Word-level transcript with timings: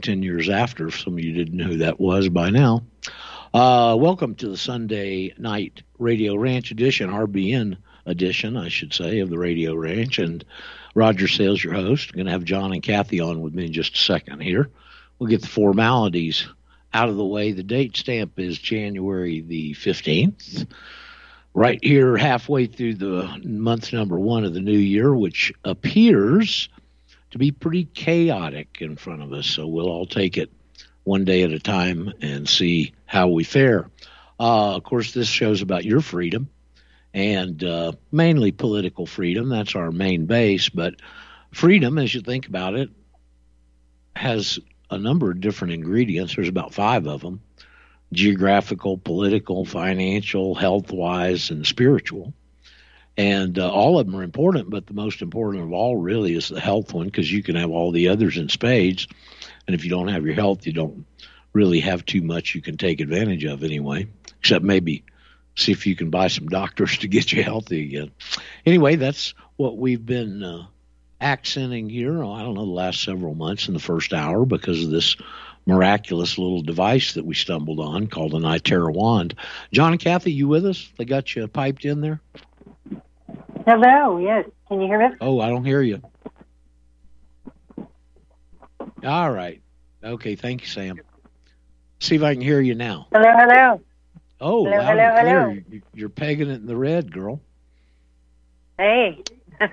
and 0.00 0.04
10 0.04 0.22
years 0.22 0.48
after. 0.48 0.90
Some 0.90 1.14
of 1.14 1.20
you 1.20 1.34
didn't 1.34 1.58
know 1.58 1.66
who 1.66 1.76
that 1.78 2.00
was 2.00 2.30
by 2.30 2.48
now. 2.48 2.84
Uh, 3.52 3.94
welcome 3.98 4.34
to 4.36 4.48
the 4.48 4.56
Sunday 4.56 5.34
night 5.36 5.82
Radio 5.98 6.36
Ranch 6.36 6.70
edition, 6.70 7.10
RBN 7.10 7.76
edition, 8.06 8.56
I 8.56 8.68
should 8.70 8.94
say, 8.94 9.18
of 9.18 9.28
the 9.28 9.38
Radio 9.38 9.74
Ranch. 9.74 10.18
And 10.18 10.42
Roger 10.94 11.28
Sayles, 11.28 11.62
your 11.62 11.74
host. 11.74 12.08
I'm 12.10 12.16
going 12.16 12.26
to 12.26 12.32
have 12.32 12.44
John 12.44 12.72
and 12.72 12.82
Kathy 12.82 13.20
on 13.20 13.42
with 13.42 13.52
me 13.52 13.66
in 13.66 13.74
just 13.74 13.94
a 13.94 13.98
second 13.98 14.40
here. 14.40 14.70
We'll 15.18 15.28
get 15.28 15.42
the 15.42 15.48
formalities 15.48 16.48
out 16.94 17.10
of 17.10 17.16
the 17.16 17.24
way. 17.24 17.52
The 17.52 17.62
date 17.62 17.94
stamp 17.94 18.38
is 18.38 18.58
January 18.58 19.42
the 19.42 19.74
15th 19.74 20.66
right 21.52 21.80
here 21.82 22.16
halfway 22.16 22.66
through 22.66 22.94
the 22.94 23.38
month 23.44 23.92
number 23.92 24.18
one 24.18 24.44
of 24.44 24.54
the 24.54 24.60
new 24.60 24.78
year, 24.78 25.14
which 25.14 25.52
appears 25.62 26.70
to 27.30 27.38
be 27.38 27.50
pretty 27.50 27.84
chaotic 27.84 28.78
in 28.80 28.96
front 28.96 29.22
of 29.22 29.32
us. 29.32 29.46
So 29.46 29.66
we'll 29.66 29.88
all 29.88 30.06
take 30.06 30.36
it 30.36 30.50
one 31.04 31.24
day 31.24 31.42
at 31.42 31.52
a 31.52 31.58
time 31.58 32.12
and 32.20 32.48
see 32.48 32.92
how 33.06 33.28
we 33.28 33.44
fare. 33.44 33.88
Uh, 34.38 34.76
of 34.76 34.82
course, 34.82 35.12
this 35.12 35.28
show's 35.28 35.62
about 35.62 35.84
your 35.84 36.00
freedom 36.00 36.48
and 37.12 37.62
uh, 37.64 37.92
mainly 38.12 38.52
political 38.52 39.06
freedom. 39.06 39.48
That's 39.48 39.74
our 39.74 39.90
main 39.90 40.26
base. 40.26 40.68
But 40.68 40.94
freedom, 41.52 41.98
as 41.98 42.14
you 42.14 42.20
think 42.20 42.46
about 42.46 42.74
it, 42.74 42.90
has 44.16 44.58
a 44.90 44.98
number 44.98 45.30
of 45.30 45.40
different 45.40 45.74
ingredients. 45.74 46.34
There's 46.34 46.48
about 46.48 46.74
five 46.74 47.06
of 47.06 47.20
them 47.20 47.40
geographical, 48.12 48.98
political, 48.98 49.64
financial, 49.64 50.56
health 50.56 50.90
wise, 50.90 51.50
and 51.50 51.64
spiritual. 51.64 52.34
And 53.20 53.58
uh, 53.58 53.70
all 53.70 53.98
of 53.98 54.06
them 54.06 54.16
are 54.16 54.22
important, 54.22 54.70
but 54.70 54.86
the 54.86 54.94
most 54.94 55.20
important 55.20 55.62
of 55.62 55.74
all 55.74 55.94
really 55.94 56.34
is 56.34 56.48
the 56.48 56.58
health 56.58 56.94
one 56.94 57.04
because 57.04 57.30
you 57.30 57.42
can 57.42 57.54
have 57.54 57.70
all 57.70 57.92
the 57.92 58.08
others 58.08 58.38
in 58.38 58.48
spades. 58.48 59.06
And 59.66 59.74
if 59.74 59.84
you 59.84 59.90
don't 59.90 60.08
have 60.08 60.24
your 60.24 60.34
health, 60.34 60.66
you 60.66 60.72
don't 60.72 61.04
really 61.52 61.80
have 61.80 62.06
too 62.06 62.22
much 62.22 62.54
you 62.54 62.62
can 62.62 62.78
take 62.78 62.98
advantage 62.98 63.44
of 63.44 63.62
anyway, 63.62 64.08
except 64.38 64.64
maybe 64.64 65.04
see 65.54 65.70
if 65.70 65.86
you 65.86 65.94
can 65.96 66.08
buy 66.08 66.28
some 66.28 66.48
doctors 66.48 66.96
to 67.00 67.08
get 67.08 67.30
you 67.30 67.42
healthy 67.42 67.82
again. 67.84 68.10
Anyway, 68.64 68.96
that's 68.96 69.34
what 69.56 69.76
we've 69.76 70.06
been 70.06 70.42
uh, 70.42 70.64
accenting 71.20 71.90
here, 71.90 72.22
oh, 72.22 72.32
I 72.32 72.42
don't 72.42 72.54
know, 72.54 72.64
the 72.64 72.70
last 72.70 73.02
several 73.02 73.34
months 73.34 73.68
in 73.68 73.74
the 73.74 73.80
first 73.80 74.14
hour 74.14 74.46
because 74.46 74.82
of 74.82 74.90
this 74.90 75.18
miraculous 75.66 76.38
little 76.38 76.62
device 76.62 77.12
that 77.12 77.26
we 77.26 77.34
stumbled 77.34 77.80
on 77.80 78.06
called 78.06 78.32
an 78.32 78.44
iTera 78.44 78.90
wand. 78.90 79.34
John 79.74 79.92
and 79.92 80.00
Kathy, 80.00 80.32
you 80.32 80.48
with 80.48 80.64
us? 80.64 80.88
They 80.96 81.04
got 81.04 81.36
you 81.36 81.46
piped 81.48 81.84
in 81.84 82.00
there? 82.00 82.22
Hello, 83.66 84.18
yes. 84.18 84.46
Can 84.68 84.80
you 84.80 84.86
hear 84.86 84.98
me? 85.10 85.16
Oh, 85.20 85.40
I 85.40 85.48
don't 85.48 85.64
hear 85.64 85.82
you. 85.82 86.00
All 89.04 89.30
right. 89.30 89.60
Okay, 90.02 90.34
thank 90.36 90.62
you, 90.62 90.66
Sam. 90.66 90.98
See 92.00 92.16
if 92.16 92.22
I 92.22 92.34
can 92.34 92.42
hear 92.42 92.60
you 92.60 92.74
now. 92.74 93.08
Hello, 93.12 93.30
hello. 93.36 93.80
Oh, 94.40 94.64
Hello, 94.64 94.78
loud 94.78 94.86
hello, 94.86 95.02
and 95.02 95.18
clear. 95.20 95.40
hello. 95.50 95.62
You- 95.70 95.82
You're 95.94 96.08
pegging 96.08 96.48
it 96.48 96.54
in 96.54 96.66
the 96.66 96.76
red, 96.76 97.12
girl. 97.12 97.40
Hey. 98.78 99.22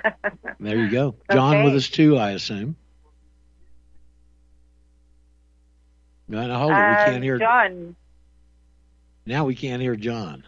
There 0.60 0.76
you 0.76 0.90
go. 0.90 1.16
John 1.32 1.64
with 1.64 1.76
us 1.76 1.88
too, 1.88 2.18
I 2.18 2.32
assume. 2.32 2.76
No, 6.28 6.46
no, 6.46 6.58
hold 6.58 6.72
it. 6.72 6.76
We 6.76 6.80
Uh, 6.82 7.06
can't 7.06 7.24
hear. 7.24 7.38
John. 7.38 7.96
Now 9.26 9.46
we 9.46 9.56
can't 9.56 9.82
hear 9.82 9.96
John. 9.96 10.44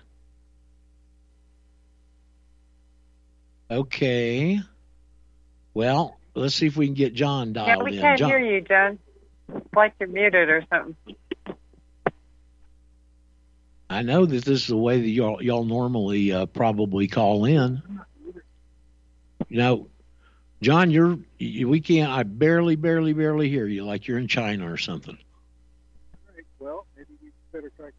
Okay. 3.72 4.60
Well, 5.74 6.18
let's 6.34 6.56
see 6.56 6.68
if 6.68 6.76
we 6.76 6.88
can 6.88 6.96
get 6.96 7.14
John 7.14 7.54
dialed 7.54 7.68
Yeah, 7.68 7.84
we 7.84 7.94
in. 7.96 8.02
can't 8.02 8.20
John, 8.20 8.30
hear 8.30 8.40
you, 8.40 8.62
John. 8.62 9.00
It's 9.56 9.74
like 9.76 9.94
you're 10.00 10.10
muted 10.10 10.50
or 10.50 10.64
something. 10.72 10.96
I 13.90 14.02
know 14.04 14.26
that 14.26 14.46
this 14.46 14.62
is 14.62 14.68
the 14.68 14.78
way 14.78 15.02
that 15.02 15.10
y'all 15.10 15.42
y'all 15.42 15.64
normally 15.66 16.32
uh, 16.32 16.46
probably 16.46 17.08
call 17.08 17.46
in. 17.46 17.82
You 19.48 19.58
know, 19.58 19.88
John, 20.62 20.92
you're 20.92 21.18
you, 21.40 21.68
we 21.68 21.80
can't. 21.82 22.12
I 22.12 22.24
barely, 22.24 22.76
barely, 22.76 23.14
barely 23.14 23.50
hear 23.50 23.66
you, 23.66 23.84
like 23.86 24.08
you're 24.08 24.20
in 24.20 24.28
China 24.28 24.72
or 24.72 24.78
something. 24.78 25.18
Well, 26.60 26.86
maybe 26.96 27.10
we 27.22 27.32
better 27.52 27.72
try 27.76 27.90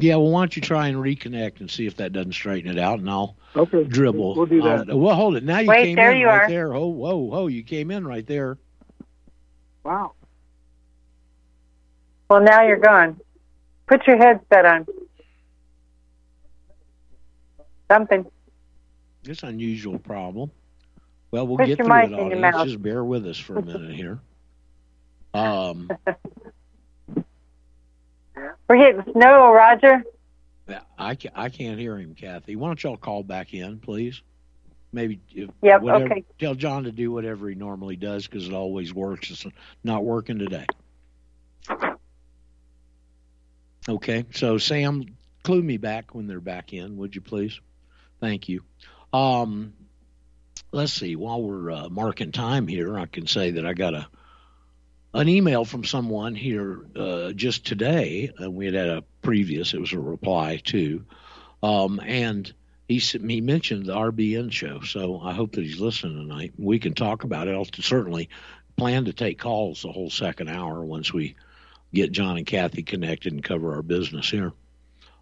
Yeah, 0.00 0.14
well, 0.16 0.30
why 0.30 0.42
don't 0.42 0.54
you 0.54 0.62
try 0.62 0.86
and 0.86 0.96
reconnect 0.96 1.58
and 1.60 1.68
see 1.68 1.86
if 1.86 1.96
that 1.96 2.12
doesn't 2.12 2.32
straighten 2.32 2.70
it 2.70 2.78
out, 2.78 3.00
and 3.00 3.10
I'll 3.10 3.36
Okay. 3.56 3.82
dribble. 3.82 4.36
We'll 4.36 4.46
do 4.46 4.62
that. 4.62 4.88
on- 4.90 5.00
well, 5.00 5.16
hold 5.16 5.34
it. 5.36 5.42
Now 5.42 5.58
you 5.58 5.68
Wait, 5.68 5.84
came 5.84 5.96
there 5.96 6.12
in 6.12 6.18
you 6.18 6.26
right 6.26 6.42
are. 6.44 6.48
there. 6.48 6.72
Oh, 6.72 6.86
whoa, 6.86 7.16
whoa! 7.16 7.46
You 7.48 7.64
came 7.64 7.90
in 7.90 8.06
right 8.06 8.24
there. 8.24 8.58
Wow. 9.84 10.12
Well, 12.30 12.42
now 12.42 12.62
you're 12.62 12.76
gone. 12.76 13.20
Put 13.88 14.06
your 14.06 14.18
headset 14.18 14.64
on. 14.66 14.86
Something. 17.90 18.26
It's 19.24 19.42
an 19.42 19.48
unusual 19.48 19.98
problem. 19.98 20.50
Well, 21.32 21.46
we'll 21.46 21.56
Put 21.58 21.66
get 21.66 21.78
your 21.78 21.86
through 21.86 21.96
mic 21.96 22.10
it, 22.10 22.32
in 22.32 22.44
audience. 22.44 22.64
Just 22.64 22.82
bear 22.82 23.02
with 23.04 23.26
us 23.26 23.36
for 23.38 23.56
a 23.58 23.62
minute 23.62 23.94
here. 23.96 24.20
Um, 25.34 25.90
We're 28.68 28.76
getting 28.76 29.12
snow, 29.12 29.52
Roger. 29.52 30.04
I, 30.98 31.16
I 31.34 31.48
can't 31.48 31.78
hear 31.78 31.96
him, 31.96 32.14
Kathy. 32.14 32.56
Why 32.56 32.68
don't 32.68 32.82
y'all 32.82 32.96
call 32.96 33.22
back 33.22 33.54
in, 33.54 33.78
please? 33.78 34.20
Maybe 34.92 35.20
if, 35.30 35.50
Yep, 35.62 35.82
whatever, 35.82 36.04
okay. 36.06 36.24
tell 36.38 36.54
John 36.54 36.84
to 36.84 36.92
do 36.92 37.10
whatever 37.10 37.48
he 37.48 37.54
normally 37.54 37.96
does 37.96 38.26
because 38.26 38.48
it 38.48 38.54
always 38.54 38.92
works. 38.92 39.30
It's 39.30 39.46
not 39.84 40.04
working 40.04 40.38
today. 40.38 40.66
Okay, 43.88 44.26
so 44.34 44.58
Sam, 44.58 45.04
clue 45.42 45.62
me 45.62 45.78
back 45.78 46.14
when 46.14 46.26
they're 46.26 46.40
back 46.40 46.74
in, 46.74 46.96
would 46.98 47.14
you 47.14 47.22
please? 47.22 47.58
Thank 48.20 48.48
you. 48.48 48.62
Um, 49.12 49.72
let's 50.72 50.92
see. 50.92 51.16
While 51.16 51.42
we're 51.42 51.70
uh, 51.70 51.88
marking 51.88 52.32
time 52.32 52.66
here, 52.66 52.98
I 52.98 53.06
can 53.06 53.26
say 53.26 53.52
that 53.52 53.64
I 53.64 53.72
got 53.72 53.94
a 53.94 54.08
an 55.14 55.28
email 55.28 55.64
from 55.64 55.84
someone 55.84 56.34
here 56.34 56.80
uh, 56.96 57.32
just 57.32 57.66
today, 57.66 58.32
and 58.38 58.54
we 58.54 58.66
had 58.66 58.74
had 58.74 58.88
a 58.88 59.04
previous. 59.22 59.74
It 59.74 59.80
was 59.80 59.92
a 59.92 59.98
reply 59.98 60.60
too, 60.62 61.04
um, 61.62 62.00
and 62.04 62.52
he 62.88 62.98
he 62.98 63.40
mentioned 63.40 63.86
the 63.86 63.94
RBN 63.94 64.52
show. 64.52 64.80
So 64.80 65.20
I 65.20 65.32
hope 65.32 65.52
that 65.52 65.64
he's 65.64 65.80
listening 65.80 66.16
tonight. 66.16 66.52
We 66.58 66.78
can 66.78 66.94
talk 66.94 67.24
about 67.24 67.48
it. 67.48 67.54
I'll 67.54 67.66
certainly 67.80 68.28
plan 68.76 69.06
to 69.06 69.12
take 69.12 69.38
calls 69.38 69.82
the 69.82 69.92
whole 69.92 70.10
second 70.10 70.48
hour 70.48 70.84
once 70.84 71.12
we 71.12 71.36
get 71.92 72.12
John 72.12 72.36
and 72.36 72.46
Kathy 72.46 72.82
connected 72.82 73.32
and 73.32 73.42
cover 73.42 73.74
our 73.74 73.82
business 73.82 74.30
here. 74.30 74.52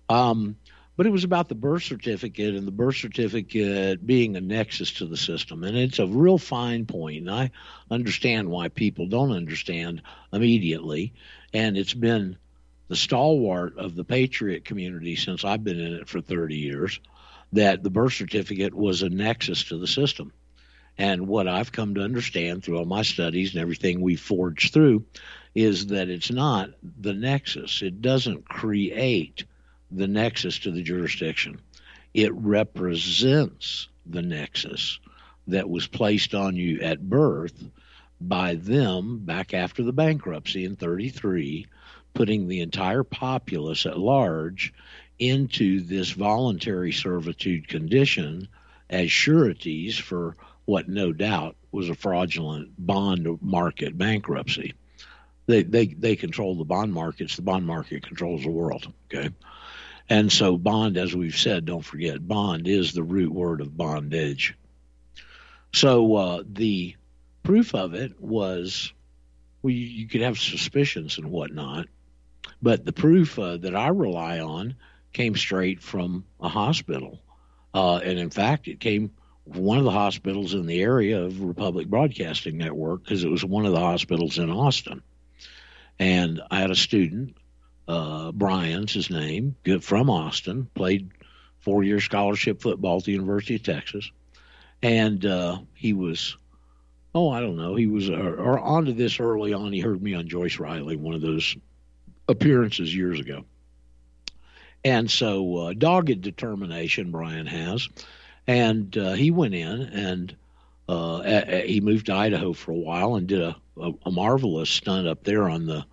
Um, 0.09 0.57
but 0.97 1.07
it 1.07 1.11
was 1.11 1.25
about 1.25 1.49
the 1.49 1.55
birth 1.55 1.83
certificate 1.83 2.55
and 2.55 2.67
the 2.67 2.73
birth 2.73 2.97
certificate 2.97 4.07
being 4.07 4.37
a 4.37 4.41
nexus 4.41 4.93
to 4.93 5.07
the 5.07 5.17
system. 5.17 5.63
And 5.63 5.77
it's 5.77 5.99
a 5.99 6.07
real 6.07 6.39
fine 6.39 6.87
point. 6.87 7.19
And 7.19 7.31
I 7.31 7.51
understand 7.91 8.49
why 8.49 8.69
people 8.69 9.07
don't 9.07 9.33
understand 9.33 10.03
immediately. 10.33 11.13
And 11.53 11.77
it's 11.77 11.95
been 11.95 12.39
the 12.89 12.97
stalwart 12.97 13.77
of 13.79 13.95
the 13.95 14.05
patriot 14.05 14.65
community 14.65 15.17
since 15.17 15.45
I've 15.45 15.65
been 15.65 15.81
in 15.81 15.95
it 15.95 16.09
for 16.09 16.21
30 16.21 16.57
years 16.57 16.99
that 17.53 17.83
the 17.83 17.91
birth 17.91 18.15
certificate 18.15 18.75
was 18.75 19.03
a 19.03 19.09
nexus 19.09 19.65
to 19.65 19.79
the 19.79 19.87
system. 19.87 20.33
And 20.99 21.29
what 21.29 21.47
I've 21.47 21.73
come 21.73 21.95
to 21.97 22.03
understand 22.03 22.65
through 22.65 22.79
all 22.79 22.87
my 22.87 23.03
studies 23.03 23.53
and 23.53 23.61
everything 23.61 24.01
we've 24.01 24.21
forged 24.21 24.73
through 24.73 25.05
is 25.55 25.89
that 25.89 26.09
it's 26.09 26.31
not 26.31 26.71
the 27.01 27.13
nexus. 27.13 27.83
It 27.83 28.01
doesn't 28.01 28.49
create 28.49 29.45
the 29.91 30.07
nexus 30.07 30.59
to 30.61 30.71
the 30.71 30.83
jurisdiction. 30.83 31.61
It 32.15 32.33
represents 32.35 33.89
the 34.07 34.23
nexus 34.23 34.99
that 35.49 35.69
was 35.69 35.87
placed 35.87 36.35
on 36.35 36.57
you 36.57 36.81
at 36.81 37.09
birth 37.09 37.65
by 38.21 38.55
them 38.55 39.19
back 39.19 39.55
after 39.55 39.83
the 39.83 39.93
bankruptcy 39.93 40.65
in 40.65 40.77
33, 40.77 41.67
putting 42.15 42.49
the 42.49 42.61
entire 42.61 43.05
populace 43.05 43.87
at 43.87 43.99
large 43.99 44.73
into 45.19 45.81
this 45.81 46.11
voluntary 46.11 46.93
servitude 46.93 47.69
condition 47.69 48.49
as 48.91 49.11
sureties 49.11 49.99
for 49.99 50.37
what 50.65 50.89
no 50.89 51.13
doubt 51.13 51.57
was 51.73 51.89
a 51.89 51.95
fraudulent 51.95 52.71
bond 52.79 53.39
market 53.43 53.97
bankruptcy. 53.97 54.75
They, 55.47 55.63
they, 55.63 55.87
they 55.87 56.17
control 56.17 56.57
the 56.57 56.65
bond 56.65 56.93
markets. 56.93 57.37
The 57.37 57.43
bond 57.43 57.67
market 57.67 58.03
controls 58.03 58.43
the 58.43 58.51
world. 58.51 58.93
Okay. 59.07 59.31
And 60.09 60.31
so, 60.31 60.57
bond, 60.57 60.97
as 60.97 61.15
we've 61.15 61.37
said, 61.37 61.65
don't 61.65 61.85
forget, 61.85 62.27
bond 62.27 62.69
is 62.69 62.93
the 62.93 63.03
root 63.03 63.33
word 63.33 63.61
of 63.61 63.77
bondage. 63.77 64.55
So, 65.73 66.15
uh, 66.15 66.43
the 66.47 66.97
proof 67.43 67.75
of 67.75 67.95
it 67.95 68.21
was 68.21 68.93
well, 69.63 69.73
you, 69.73 69.87
you, 69.87 70.09
could 70.09 70.21
have 70.21 70.39
suspicions 70.39 71.19
and 71.19 71.31
whatnot, 71.31 71.87
but 72.63 72.85
the 72.85 72.93
proof 72.93 73.39
uh, 73.39 73.57
that 73.57 73.75
I 73.75 73.89
rely 73.89 74.39
on 74.39 74.77
came 75.13 75.35
straight 75.35 75.83
from 75.83 76.25
a 76.41 76.49
hospital. 76.49 77.21
Uh, 77.75 77.97
and 77.97 78.19
in 78.19 78.31
fact, 78.31 78.69
it 78.69 78.79
came 78.79 79.11
from 79.51 79.63
one 79.63 79.79
of 79.79 79.85
the 79.85 79.91
hospitals 79.91 80.55
in 80.55 80.67
the 80.67 80.81
area 80.81 81.23
of 81.23 81.41
Republic 81.41 81.89
Broadcasting 81.89 82.59
Network 82.59 83.03
because 83.03 83.25
it 83.25 83.31
was 83.31 83.45
one 83.45 83.67
of 83.67 83.73
the 83.73 83.81
hospitals 83.81 84.39
in 84.39 84.51
Austin. 84.51 85.03
And 85.99 86.43
I 86.51 86.61
had 86.61 86.71
a 86.71 86.77
student 86.77 87.37
uh, 87.89 88.33
Brian's 88.33 88.93
his 88.93 89.11
name, 89.11 89.57
from 89.81 90.11
Austin, 90.11 90.69
played 90.75 91.11
four 91.61 91.83
year 91.83 92.01
scholarship 92.01 92.61
football 92.61 92.99
at 92.99 93.05
the 93.05 93.13
University 93.13 93.57
of 93.57 93.63
Texas. 93.63 94.11
And 94.83 95.25
uh, 95.25 95.59
he 95.75 95.93
was, 95.93 96.37
oh, 97.15 97.31
I 97.31 97.41
don't 97.41 97.57
know, 97.57 97.75
he 97.75 97.87
was, 97.87 98.11
or, 98.11 98.35
or 98.37 98.59
onto 98.59 98.93
this 98.93 99.21
early 99.21 99.53
on. 99.53 99.73
He 99.73 99.81
heard 99.81 100.03
me 100.03 100.15
on 100.15 100.29
Joyce 100.29 100.59
Riley, 100.59 100.97
one 100.97 101.15
of 101.15 101.23
those 101.23 101.57
appearances 102.29 102.95
years 102.95 103.21
ago. 103.21 103.45
And 104.85 105.11
so, 105.11 105.57
uh, 105.57 105.73
dogged 105.73 106.21
determination 106.21 107.11
Brian 107.11 107.47
has. 107.47 107.89
And 108.47 108.97
uh, 108.97 109.15
he 109.15 109.33
went 109.33 109.55
in 109.55 109.81
and 109.81 110.37
uh, 110.89 111.23
a, 111.25 111.63
a, 111.63 111.67
he 111.67 111.81
moved 111.81 112.07
to 112.07 112.15
Idaho 112.15 112.53
for 112.53 112.71
a 112.71 112.77
while 112.77 113.17
and 113.17 113.27
did 113.27 113.43
a, 113.43 113.57
a 114.05 114.11
marvelous 114.11 114.71
stunt 114.71 115.09
up 115.09 115.25
there 115.25 115.49
on 115.49 115.67
the 115.67 115.85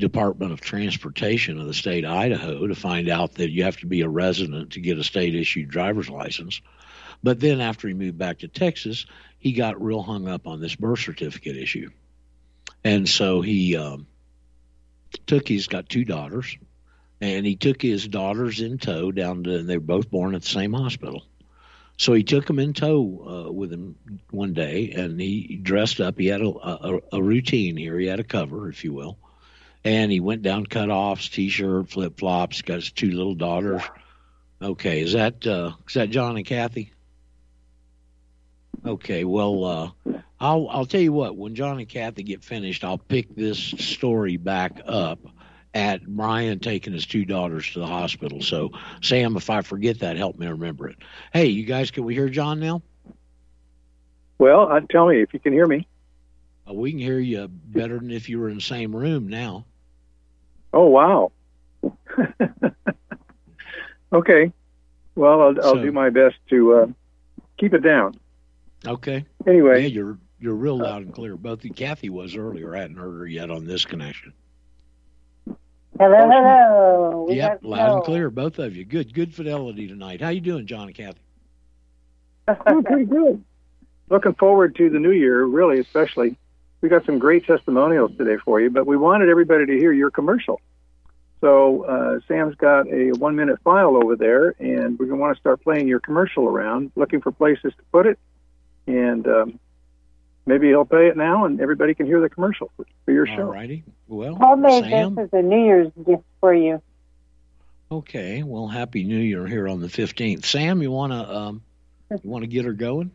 Department 0.00 0.52
of 0.52 0.60
Transportation 0.60 1.60
of 1.60 1.66
the 1.66 1.74
state 1.74 2.04
of 2.04 2.12
Idaho 2.12 2.66
to 2.66 2.74
find 2.74 3.08
out 3.08 3.34
that 3.34 3.50
you 3.50 3.64
have 3.64 3.76
to 3.78 3.86
be 3.86 4.00
a 4.00 4.08
resident 4.08 4.72
to 4.72 4.80
get 4.80 4.98
a 4.98 5.04
state 5.04 5.34
issued 5.34 5.68
driver's 5.68 6.08
license. 6.08 6.60
But 7.22 7.38
then 7.38 7.60
after 7.60 7.86
he 7.86 7.94
moved 7.94 8.18
back 8.18 8.38
to 8.38 8.48
Texas, 8.48 9.06
he 9.38 9.52
got 9.52 9.80
real 9.80 10.02
hung 10.02 10.26
up 10.26 10.46
on 10.46 10.60
this 10.60 10.74
birth 10.74 11.00
certificate 11.00 11.56
issue. 11.56 11.90
And 12.82 13.08
so 13.08 13.42
he 13.42 13.76
um, 13.76 14.06
took, 15.26 15.46
he's 15.46 15.68
got 15.68 15.88
two 15.88 16.04
daughters, 16.04 16.56
and 17.20 17.44
he 17.44 17.56
took 17.56 17.82
his 17.82 18.08
daughters 18.08 18.60
in 18.60 18.78
tow 18.78 19.12
down 19.12 19.44
to, 19.44 19.62
they 19.62 19.76
were 19.76 19.84
both 19.84 20.10
born 20.10 20.34
at 20.34 20.42
the 20.42 20.48
same 20.48 20.72
hospital. 20.72 21.24
So 21.98 22.14
he 22.14 22.22
took 22.22 22.46
them 22.46 22.58
in 22.58 22.72
tow 22.72 23.46
uh, 23.48 23.52
with 23.52 23.70
him 23.70 23.96
one 24.30 24.54
day, 24.54 24.92
and 24.96 25.20
he 25.20 25.60
dressed 25.62 26.00
up. 26.00 26.18
He 26.18 26.28
had 26.28 26.40
a, 26.40 26.48
a, 26.48 27.00
a 27.12 27.22
routine 27.22 27.76
here. 27.76 27.98
He 27.98 28.06
had 28.06 28.20
a 28.20 28.24
cover, 28.24 28.70
if 28.70 28.82
you 28.82 28.94
will 28.94 29.18
and 29.84 30.12
he 30.12 30.20
went 30.20 30.42
down 30.42 30.66
cutoffs, 30.66 31.30
t-shirt, 31.30 31.88
flip 31.88 32.18
flops. 32.18 32.62
Got 32.62 32.76
his 32.76 32.92
two 32.92 33.10
little 33.10 33.34
daughters. 33.34 33.82
Okay, 34.62 35.00
is 35.00 35.14
that 35.14 35.46
uh, 35.46 35.72
is 35.88 35.94
that 35.94 36.10
John 36.10 36.36
and 36.36 36.44
Kathy? 36.44 36.92
Okay, 38.84 39.24
well, 39.24 39.64
uh, 39.64 39.90
I'll 40.38 40.68
I'll 40.68 40.86
tell 40.86 41.00
you 41.00 41.12
what. 41.12 41.36
When 41.36 41.54
John 41.54 41.78
and 41.78 41.88
Kathy 41.88 42.22
get 42.22 42.44
finished, 42.44 42.84
I'll 42.84 42.98
pick 42.98 43.34
this 43.34 43.58
story 43.58 44.36
back 44.36 44.80
up 44.84 45.18
at 45.72 46.06
Brian 46.06 46.58
taking 46.58 46.92
his 46.92 47.06
two 47.06 47.24
daughters 47.24 47.72
to 47.72 47.78
the 47.78 47.86
hospital. 47.86 48.42
So, 48.42 48.72
Sam, 49.02 49.36
if 49.36 49.50
I 49.50 49.62
forget 49.62 50.00
that, 50.00 50.16
help 50.16 50.38
me 50.38 50.46
remember 50.46 50.88
it. 50.88 50.96
Hey, 51.32 51.46
you 51.46 51.64
guys, 51.64 51.90
can 51.90 52.04
we 52.04 52.14
hear 52.14 52.28
John 52.28 52.58
now? 52.58 52.82
Well, 54.38 54.70
uh, 54.70 54.80
tell 54.90 55.06
me 55.06 55.22
if 55.22 55.32
you 55.32 55.40
can 55.40 55.52
hear 55.52 55.66
me. 55.66 55.86
Uh, 56.68 56.74
we 56.74 56.90
can 56.90 56.98
hear 56.98 57.18
you 57.18 57.46
better 57.48 57.98
than 57.98 58.10
if 58.10 58.28
you 58.28 58.40
were 58.40 58.48
in 58.48 58.56
the 58.56 58.62
same 58.62 58.96
room 58.96 59.28
now. 59.28 59.66
Oh 60.72 60.86
wow. 60.86 61.32
okay. 64.12 64.52
Well, 65.14 65.42
I'll, 65.42 65.64
I'll 65.64 65.82
do 65.82 65.92
my 65.92 66.10
best 66.10 66.36
to 66.50 66.74
uh, 66.74 66.86
keep 67.58 67.74
it 67.74 67.82
down. 67.82 68.18
Okay. 68.86 69.24
Anyway, 69.46 69.82
yeah, 69.82 69.88
you're 69.88 70.18
you're 70.38 70.54
real 70.54 70.78
loud 70.78 71.02
and 71.02 71.12
clear. 71.12 71.36
Both 71.36 71.64
Kathy 71.76 72.08
was 72.08 72.36
earlier. 72.36 72.74
I 72.74 72.80
hadn't 72.80 72.96
heard 72.96 73.18
her 73.18 73.26
yet 73.26 73.50
on 73.50 73.66
this 73.66 73.84
connection. 73.84 74.32
Hello, 75.98 76.30
hello. 76.30 77.26
We 77.28 77.36
yep, 77.36 77.60
loud 77.62 77.96
and 77.96 78.04
clear, 78.04 78.30
both 78.30 78.58
of 78.58 78.74
you. 78.74 78.86
Good, 78.86 79.12
good 79.12 79.34
fidelity 79.34 79.86
tonight. 79.86 80.22
How 80.22 80.30
you 80.30 80.40
doing, 80.40 80.66
John 80.66 80.86
and 80.86 80.94
Kathy? 80.94 81.20
oh, 82.48 82.82
pretty 82.82 83.04
good. 83.04 83.44
Looking 84.08 84.34
forward 84.34 84.76
to 84.76 84.88
the 84.88 84.98
new 84.98 85.10
year, 85.10 85.44
really, 85.44 85.78
especially 85.78 86.38
we 86.80 86.88
got 86.88 87.04
some 87.04 87.18
great 87.18 87.46
testimonials 87.46 88.16
today 88.16 88.36
for 88.44 88.60
you, 88.60 88.70
but 88.70 88.86
we 88.86 88.96
wanted 88.96 89.28
everybody 89.28 89.66
to 89.66 89.72
hear 89.76 89.92
your 89.92 90.10
commercial. 90.10 90.60
So 91.40 91.84
uh, 91.84 92.20
Sam's 92.28 92.54
got 92.56 92.86
a 92.88 93.12
one 93.18 93.36
minute 93.36 93.60
file 93.62 93.96
over 93.96 94.16
there, 94.16 94.54
and 94.58 94.98
we're 94.98 95.06
going 95.06 95.18
to 95.18 95.22
want 95.22 95.36
to 95.36 95.40
start 95.40 95.62
playing 95.62 95.88
your 95.88 96.00
commercial 96.00 96.44
around, 96.44 96.92
looking 96.96 97.20
for 97.20 97.32
places 97.32 97.72
to 97.76 97.82
put 97.92 98.06
it. 98.06 98.18
And 98.86 99.26
um, 99.26 99.60
maybe 100.44 100.68
he'll 100.68 100.84
play 100.84 101.06
it 101.06 101.16
now, 101.16 101.46
and 101.46 101.60
everybody 101.60 101.94
can 101.94 102.06
hear 102.06 102.20
the 102.20 102.28
commercial 102.28 102.70
for, 102.76 102.84
for 103.04 103.12
your 103.12 103.26
show. 103.26 103.44
All 103.46 103.52
righty. 103.52 103.84
Well, 104.06 104.36
I'll 104.40 104.56
make 104.56 104.84
Sam? 104.84 105.14
this 105.14 105.26
is 105.26 105.30
a 105.32 105.42
New 105.42 105.64
Year's 105.64 105.92
gift 106.04 106.24
for 106.40 106.52
you. 106.52 106.82
Okay. 107.90 108.42
Well, 108.42 108.68
Happy 108.68 109.04
New 109.04 109.18
Year 109.18 109.46
here 109.46 109.66
on 109.66 109.80
the 109.80 109.88
15th. 109.88 110.44
Sam, 110.44 110.82
you 110.82 110.90
want 110.90 111.12
to 111.12 111.34
um, 111.34 111.62
you 112.10 112.30
want 112.30 112.42
to 112.42 112.48
get 112.48 112.64
her 112.64 112.72
going? 112.72 113.12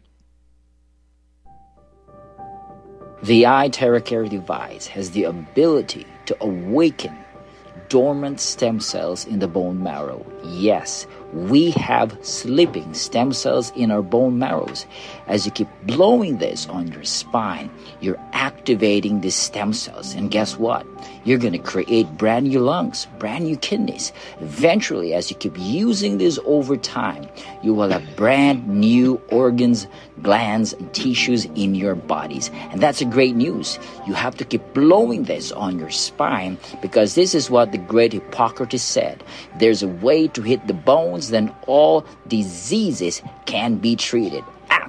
The 3.26 3.42
iTeraCare 3.42 4.30
device 4.30 4.86
has 4.86 5.10
the 5.10 5.24
ability 5.24 6.06
to 6.28 6.38
awaken 6.42 7.18
dormant 7.90 8.40
stem 8.40 8.80
cells 8.80 9.26
in 9.26 9.40
the 9.40 9.48
bone 9.48 9.82
marrow. 9.82 10.24
Yes, 10.44 11.08
we 11.36 11.72
have 11.72 12.18
sleeping 12.22 12.94
stem 12.94 13.34
cells 13.34 13.72
in 13.76 13.92
our 13.92 14.02
bone 14.02 14.40
marrows. 14.40 14.86
As 15.28 15.46
you 15.46 15.52
keep 15.52 15.68
blowing 15.84 16.38
this 16.38 16.66
on 16.68 16.88
your 16.94 17.04
spine, 17.04 17.70
you're 18.00 18.20
activating 18.32 19.20
the 19.20 19.32
stem 19.32 19.74
cells. 19.74 20.14
And 20.14 20.32
guess 20.32 20.58
what? 20.58 20.88
You're 21.26 21.38
going 21.38 21.54
to 21.54 21.60
create 21.60 22.18
brand 22.18 22.48
new 22.48 22.60
lungs, 22.60 23.08
brand 23.20 23.44
new 23.44 23.58
kidneys. 23.58 24.14
Eventually, 24.40 25.14
as 25.14 25.30
you 25.30 25.36
keep 25.36 25.58
using 25.58 26.20
this 26.20 26.40
over 26.46 26.78
time, 26.78 27.28
you 27.62 27.74
will 27.74 27.90
have 27.90 28.16
brand 28.16 28.68
new 28.68 29.22
organs, 29.30 29.88
glands, 30.22 30.72
and 30.72 30.94
tissues 30.94 31.46
in 31.56 31.76
your 31.76 31.96
bodies. 31.96 32.50
And 32.72 32.82
that's 32.82 33.02
a 33.02 33.06
great 33.06 33.36
news. 33.36 33.78
You 34.08 34.14
have 34.14 34.36
to 34.38 34.46
keep 34.46 34.74
blowing 34.74 35.24
this 35.24 35.52
on 35.52 35.80
your 35.80 35.90
spine 35.90 36.58
because 36.82 37.16
this 37.16 37.36
is 37.36 37.50
what 37.50 37.74
the 37.74 37.78
great 37.78 38.14
Hippocrates 38.14 38.84
said. 38.84 39.24
There's 39.60 39.84
a 39.84 39.88
way 39.88 40.28
to 40.30 40.42
hit 40.42 40.68
the 40.68 40.74
bones, 40.74 41.25
then 41.30 41.54
all 41.68 42.06
diseases 42.28 43.22
can 43.46 43.76
be 43.76 43.96
treated 43.96 44.44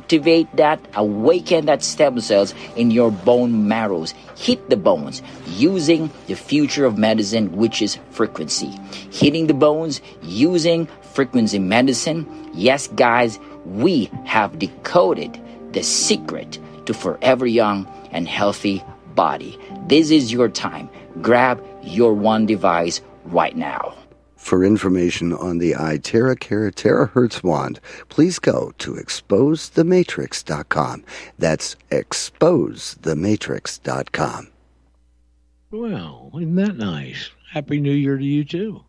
activate 0.06 0.46
that, 0.56 0.78
awaken 0.94 1.66
that 1.66 1.82
stem 1.82 2.20
cells 2.20 2.54
in 2.76 2.92
your 2.92 3.10
bone 3.10 3.66
marrows. 3.66 4.14
Hit 4.36 4.70
the 4.70 4.76
bones 4.76 5.20
using 5.46 6.10
the 6.28 6.36
future 6.36 6.84
of 6.84 6.96
medicine, 6.96 7.56
which 7.56 7.82
is 7.82 7.98
frequency. 8.10 8.70
Hitting 9.10 9.48
the 9.48 9.54
bones 9.54 10.00
using 10.22 10.86
frequency 11.12 11.58
medicine. 11.58 12.24
Yes, 12.54 12.86
guys, 12.88 13.40
we 13.64 14.10
have 14.24 14.58
decoded 14.60 15.40
the 15.72 15.82
secret 15.82 16.60
to 16.86 16.94
forever 16.94 17.46
young 17.46 17.86
and 18.12 18.28
healthy 18.28 18.84
body. 19.16 19.58
This 19.88 20.10
is 20.10 20.30
your 20.30 20.48
time. 20.48 20.88
Grab 21.20 21.60
your 21.82 22.12
one 22.12 22.46
device 22.46 23.00
right 23.24 23.56
now. 23.56 24.05
For 24.46 24.62
information 24.62 25.32
on 25.32 25.58
the 25.58 25.72
iTeraCare 25.72 26.72
Terahertz 26.72 27.42
wand, 27.42 27.80
please 28.08 28.38
go 28.38 28.72
to 28.78 28.92
exposethematrix.com. 28.92 31.04
That's 31.36 31.74
exposethematrix.com. 31.90 34.48
Well, 35.72 36.30
isn't 36.32 36.54
that 36.54 36.76
nice? 36.76 37.30
Happy 37.50 37.80
New 37.80 37.90
Year 37.90 38.16
to 38.16 38.24
you 38.24 38.44
too. 38.44 38.84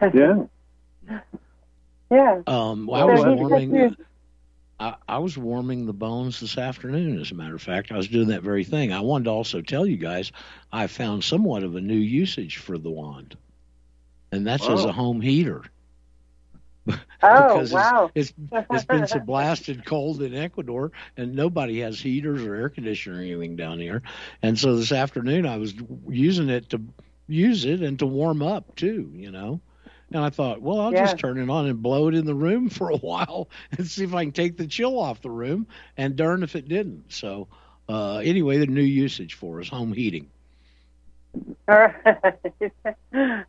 Yeah. 0.00 0.44
Yeah. 2.10 2.40
Um, 2.46 2.86
well, 2.86 3.02
I 3.02 3.04
was 3.12 3.26
warming. 3.26 3.96
I, 4.80 4.94
I 5.08 5.18
was 5.18 5.36
warming 5.36 5.84
the 5.84 5.92
bones 5.92 6.40
this 6.40 6.56
afternoon. 6.56 7.20
As 7.20 7.32
a 7.32 7.34
matter 7.34 7.56
of 7.56 7.60
fact, 7.60 7.92
I 7.92 7.98
was 7.98 8.08
doing 8.08 8.28
that 8.28 8.40
very 8.40 8.64
thing. 8.64 8.94
I 8.94 9.02
wanted 9.02 9.24
to 9.24 9.30
also 9.30 9.60
tell 9.60 9.86
you 9.86 9.98
guys 9.98 10.32
I 10.72 10.86
found 10.86 11.22
somewhat 11.22 11.64
of 11.64 11.76
a 11.76 11.82
new 11.82 11.92
usage 11.92 12.56
for 12.56 12.78
the 12.78 12.88
wand 12.88 13.36
and 14.32 14.46
that's 14.46 14.70
as 14.70 14.84
a 14.84 14.92
home 14.92 15.20
heater. 15.22 15.62
Oh 17.22 17.60
wow! 17.60 18.10
It's, 18.14 18.32
it's, 18.32 18.34
it's 18.70 18.84
been 18.84 19.06
so 19.06 19.20
blasted 19.20 19.84
cold 19.86 20.22
in 20.22 20.34
Ecuador, 20.34 20.92
and 21.16 21.34
nobody 21.34 21.80
has 21.80 22.00
heaters 22.00 22.42
or 22.44 22.54
air 22.54 22.70
conditioner 22.70 23.18
or 23.18 23.22
anything 23.22 23.56
down 23.56 23.80
here. 23.80 24.02
And 24.42 24.58
so 24.58 24.76
this 24.76 24.92
afternoon, 24.92 25.46
I 25.46 25.58
was 25.58 25.74
using 26.08 26.50
it 26.50 26.70
to 26.70 26.82
use 27.28 27.64
it 27.66 27.82
and 27.82 27.98
to 28.00 28.06
warm 28.06 28.42
up 28.42 28.76
too. 28.76 29.10
You 29.14 29.30
know, 29.32 29.60
And 30.12 30.24
I 30.24 30.30
thought, 30.30 30.62
well, 30.62 30.80
I'll 30.80 30.92
Yeah. 30.92 31.06
just 31.06 31.18
turn 31.18 31.38
it 31.38 31.50
on 31.50 31.66
and 31.66 31.82
blow 31.82 32.08
it 32.08 32.14
in 32.14 32.26
the 32.26 32.34
room 32.34 32.68
for 32.70 32.90
a 32.90 32.98
while 32.98 33.50
and 33.76 33.86
see 33.86 34.04
if 34.04 34.14
I 34.14 34.24
can 34.24 34.32
take 34.32 34.56
the 34.56 34.66
chill 34.68 34.98
off 34.98 35.22
the 35.22 35.30
room. 35.30 35.66
And 35.96 36.16
darn 36.16 36.42
if 36.42 36.56
it 36.56 36.68
didn't. 36.68 37.12
So, 37.12 37.48
uh, 37.88 38.18
anyway, 38.18 38.58
the 38.58 38.66
new 38.66 38.82
usage 38.82 39.34
for 39.34 39.60
us 39.60 39.68
home 39.68 39.92
heating. 39.92 40.30
All 41.68 41.76
right. 41.76 43.46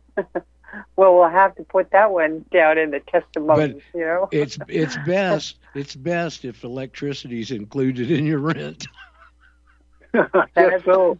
Well, 0.96 1.14
we'll 1.14 1.28
have 1.28 1.54
to 1.56 1.62
put 1.64 1.90
that 1.90 2.10
one 2.10 2.44
down 2.52 2.78
in 2.78 2.90
the 2.90 3.00
testimonies, 3.00 3.82
you 3.94 4.00
know. 4.00 4.28
It's 4.32 4.58
it's 4.68 4.96
best 5.06 5.58
it's 5.74 5.94
best 5.94 6.44
if 6.44 6.64
electricity 6.64 7.40
is 7.40 7.50
included 7.50 8.10
in 8.10 8.24
your 8.24 8.38
rent. 8.38 8.86
Guess 10.14 10.82
so. 10.84 11.18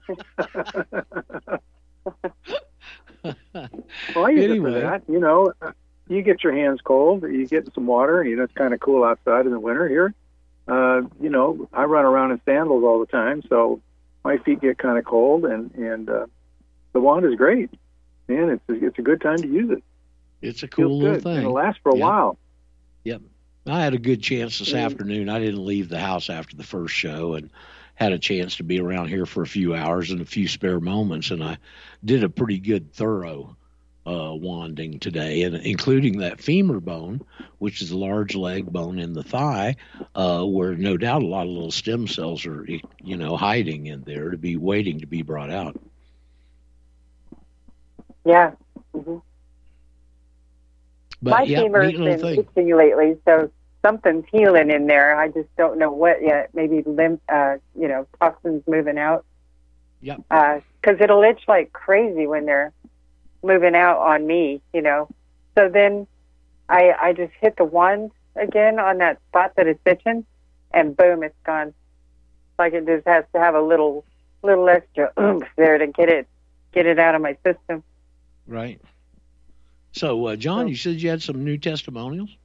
Well, 3.22 4.26
I 4.26 4.30
use 4.30 4.50
it 4.50 4.60
for 4.60 4.70
that. 4.70 5.02
You 5.08 5.18
know, 5.18 5.52
you 6.08 6.22
get 6.22 6.44
your 6.44 6.54
hands 6.54 6.80
cold, 6.82 7.22
you 7.22 7.46
get 7.46 7.72
some 7.74 7.86
water, 7.86 8.20
and 8.20 8.30
you 8.30 8.36
know 8.36 8.44
it's 8.44 8.52
kind 8.52 8.74
of 8.74 8.80
cool 8.80 9.04
outside 9.04 9.46
in 9.46 9.52
the 9.52 9.60
winter 9.60 9.88
here. 9.88 10.14
Uh, 10.66 11.02
you 11.20 11.28
know, 11.28 11.68
I 11.72 11.84
run 11.84 12.04
around 12.04 12.30
in 12.32 12.40
sandals 12.44 12.84
all 12.84 13.00
the 13.00 13.06
time, 13.06 13.42
so 13.48 13.80
my 14.24 14.38
feet 14.38 14.60
get 14.60 14.78
kind 14.78 14.98
of 14.98 15.04
cold, 15.04 15.44
and 15.44 15.72
and 15.74 16.08
uh, 16.08 16.26
the 16.92 17.00
wand 17.00 17.26
is 17.26 17.34
great. 17.34 17.70
Man, 18.28 18.48
it's 18.50 18.62
it's 18.68 18.98
a 18.98 19.02
good 19.02 19.20
time 19.20 19.38
to 19.38 19.48
use 19.48 19.70
it. 19.70 19.82
It's 20.40 20.62
a 20.62 20.68
Feels 20.68 20.88
cool 20.88 20.98
little 20.98 21.14
good. 21.14 21.22
thing. 21.22 21.36
It'll 21.38 21.52
last 21.52 21.78
for 21.82 21.90
a 21.92 21.96
Yeah. 21.96 22.04
while. 22.04 22.38
Yep. 23.04 23.22
I 23.66 23.80
had 23.82 23.94
a 23.94 23.98
good 23.98 24.22
chance 24.22 24.58
this 24.58 24.72
Mm. 24.72 24.78
afternoon. 24.80 25.28
I 25.28 25.38
didn't 25.38 25.64
leave 25.64 25.88
the 25.88 25.98
house 25.98 26.28
after 26.28 26.56
the 26.56 26.62
first 26.64 26.94
show 26.94 27.34
and 27.34 27.50
had 27.94 28.12
a 28.12 28.18
chance 28.18 28.56
to 28.56 28.62
be 28.62 28.80
around 28.80 29.08
here 29.08 29.24
for 29.24 29.42
a 29.42 29.46
few 29.46 29.74
hours 29.74 30.10
and 30.10 30.20
a 30.20 30.24
few 30.26 30.48
spare 30.48 30.80
moments. 30.80 31.30
And 31.30 31.42
I 31.42 31.58
did 32.04 32.24
a 32.24 32.28
pretty 32.28 32.58
good, 32.58 32.92
thorough 32.92 33.56
uh, 34.06 34.34
wanding 34.34 34.98
today, 34.98 35.44
and 35.44 35.54
including 35.54 36.18
that 36.18 36.38
femur 36.42 36.78
bone, 36.80 37.22
which 37.58 37.80
is 37.80 37.90
a 37.90 37.96
large 37.96 38.34
leg 38.34 38.66
bone 38.66 38.98
in 38.98 39.14
the 39.14 39.22
thigh, 39.22 39.76
uh, 40.14 40.44
where 40.44 40.74
no 40.76 40.98
doubt 40.98 41.22
a 41.22 41.26
lot 41.26 41.46
of 41.46 41.52
little 41.52 41.70
stem 41.70 42.06
cells 42.06 42.44
are, 42.44 42.66
you 43.02 43.16
know, 43.16 43.34
hiding 43.36 43.86
in 43.86 44.02
there 44.02 44.28
to 44.30 44.36
be 44.36 44.56
waiting 44.58 45.00
to 45.00 45.06
be 45.06 45.22
brought 45.22 45.50
out. 45.50 45.80
Yeah. 48.24 48.52
hmm 48.92 49.18
But 51.22 51.30
My 51.30 51.42
yeah, 51.42 51.60
femur's 51.60 51.86
neat 51.92 51.98
little 51.98 52.16
been 52.16 52.36
thing. 52.36 52.46
itching 52.56 52.76
lately, 52.76 53.16
so 53.24 53.50
something's 53.82 54.24
healing 54.30 54.70
in 54.70 54.86
there. 54.86 55.16
I 55.16 55.28
just 55.28 55.54
don't 55.56 55.78
know 55.78 55.90
what 55.92 56.22
yet. 56.22 56.50
Maybe 56.54 56.82
lymph, 56.86 57.20
uh, 57.28 57.56
you 57.78 57.88
know, 57.88 58.06
toxins 58.20 58.62
moving 58.66 58.98
out. 58.98 59.24
Yep. 60.00 60.22
Because 60.28 61.00
it'll 61.00 61.22
itch 61.22 61.42
like 61.48 61.72
crazy 61.72 62.26
when 62.26 62.44
they're 62.46 62.72
moving 63.42 63.74
out 63.74 63.98
on 63.98 64.26
me, 64.26 64.60
you 64.72 64.82
know. 64.82 65.08
So 65.56 65.68
then 65.68 66.06
I 66.68 66.92
I 67.00 67.12
just 67.12 67.32
hit 67.40 67.56
the 67.56 67.64
wand 67.64 68.10
again 68.36 68.78
on 68.78 68.98
that 68.98 69.18
spot 69.28 69.52
that 69.56 69.66
it's 69.66 69.80
itching, 69.86 70.24
and 70.72 70.96
boom, 70.96 71.22
it's 71.22 71.34
gone. 71.44 71.72
Like 72.58 72.72
it 72.74 72.86
just 72.86 73.06
has 73.06 73.24
to 73.34 73.40
have 73.40 73.54
a 73.54 73.62
little 73.62 74.04
little 74.42 74.68
extra 74.68 75.10
oomph 75.18 75.46
there 75.56 75.78
to 75.78 75.86
get 75.86 76.08
it 76.10 76.26
get 76.72 76.86
it 76.86 76.98
out 76.98 77.14
of 77.14 77.22
my 77.22 77.36
system. 77.44 77.82
Right. 78.46 78.80
So, 79.92 80.26
uh, 80.26 80.36
John, 80.36 80.64
So- 80.64 80.68
you 80.68 80.76
said 80.76 81.02
you 81.02 81.10
had 81.10 81.22
some 81.22 81.44
new 81.44 81.58
testimonials. 81.58 82.36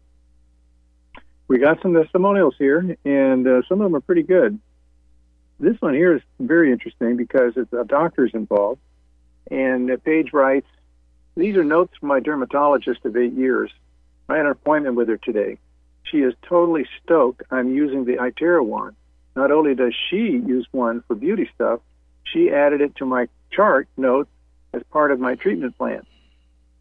We 1.47 1.57
got 1.57 1.81
some 1.81 1.95
testimonials 1.95 2.55
here, 2.59 2.95
and 3.05 3.47
uh, 3.47 3.63
some 3.67 3.81
of 3.81 3.85
them 3.85 3.95
are 3.95 4.01
pretty 4.01 4.21
good. 4.21 4.59
This 5.59 5.81
one 5.81 5.95
here 5.95 6.15
is 6.15 6.21
very 6.39 6.71
interesting 6.71 7.17
because 7.17 7.53
it's 7.57 7.73
a 7.73 7.83
doctor's 7.83 8.33
involved, 8.33 8.79
and 9.49 9.91
Paige 10.03 10.31
writes, 10.31 10.67
"These 11.35 11.57
are 11.57 11.63
notes 11.63 11.97
from 11.97 12.09
my 12.09 12.19
dermatologist 12.19 13.03
of 13.03 13.17
eight 13.17 13.33
years. 13.33 13.71
I 14.29 14.37
had 14.37 14.45
an 14.45 14.51
appointment 14.51 14.95
with 14.95 15.09
her 15.09 15.17
today. 15.17 15.57
She 16.03 16.19
is 16.19 16.35
totally 16.43 16.85
stoked 17.03 17.41
I'm 17.49 17.73
using 17.73 18.05
the 18.05 18.17
Itera 18.17 18.63
wand. 18.63 18.95
Not 19.35 19.51
only 19.51 19.73
does 19.73 19.95
she 20.09 20.17
use 20.17 20.67
one 20.71 21.01
for 21.07 21.15
beauty 21.15 21.49
stuff, 21.55 21.81
she 22.23 22.51
added 22.51 22.79
it 22.81 22.95
to 22.97 23.05
my 23.05 23.27
chart 23.51 23.87
notes 23.97 24.29
as 24.73 24.81
part 24.91 25.11
of 25.11 25.19
my 25.19 25.35
treatment 25.35 25.77
plan. 25.77 26.05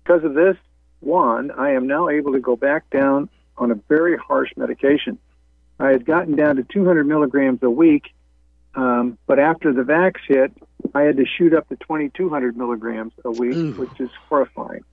Because 0.03 0.25
of 0.25 0.35
this 0.35 0.57
one, 1.01 1.51
I 1.51 1.73
am 1.73 1.87
now 1.87 2.09
able 2.09 2.33
to 2.33 2.41
go 2.41 2.57
back 2.57 2.91
down 2.91 3.29
on 3.57 3.71
a 3.71 3.75
very 3.75 4.17
harsh 4.17 4.51
medication. 4.57 5.19
I 5.79 5.91
had 5.91 6.05
gotten 6.05 6.35
down 6.35 6.57
to 6.57 6.65
200 6.65 7.07
milligrams 7.07 7.63
a 7.63 7.71
week, 7.71 8.13
um, 8.75 9.19
but 9.27 9.39
after 9.39 9.73
the 9.73 9.83
vax 9.83 10.17
hit, 10.27 10.53
I 10.95 11.03
had 11.03 11.17
to 11.19 11.25
shoot 11.25 11.55
up 11.55 11.69
to 11.69 11.77
2,200 11.77 12.57
milligrams 12.57 13.13
a 13.25 13.31
week, 13.31 13.55
Ooh. 13.55 13.73
which 13.73 14.01
is 14.01 14.11
horrifying. 14.29 14.85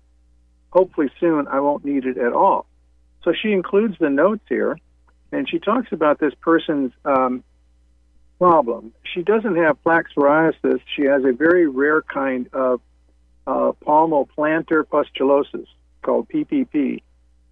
Hopefully, 0.72 1.10
soon 1.20 1.48
I 1.48 1.60
won't 1.60 1.86
need 1.86 2.06
it 2.06 2.18
at 2.18 2.34
all. 2.34 2.68
So 3.24 3.34
she 3.34 3.52
includes 3.52 3.98
the 4.00 4.10
notes 4.10 4.44
here, 4.48 4.78
and 5.32 5.50
she 5.50 5.60
talks 5.60 5.92
about 5.92 6.20
this 6.20 6.34
person's 6.36 6.92
um, 7.06 7.44
problem. 8.38 8.94
She 9.04 9.22
doesn't 9.22 9.56
have 9.56 9.82
plaque 9.84 10.08
psoriasis. 10.16 10.82
She 10.96 11.04
has 11.04 11.24
a 11.24 11.32
very 11.32 11.68
rare 11.68 12.02
kind 12.02 12.50
of 12.54 12.82
uh, 13.48 13.72
palmoplantar 13.86 14.86
pustulosis 14.86 15.68
called 16.02 16.28
PPP. 16.30 17.02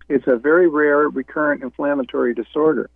It's 0.10 0.28
a 0.28 0.36
very 0.36 0.68
rare 0.68 1.08
recurrent 1.10 1.64
inflammatory 1.64 2.34
disorder. 2.34 2.90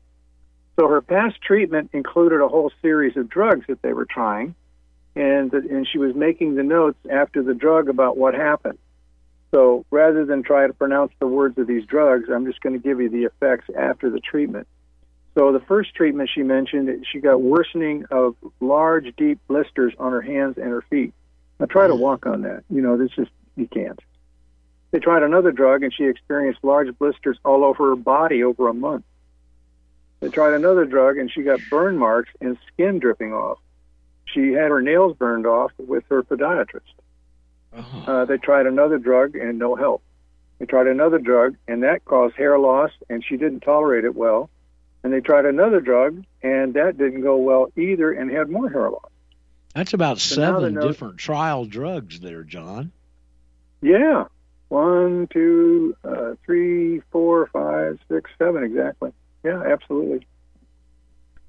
So 0.78 0.88
her 0.88 1.02
past 1.02 1.42
treatment 1.42 1.90
included 1.94 2.42
a 2.42 2.48
whole 2.48 2.72
series 2.82 3.18
of 3.18 3.30
drugs 3.30 3.66
that 3.68 3.82
they 3.82 3.94
were 3.94 4.06
trying, 4.06 4.54
and 5.16 5.52
and 5.54 5.88
she 5.92 5.98
was 5.98 6.14
making 6.16 6.56
the 6.56 6.64
notes 6.64 7.00
after 7.10 7.42
the 7.42 7.56
drug 7.56 7.90
about 7.90 8.18
what 8.18 8.36
happened. 8.36 8.78
So 9.52 9.86
rather 9.90 10.26
than 10.26 10.44
try 10.44 10.68
to 10.68 10.74
pronounce 10.74 11.14
the 11.20 11.28
words 11.28 11.58
of 11.58 11.66
these 11.68 11.86
drugs, 11.86 12.26
I'm 12.32 12.46
just 12.46 12.62
going 12.62 12.74
to 12.74 12.86
give 12.86 13.00
you 13.02 13.10
the 13.10 13.24
effects 13.24 13.70
after 13.76 14.10
the 14.10 14.20
treatment. 14.20 14.68
So 15.38 15.52
the 15.52 15.60
first 15.60 15.94
treatment 15.94 16.32
she 16.34 16.42
mentioned, 16.42 17.06
she 17.12 17.20
got 17.20 17.40
worsening 17.40 18.06
of 18.10 18.36
large, 18.60 19.16
deep 19.18 19.40
blisters 19.48 19.94
on 20.00 20.12
her 20.12 20.22
hands 20.22 20.58
and 20.58 20.66
her 20.66 20.82
feet. 20.90 21.14
Now 21.60 21.68
try 21.68 21.86
to 21.86 21.94
walk 21.94 22.26
on 22.26 22.42
that. 22.42 22.64
You 22.72 22.82
know, 22.82 22.98
this 22.98 23.12
is 23.20 23.28
you 23.56 23.68
can't. 23.68 24.00
They 24.90 24.98
tried 24.98 25.22
another 25.22 25.52
drug, 25.52 25.84
and 25.84 25.94
she 25.94 26.06
experienced 26.06 26.64
large 26.64 26.88
blisters 26.98 27.38
all 27.46 27.64
over 27.64 27.90
her 27.90 27.96
body 27.96 28.44
over 28.44 28.68
a 28.68 28.74
month. 28.74 29.06
They 30.22 30.30
tried 30.30 30.56
another 30.56 30.86
drug, 30.86 31.20
and 31.20 31.32
she 31.32 31.44
got 31.44 31.60
burn 31.70 32.00
marks 32.00 32.32
and 32.42 32.58
skin 32.74 32.98
dripping 32.98 33.32
off. 33.32 33.60
She 34.26 34.54
had 34.54 34.72
her 34.72 34.82
nails 34.82 35.16
burned 35.18 35.46
off 35.46 35.72
with 35.78 36.04
her 36.10 36.24
podiatrist. 36.24 36.82
Oh, 37.76 38.04
Uh, 38.08 38.26
they 38.26 38.38
tried 38.38 38.66
another 38.66 38.98
drug, 38.98 39.36
and 39.36 39.60
no 39.60 39.76
help. 39.76 40.02
They 40.58 40.66
tried 40.66 40.88
another 40.88 41.20
drug, 41.20 41.58
and 41.68 41.84
that 41.84 42.06
caused 42.06 42.36
hair 42.36 42.58
loss, 42.58 42.90
and 43.08 43.24
she 43.24 43.38
didn't 43.38 43.60
tolerate 43.60 44.04
it 44.04 44.16
well. 44.16 44.50
And 45.04 45.14
they 45.14 45.22
tried 45.22 45.46
another 45.46 45.80
drug, 45.80 46.24
and 46.42 46.74
that 46.74 46.98
didn't 46.98 47.22
go 47.22 47.38
well 47.38 47.68
either, 47.78 48.12
and 48.12 48.30
had 48.32 48.50
more 48.50 48.70
hair 48.70 48.90
loss. 48.90 49.10
that's 49.74 49.94
about 49.94 50.20
So 50.20 50.36
seven 50.36 50.74
note- 50.74 50.88
different 50.88 51.18
trial 51.18 51.66
drugs 51.66 52.20
there, 52.20 52.44
John. 52.44 52.92
Yeah. 53.82 54.26
One, 54.70 55.28
two, 55.32 55.96
uh, 56.04 56.34
three, 56.46 57.02
four, 57.12 57.48
five, 57.54 58.00
six, 58.10 58.30
seven, 58.38 58.64
exactly. 58.64 59.14
Yeah, 59.46 59.62
absolutely. 59.62 60.26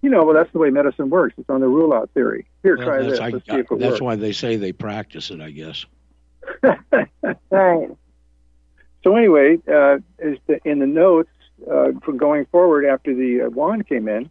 You 0.02 0.10
know, 0.10 0.24
well, 0.24 0.34
that's 0.34 0.52
the 0.52 0.58
way 0.60 0.70
medicine 0.70 1.10
works. 1.10 1.34
It's 1.38 1.50
on 1.50 1.60
the 1.60 1.66
rule 1.66 1.92
out 1.92 2.10
theory. 2.14 2.46
Here, 2.62 2.76
Well, 2.76 2.86
try 2.86 2.98
that's, 2.98 3.10
this. 3.12 3.20
I- 3.20 3.28
Let's 3.30 3.46
see 3.46 3.56
if 3.56 3.72
it 3.72 3.78
that's 3.80 3.90
works. 3.92 4.00
why 4.02 4.14
they 4.16 4.32
say 4.32 4.54
they 4.56 4.72
practice 4.72 5.30
it, 5.30 5.40
I 5.40 5.50
guess. 5.50 5.84
Right. 7.50 7.90
So 9.04 9.16
anyway, 9.16 9.58
uh, 9.68 9.98
is 10.18 10.38
the, 10.46 10.60
in 10.64 10.78
the 10.80 10.86
notes 10.86 11.30
uh, 11.70 11.92
for 12.04 12.12
going 12.12 12.46
forward 12.46 12.84
after 12.84 13.14
the 13.14 13.46
uh, 13.46 13.50
wand 13.50 13.88
came 13.88 14.08
in, 14.08 14.30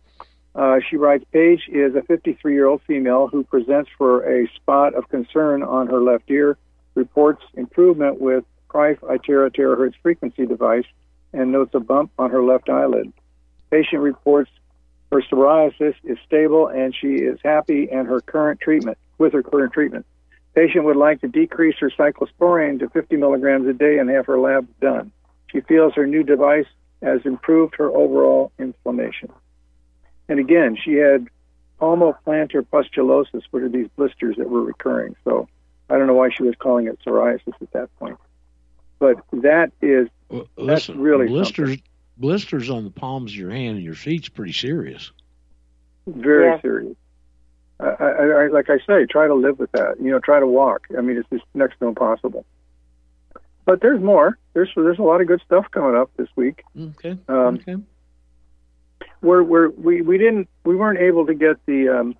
uh, 0.55 0.79
she 0.89 0.97
writes, 0.97 1.23
Paige 1.31 1.69
is 1.69 1.95
a 1.95 2.01
53-year-old 2.01 2.81
female 2.87 3.27
who 3.27 3.43
presents 3.43 3.89
for 3.97 4.23
a 4.23 4.47
spot 4.55 4.95
of 4.95 5.07
concern 5.09 5.61
on 5.61 5.87
her 5.87 6.01
left 6.01 6.29
ear, 6.29 6.57
reports 6.95 7.43
improvement 7.53 8.19
with 8.19 8.43
Crife 8.67 8.99
Itera 9.01 9.53
terahertz 9.55 9.93
frequency 10.01 10.45
device, 10.45 10.85
and 11.33 11.51
notes 11.51 11.75
a 11.75 11.79
bump 11.79 12.11
on 12.17 12.31
her 12.31 12.43
left 12.43 12.69
eyelid. 12.69 13.13
Patient 13.69 14.01
reports 14.01 14.49
her 15.11 15.21
psoriasis 15.21 15.95
is 16.03 16.17
stable 16.25 16.67
and 16.67 16.93
she 16.93 17.15
is 17.15 17.39
happy 17.43 17.89
and 17.89 18.07
her 18.07 18.19
current 18.21 18.59
treatment 18.59 18.97
with 19.17 19.33
her 19.33 19.43
current 19.43 19.73
treatment. 19.73 20.05
Patient 20.53 20.85
would 20.85 20.97
like 20.97 21.21
to 21.21 21.27
decrease 21.27 21.75
her 21.79 21.91
cyclosporine 21.91 22.79
to 22.79 22.89
50 22.89 23.15
milligrams 23.15 23.67
a 23.67 23.73
day 23.73 23.99
and 23.99 24.09
have 24.09 24.25
her 24.25 24.39
lab 24.39 24.67
done. 24.81 25.11
She 25.51 25.61
feels 25.61 25.93
her 25.93 26.07
new 26.07 26.23
device 26.23 26.65
has 27.01 27.21
improved 27.25 27.75
her 27.77 27.87
overall 27.89 28.51
inflammation. 28.59 29.29
And 30.29 30.39
again, 30.39 30.77
she 30.81 30.93
had 30.93 31.27
palmoplantar 31.79 32.65
pustulosis, 32.71 33.43
which 33.51 33.63
are 33.63 33.69
these 33.69 33.87
blisters 33.95 34.35
that 34.37 34.49
were 34.49 34.63
recurring. 34.63 35.15
So 35.23 35.47
I 35.89 35.97
don't 35.97 36.07
know 36.07 36.15
why 36.15 36.29
she 36.35 36.43
was 36.43 36.55
calling 36.57 36.87
it 36.87 36.99
psoriasis 37.05 37.53
at 37.61 37.71
that 37.73 37.95
point. 37.99 38.17
But 38.99 39.17
that 39.31 39.71
is 39.81 40.07
Well, 40.29 40.47
That's 40.57 40.89
really 40.89 41.27
blisters. 41.27 41.77
Blisters 42.17 42.71
on 42.71 42.83
the 42.83 42.89
palms 42.89 43.31
of 43.31 43.37
your 43.37 43.51
hand 43.51 43.75
and 43.75 43.85
your 43.85 43.93
feet's 43.93 44.27
pretty 44.27 44.53
serious. 44.53 45.11
very 46.07 46.47
Yeah. 46.47 46.61
serious. 46.61 46.95
I, 47.79 47.85
I, 47.85 48.25
I, 48.43 48.47
like 48.47 48.71
I 48.71 48.79
say, 48.87 49.05
try 49.05 49.27
to 49.27 49.35
live 49.35 49.59
with 49.59 49.71
that. 49.73 50.01
You 50.01 50.09
know, 50.09 50.17
try 50.19 50.39
to 50.39 50.47
walk. 50.47 50.87
I 50.97 51.01
mean, 51.01 51.15
it's 51.17 51.29
just 51.29 51.43
next 51.53 51.77
to 51.77 51.85
impossible. 51.85 52.43
But 53.67 53.81
there's 53.81 54.01
more. 54.01 54.37
There's 54.53 54.69
there's 54.75 54.97
a 54.97 55.03
lot 55.03 55.19
of 55.21 55.27
good 55.27 55.41
stuff 55.45 55.65
coming 55.71 55.95
up 55.99 56.09
this 56.17 56.29
week. 56.37 56.63
Okay. 56.79 57.17
Um, 57.27 57.55
okay. 57.59 57.75
We're, 59.21 59.43
we're 59.43 59.69
we 59.69 60.01
we 60.01 60.17
didn't 60.17 60.47
we 60.63 60.75
weren't 60.75 60.99
able 60.99 61.25
to 61.27 61.33
get 61.35 61.57
the 61.65 61.89
um, 61.89 62.15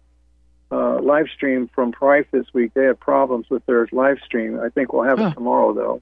uh, 0.72 1.00
live 1.02 1.28
stream 1.34 1.70
from 1.74 1.92
Price 1.94 2.26
this 2.32 2.46
week. 2.54 2.74
They 2.74 2.84
had 2.84 3.00
problems 3.00 3.50
with 3.50 3.66
their 3.66 3.88
live 3.92 4.18
stream. 4.26 4.60
I 4.60 4.70
think 4.70 4.92
we'll 4.94 5.04
have 5.04 5.20
Huh. 5.20 5.28
it 5.28 5.34
tomorrow 5.36 5.74
though. 5.74 6.02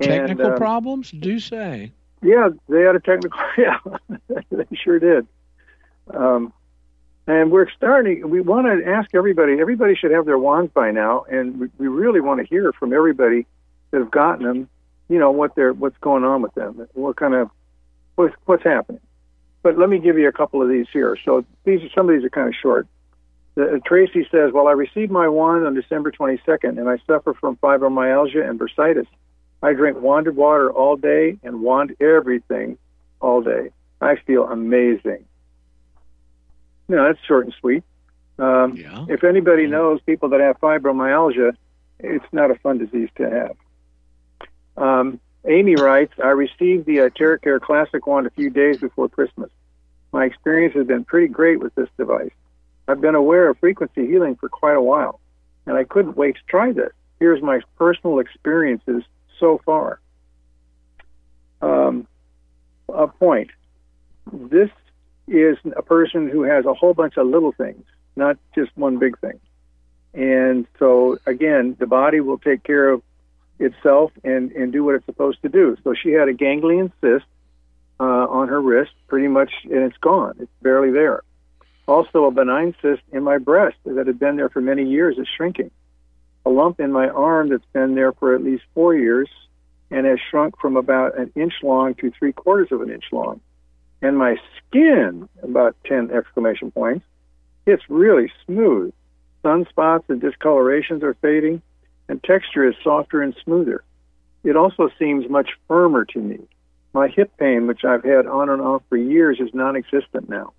Technical 0.00 0.44
and, 0.44 0.52
um, 0.54 0.58
problems? 0.58 1.10
Do 1.10 1.40
say. 1.40 1.92
Yeah, 2.20 2.50
they 2.68 2.82
had 2.82 2.94
a 2.94 3.00
technical. 3.00 3.38
Yeah, 3.58 3.78
they 4.50 4.66
sure 4.76 4.98
did. 4.98 5.26
Um, 6.12 6.52
and 7.26 7.50
we're 7.50 7.70
starting. 7.70 8.28
We 8.28 8.42
want 8.42 8.66
to 8.66 8.86
ask 8.86 9.14
everybody. 9.14 9.60
Everybody 9.60 9.94
should 9.94 10.10
have 10.10 10.26
their 10.26 10.36
wands 10.38 10.72
by 10.74 10.90
now, 10.90 11.24
and 11.30 11.58
we, 11.58 11.68
we 11.78 11.88
really 11.88 12.20
want 12.20 12.40
to 12.40 12.46
hear 12.46 12.72
from 12.72 12.92
everybody 12.92 13.46
that 13.92 14.00
have 14.00 14.10
gotten 14.10 14.44
them. 14.44 14.68
You 15.08 15.18
know 15.18 15.30
what 15.30 15.54
they're 15.54 15.72
what's 15.72 15.98
going 15.98 16.24
on 16.24 16.42
with 16.42 16.54
them. 16.54 16.86
What 16.94 17.16
kind 17.16 17.34
of 17.34 17.50
what's 18.16 18.34
what's 18.46 18.64
happening. 18.64 19.00
But 19.62 19.78
let 19.78 19.88
me 19.88 19.98
give 19.98 20.18
you 20.18 20.28
a 20.28 20.32
couple 20.32 20.62
of 20.62 20.68
these 20.68 20.86
here. 20.92 21.16
So 21.24 21.44
these 21.64 21.82
are 21.82 21.90
some 21.94 22.08
of 22.08 22.14
these 22.16 22.24
are 22.24 22.30
kind 22.30 22.48
of 22.48 22.54
short. 22.54 22.86
The, 23.54 23.80
Tracy 23.86 24.26
says, 24.30 24.52
"Well, 24.52 24.66
I 24.66 24.72
received 24.72 25.12
my 25.12 25.28
wand 25.28 25.66
on 25.66 25.74
December 25.74 26.10
22nd, 26.10 26.78
and 26.78 26.88
I 26.88 26.98
suffer 27.06 27.34
from 27.34 27.56
fibromyalgia 27.56 28.48
and 28.48 28.58
bursitis. 28.58 29.06
I 29.62 29.72
drink 29.72 30.00
wanded 30.00 30.36
water 30.36 30.70
all 30.72 30.96
day 30.96 31.38
and 31.42 31.62
wand 31.62 31.94
everything 32.00 32.76
all 33.20 33.40
day. 33.42 33.70
I 34.00 34.16
feel 34.16 34.44
amazing. 34.44 35.24
No, 36.88 37.04
that's 37.04 37.18
short 37.26 37.46
and 37.46 37.54
sweet. 37.60 37.82
Um, 38.38 38.76
Yeah. 38.76 39.06
if 39.08 39.24
anybody 39.24 39.62
Yeah. 39.62 39.70
knows 39.70 40.00
people 40.02 40.28
that 40.30 40.40
have 40.40 40.60
fibromyalgia, 40.60 41.52
it's 42.00 42.24
not 42.32 42.50
a 42.50 42.56
fun 42.56 42.78
disease 42.78 43.08
to 43.16 43.30
have. 43.30 43.56
Um, 44.76 45.20
Amy 45.46 45.76
writes, 45.76 46.12
I 46.22 46.28
received 46.28 46.86
the 46.86 47.00
uh, 47.00 47.08
TerraCare 47.10 47.60
Classic 47.60 48.06
wand 48.06 48.26
a 48.26 48.30
few 48.30 48.50
days 48.50 48.78
before 48.78 49.08
Christmas. 49.08 49.50
My 50.12 50.24
experience 50.24 50.74
has 50.74 50.86
been 50.86 51.04
pretty 51.04 51.28
great 51.28 51.60
with 51.60 51.74
this 51.74 51.88
device. 51.98 52.30
I've 52.88 53.00
been 53.00 53.14
aware 53.14 53.48
of 53.48 53.58
frequency 53.58 54.06
healing 54.06 54.36
for 54.36 54.48
quite 54.48 54.76
a 54.76 54.82
while, 54.82 55.20
and 55.66 55.76
I 55.76 55.84
couldn't 55.84 56.16
wait 56.16 56.36
to 56.36 56.40
try 56.46 56.72
this. 56.72 56.92
Here's 57.18 57.42
my 57.42 57.60
personal 57.76 58.18
experiences 58.18 59.02
so 59.38 59.60
far. 59.64 60.00
Um, 61.60 62.06
a 62.88 63.06
point. 63.06 63.50
This 64.32 64.70
is 65.26 65.56
a 65.76 65.82
person 65.82 66.28
who 66.28 66.42
has 66.42 66.64
a 66.66 66.74
whole 66.74 66.94
bunch 66.94 67.16
of 67.16 67.26
little 67.26 67.52
things, 67.52 67.84
not 68.16 68.36
just 68.54 68.70
one 68.76 68.98
big 68.98 69.18
thing. 69.18 69.40
And 70.12 70.66
so, 70.78 71.18
again, 71.26 71.76
the 71.78 71.86
body 71.86 72.20
will 72.20 72.38
take 72.38 72.62
care 72.62 72.90
of 72.90 73.02
itself 73.58 74.12
and, 74.24 74.52
and 74.52 74.72
do 74.72 74.84
what 74.84 74.94
it's 74.94 75.06
supposed 75.06 75.42
to 75.42 75.48
do. 75.48 75.76
So 75.84 75.94
she 75.94 76.10
had 76.10 76.28
a 76.28 76.32
ganglion 76.32 76.92
cyst 77.00 77.24
uh, 78.00 78.02
on 78.02 78.48
her 78.48 78.60
wrist, 78.60 78.92
pretty 79.06 79.28
much, 79.28 79.50
and 79.64 79.82
it's 79.84 79.96
gone. 79.98 80.36
It's 80.40 80.50
barely 80.62 80.90
there. 80.90 81.22
Also, 81.86 82.24
a 82.24 82.30
benign 82.30 82.74
cyst 82.80 83.02
in 83.12 83.22
my 83.22 83.38
breast 83.38 83.76
that 83.84 84.06
had 84.06 84.18
been 84.18 84.36
there 84.36 84.48
for 84.48 84.60
many 84.60 84.88
years 84.88 85.18
is 85.18 85.28
shrinking. 85.36 85.70
A 86.46 86.50
lump 86.50 86.80
in 86.80 86.92
my 86.92 87.08
arm 87.08 87.50
that's 87.50 87.64
been 87.72 87.94
there 87.94 88.12
for 88.12 88.34
at 88.34 88.42
least 88.42 88.64
four 88.74 88.94
years 88.94 89.28
and 89.90 90.06
has 90.06 90.18
shrunk 90.30 90.58
from 90.58 90.76
about 90.76 91.18
an 91.18 91.30
inch 91.34 91.54
long 91.62 91.94
to 91.96 92.10
three 92.18 92.32
quarters 92.32 92.68
of 92.72 92.80
an 92.80 92.90
inch 92.90 93.04
long. 93.12 93.40
And 94.02 94.18
my 94.18 94.36
skin, 94.58 95.28
about 95.42 95.76
10 95.86 96.10
exclamation 96.10 96.70
points, 96.70 97.04
it's 97.66 97.82
really 97.88 98.30
smooth. 98.44 98.92
Sunspots 99.44 100.08
and 100.08 100.20
discolorations 100.20 101.02
are 101.02 101.14
fading, 101.14 101.62
and 102.08 102.22
texture 102.22 102.68
is 102.68 102.74
softer 102.82 103.22
and 103.22 103.34
smoother. 103.44 103.84
It 104.42 104.56
also 104.56 104.90
seems 104.98 105.28
much 105.28 105.50
firmer 105.68 106.04
to 106.06 106.18
me. 106.18 106.40
My 106.92 107.08
hip 107.08 107.32
pain, 107.38 107.66
which 107.66 107.84
I've 107.84 108.04
had 108.04 108.26
on 108.26 108.48
and 108.50 108.62
off 108.62 108.82
for 108.88 108.96
years, 108.96 109.40
is 109.40 109.52
non 109.52 109.76
existent 109.76 110.28
now. 110.28 110.52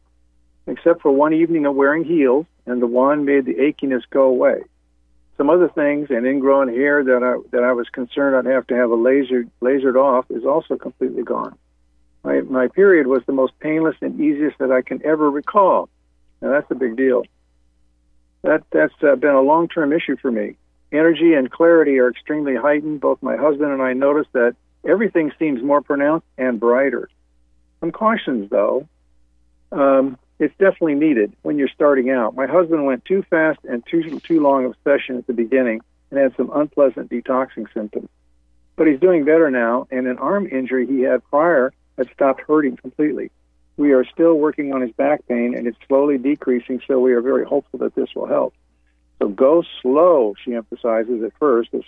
Except 0.68 1.02
for 1.02 1.12
one 1.12 1.34
evening 1.34 1.66
of 1.66 1.76
wearing 1.76 2.04
heels, 2.04 2.46
and 2.66 2.82
the 2.82 2.88
wand 2.88 3.26
made 3.26 3.46
the 3.46 3.54
achiness 3.54 4.02
go 4.10 4.24
away. 4.24 4.64
Some 5.38 5.50
other 5.50 5.70
things, 5.70 6.10
and 6.10 6.26
ingrown 6.26 6.70
hair 6.70 7.04
that 7.04 7.24
I 7.24 7.48
that 7.52 7.64
I 7.64 7.74
was 7.74 7.88
concerned 7.90 8.36
I'd 8.36 8.52
have 8.52 8.68
to 8.68 8.76
have 8.76 8.90
a 8.90 8.96
laser 8.96 9.46
lasered 9.62 9.96
off, 9.96 10.26
is 10.32 10.46
also 10.46 10.78
completely 10.78 11.24
gone. 11.24 11.56
My 12.24 12.42
my 12.42 12.68
period 12.68 13.08
was 13.08 13.22
the 13.26 13.34
most 13.34 13.58
painless 13.60 13.96
and 14.02 14.20
easiest 14.20 14.58
that 14.58 14.72
I 14.72 14.82
can 14.82 15.06
ever 15.06 15.30
recall. 15.30 15.90
Now 16.42 16.50
that's 16.50 16.72
a 16.72 16.76
big 16.76 16.98
deal. 16.98 17.24
That 18.42 18.64
that's 18.72 18.94
uh, 19.04 19.16
been 19.16 19.36
a 19.36 19.42
long 19.42 19.68
term 19.68 19.94
issue 19.94 20.18
for 20.18 20.32
me. 20.32 20.58
Energy 20.92 21.34
and 21.34 21.52
clarity 21.52 22.00
are 22.00 22.10
extremely 22.10 22.56
heightened. 22.56 23.02
Both 23.02 23.22
my 23.22 23.36
husband 23.36 23.72
and 23.72 23.82
I 23.82 23.94
notice 23.94 24.28
that 24.34 24.56
everything 24.88 25.32
seems 25.40 25.62
more 25.62 25.82
pronounced 25.82 26.28
and 26.38 26.60
brighter. 26.60 27.10
Some 27.80 27.92
cautions, 27.92 28.50
though. 28.50 28.88
Um, 29.72 30.18
it's 30.40 30.56
definitely 30.58 30.96
needed 30.96 31.34
when 31.42 31.58
you're 31.58 31.70
starting 31.70 32.10
out. 32.10 32.36
My 32.36 32.46
husband 32.46 32.86
went 32.86 33.06
too 33.06 33.24
fast 33.30 33.60
and 33.64 33.86
too 33.86 34.20
too 34.20 34.42
long 34.42 34.66
of 34.66 34.76
session 34.84 35.18
at 35.18 35.28
the 35.28 35.34
beginning 35.34 35.82
and 36.12 36.20
had 36.20 36.36
some 36.36 36.52
unpleasant 36.54 37.10
detoxing 37.10 37.72
symptoms. 37.74 38.10
But 38.76 38.88
he's 38.88 39.00
doing 39.00 39.24
better 39.24 39.50
now, 39.50 39.88
and 39.90 40.08
an 40.08 40.18
arm 40.18 40.48
injury 40.48 40.86
he 40.86 41.02
had 41.02 41.24
prior 41.30 41.74
had 41.98 42.10
stopped 42.14 42.42
hurting 42.42 42.76
completely. 42.78 43.32
We 43.78 43.94
are 43.94 44.06
still 44.06 44.36
working 44.36 44.74
on 44.74 44.82
his 44.82 44.92
back 44.92 45.26
pain, 45.28 45.56
and 45.56 45.68
it's 45.68 45.78
slowly 45.88 46.18
decreasing, 46.18 46.82
so 46.88 47.00
we 47.00 47.14
are 47.14 47.22
very 47.22 47.46
hopeful 47.46 47.80
that 47.80 47.96
this 47.96 48.14
will 48.16 48.28
help. 48.28 48.54
So 49.20 49.30
go 49.30 49.64
slow, 49.82 50.36
she 50.44 50.54
emphasizes 50.54 51.24
at 51.24 51.32
first. 51.40 51.70
It's, 51.74 51.88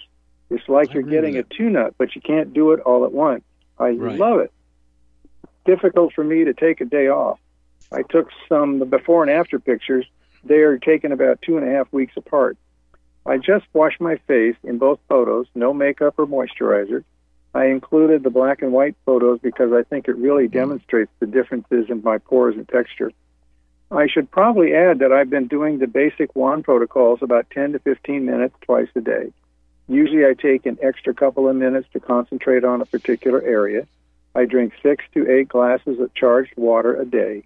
it's 0.49 0.67
like 0.69 0.91
I 0.91 0.93
you're 0.93 1.03
getting 1.03 1.35
a 1.35 1.39
with 1.39 1.49
tune-up, 1.49 1.95
but 1.97 2.15
you 2.15 2.21
can't 2.21 2.53
do 2.53 2.71
it 2.71 2.79
all 2.81 3.05
at 3.05 3.11
once. 3.11 3.43
I 3.77 3.89
Right. 3.89 4.17
love 4.17 4.39
it. 4.39 4.51
Difficult 5.65 6.13
for 6.13 6.23
me 6.23 6.45
to 6.45 6.53
take 6.53 6.79
a 6.79 6.85
day 6.85 7.09
off. 7.09 7.39
I 7.91 8.03
took 8.03 8.29
some 8.47 8.79
the 8.79 8.85
before 8.85 9.23
and 9.23 9.31
after 9.31 9.59
pictures. 9.59 10.05
They 10.43 10.59
are 10.59 10.77
taken 10.77 11.11
about 11.11 11.41
two 11.41 11.57
and 11.57 11.67
a 11.67 11.71
half 11.71 11.91
weeks 11.91 12.15
apart. 12.15 12.57
I 13.25 13.37
just 13.37 13.65
washed 13.73 13.99
my 13.99 14.15
face 14.27 14.55
in 14.63 14.77
both 14.77 14.99
photos, 15.09 15.47
no 15.53 15.73
makeup 15.73 16.15
or 16.17 16.25
moisturizer. 16.25 17.03
I 17.53 17.65
included 17.65 18.23
the 18.23 18.29
black 18.29 18.61
and 18.61 18.71
white 18.71 18.95
photos 19.05 19.39
because 19.41 19.73
I 19.73 19.83
think 19.83 20.07
it 20.07 20.15
really 20.15 20.45
mm-hmm. 20.45 20.59
demonstrates 20.59 21.11
the 21.19 21.27
differences 21.27 21.89
in 21.89 22.01
my 22.03 22.19
pores 22.19 22.55
and 22.55 22.67
texture. 22.69 23.11
I 23.89 24.07
should 24.07 24.29
probably 24.29 24.73
add 24.73 24.99
that 24.99 25.13
I've 25.13 25.29
been 25.29 25.47
doing 25.47 25.79
the 25.79 25.87
basic 25.87 26.35
wand 26.35 26.65
protocols 26.65 27.19
about 27.21 27.49
10 27.51 27.73
to 27.73 27.79
15 27.79 28.25
minutes 28.25 28.55
twice 28.61 28.89
a 28.95 29.01
day. 29.01 29.31
Usually 29.87 30.25
I 30.25 30.33
take 30.33 30.65
an 30.65 30.77
extra 30.81 31.13
couple 31.13 31.47
of 31.47 31.55
minutes 31.55 31.87
to 31.93 31.99
concentrate 31.99 32.65
on 32.65 32.81
a 32.81 32.85
particular 32.85 33.41
area. 33.41 33.87
I 34.35 34.45
drink 34.45 34.73
six 34.83 35.05
to 35.13 35.29
eight 35.31 35.47
glasses 35.47 35.99
of 35.99 36.13
charged 36.13 36.53
water 36.57 36.99
a 36.99 37.05
day, 37.05 37.43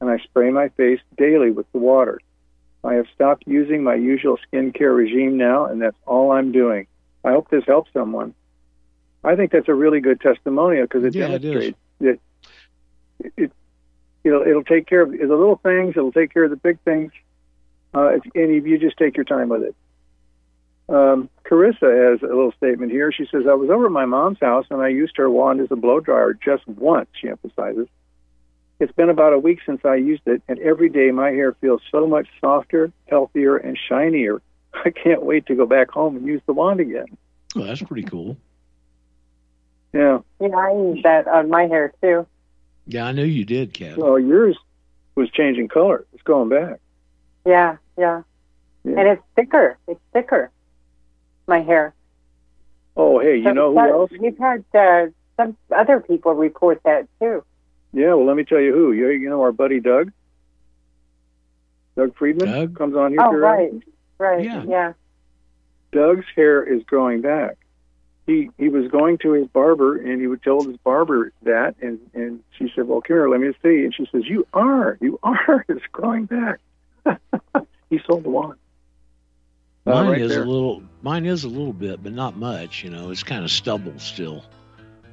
and 0.00 0.08
I 0.08 0.18
spray 0.18 0.50
my 0.50 0.68
face 0.70 1.00
daily 1.18 1.50
with 1.50 1.70
the 1.72 1.78
water. 1.78 2.20
I 2.82 2.94
have 2.94 3.06
stopped 3.14 3.44
using 3.46 3.82
my 3.82 3.94
usual 3.94 4.38
skincare 4.38 4.96
regime 4.96 5.36
now, 5.36 5.66
and 5.66 5.80
that's 5.80 5.96
all 6.06 6.32
I'm 6.32 6.52
doing. 6.52 6.86
I 7.24 7.30
hope 7.30 7.50
this 7.50 7.64
helps 7.66 7.92
someone. 7.92 8.34
I 9.22 9.36
think 9.36 9.52
that's 9.52 9.68
a 9.68 9.74
really 9.74 10.00
good 10.00 10.20
testimonial 10.20 10.84
because 10.84 11.04
it 11.04 11.14
Yeah, 11.14 11.28
it 11.28 11.38
demonstrates 11.40 11.78
that 12.00 12.18
it, 13.36 13.52
it'll 14.24 14.42
it'll 14.42 14.64
take 14.64 14.86
care 14.86 15.02
of 15.02 15.10
the 15.10 15.18
little 15.18 15.60
things. 15.62 15.94
It'll 15.96 16.12
take 16.12 16.32
care 16.32 16.44
of 16.44 16.50
the 16.50 16.56
big 16.56 16.78
things, 16.80 17.12
uh, 17.94 18.14
if, 18.16 18.24
and 18.34 18.50
if 18.50 18.66
you 18.66 18.78
just 18.78 18.96
take 18.96 19.16
your 19.16 19.24
time 19.24 19.48
with 19.48 19.62
it. 19.62 19.74
Um, 20.88 21.30
Carissa 21.44 22.12
has 22.12 22.22
a 22.22 22.26
little 22.26 22.52
statement 22.52 22.92
here. 22.92 23.12
She 23.12 23.26
says, 23.30 23.44
"I 23.48 23.54
was 23.54 23.70
over 23.70 23.86
at 23.86 23.92
my 23.92 24.04
mom's 24.04 24.40
house 24.40 24.66
and 24.70 24.82
I 24.82 24.88
used 24.88 25.16
her 25.16 25.30
wand 25.30 25.60
as 25.60 25.70
a 25.70 25.76
blow 25.76 26.00
dryer 26.00 26.34
just 26.34 26.66
once." 26.66 27.08
She 27.20 27.28
emphasizes. 27.28 27.88
It's 28.80 28.92
been 28.92 29.08
about 29.08 29.32
a 29.32 29.38
week 29.38 29.60
since 29.64 29.84
I 29.84 29.94
used 29.94 30.26
it, 30.26 30.42
and 30.48 30.58
every 30.58 30.88
day 30.88 31.10
my 31.12 31.30
hair 31.30 31.52
feels 31.60 31.80
so 31.90 32.06
much 32.06 32.26
softer, 32.40 32.92
healthier, 33.06 33.56
and 33.56 33.78
shinier. 33.78 34.42
I 34.84 34.90
can't 34.90 35.22
wait 35.22 35.46
to 35.46 35.54
go 35.54 35.66
back 35.66 35.90
home 35.90 36.16
and 36.16 36.26
use 36.26 36.42
the 36.46 36.52
wand 36.52 36.80
again. 36.80 37.16
Well, 37.54 37.66
that's 37.66 37.82
pretty 37.82 38.02
cool. 38.02 38.36
Yeah. 39.92 40.18
Yeah, 40.40 40.48
I 40.48 40.72
use 40.72 41.02
that 41.04 41.28
on 41.28 41.48
my 41.48 41.66
hair 41.66 41.92
too. 42.02 42.26
Yeah, 42.86 43.06
I 43.06 43.12
knew 43.12 43.24
you 43.24 43.44
did, 43.44 43.72
Kat. 43.72 43.96
Well, 43.96 44.18
yours 44.18 44.56
was 45.14 45.30
changing 45.30 45.68
color. 45.68 46.04
It's 46.12 46.22
going 46.22 46.48
back. 46.48 46.80
Yeah, 47.46 47.76
yeah. 47.98 48.22
Yeah. 48.84 48.98
And 48.98 49.08
it's 49.08 49.22
thicker. 49.36 49.78
It's 49.88 50.00
thicker. 50.12 50.50
My 51.46 51.60
hair. 51.60 51.94
Oh, 52.96 53.18
hey, 53.20 53.38
you 53.38 53.44
So- 53.44 53.52
know 53.52 53.68
who 53.70 53.74
but 53.76 53.90
else? 53.90 54.10
We've 54.18 54.38
had 54.38 54.64
uh, 54.74 55.06
some 55.36 55.56
other 55.74 56.00
people 56.00 56.34
report 56.34 56.80
that 56.84 57.08
too. 57.20 57.42
Yeah, 57.92 58.14
well, 58.14 58.26
let 58.26 58.36
me 58.36 58.44
tell 58.44 58.60
you 58.60 58.72
who. 58.72 58.92
You, 58.92 59.08
you 59.10 59.28
know 59.30 59.40
our 59.42 59.52
buddy 59.52 59.80
Doug? 59.80 60.12
Doug 61.96 62.14
Friedman 62.16 62.48
Doug? 62.50 62.76
comes 62.76 62.96
on 62.96 63.12
here. 63.12 63.20
Oh, 63.22 63.32
right, 63.34 63.70
right. 64.18 64.44
Yeah. 64.44 64.64
Yeah. 64.64 64.92
Doug's 65.92 66.26
hair 66.34 66.62
is 66.62 66.82
growing 66.82 67.20
back. 67.20 67.56
He 68.26 68.50
he 68.56 68.68
was 68.68 68.90
going 68.90 69.18
to 69.18 69.32
his 69.32 69.48
barber 69.48 69.98
and 69.98 70.20
he 70.20 70.26
would 70.26 70.42
tell 70.42 70.62
his 70.62 70.76
barber 70.78 71.32
that 71.42 71.74
and 71.82 71.98
and 72.14 72.42
she 72.58 72.72
said, 72.74 72.88
Well 72.88 73.00
come 73.00 73.16
here, 73.16 73.28
let 73.28 73.40
me 73.40 73.52
see 73.62 73.84
and 73.84 73.94
she 73.94 74.06
says, 74.10 74.22
You 74.26 74.46
are, 74.54 74.96
you 75.00 75.18
are, 75.22 75.64
it's 75.68 75.84
growing 75.92 76.26
back. 76.26 76.60
he 77.90 78.00
sold 78.06 78.24
the 78.24 78.30
wand. 78.30 78.58
Mine 79.84 80.08
right 80.08 80.20
is 80.20 80.30
there. 80.30 80.42
a 80.42 80.46
little. 80.46 80.82
Mine 81.02 81.26
is 81.26 81.44
a 81.44 81.48
little 81.48 81.74
bit, 81.74 82.02
but 82.02 82.12
not 82.12 82.36
much. 82.36 82.82
You 82.82 82.90
know, 82.90 83.10
it's 83.10 83.22
kind 83.22 83.44
of 83.44 83.50
stubble 83.50 83.98
still. 83.98 84.42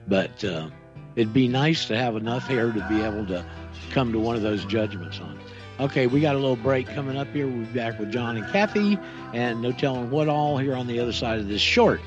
But 0.07 0.43
uh, 0.45 0.69
it'd 1.15 1.33
be 1.33 1.47
nice 1.47 1.85
to 1.85 1.97
have 1.97 2.15
enough 2.15 2.47
hair 2.47 2.71
to 2.71 2.87
be 2.87 3.01
able 3.01 3.25
to 3.27 3.45
come 3.91 4.13
to 4.13 4.19
one 4.19 4.35
of 4.35 4.41
those 4.41 4.63
judgments 4.65 5.19
on. 5.19 5.37
Okay, 5.81 6.05
we 6.05 6.21
got 6.21 6.35
a 6.35 6.37
little 6.37 6.55
break 6.55 6.87
coming 6.87 7.17
up 7.17 7.27
here. 7.33 7.47
We'll 7.47 7.65
be 7.65 7.73
back 7.73 7.97
with 7.97 8.11
John 8.11 8.37
and 8.37 8.45
Kathy, 8.51 8.99
and 9.33 9.63
no 9.63 9.71
telling 9.71 10.11
what 10.11 10.29
all 10.29 10.59
here 10.59 10.75
on 10.75 10.85
the 10.85 10.99
other 10.99 11.11
side 11.11 11.39
of 11.39 11.47
this 11.47 11.61
short 11.61 12.01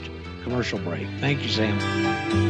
commercial 0.45 0.79
break. 0.79 1.09
Thank 1.19 1.43
you, 1.43 1.49
Sam. 1.49 2.44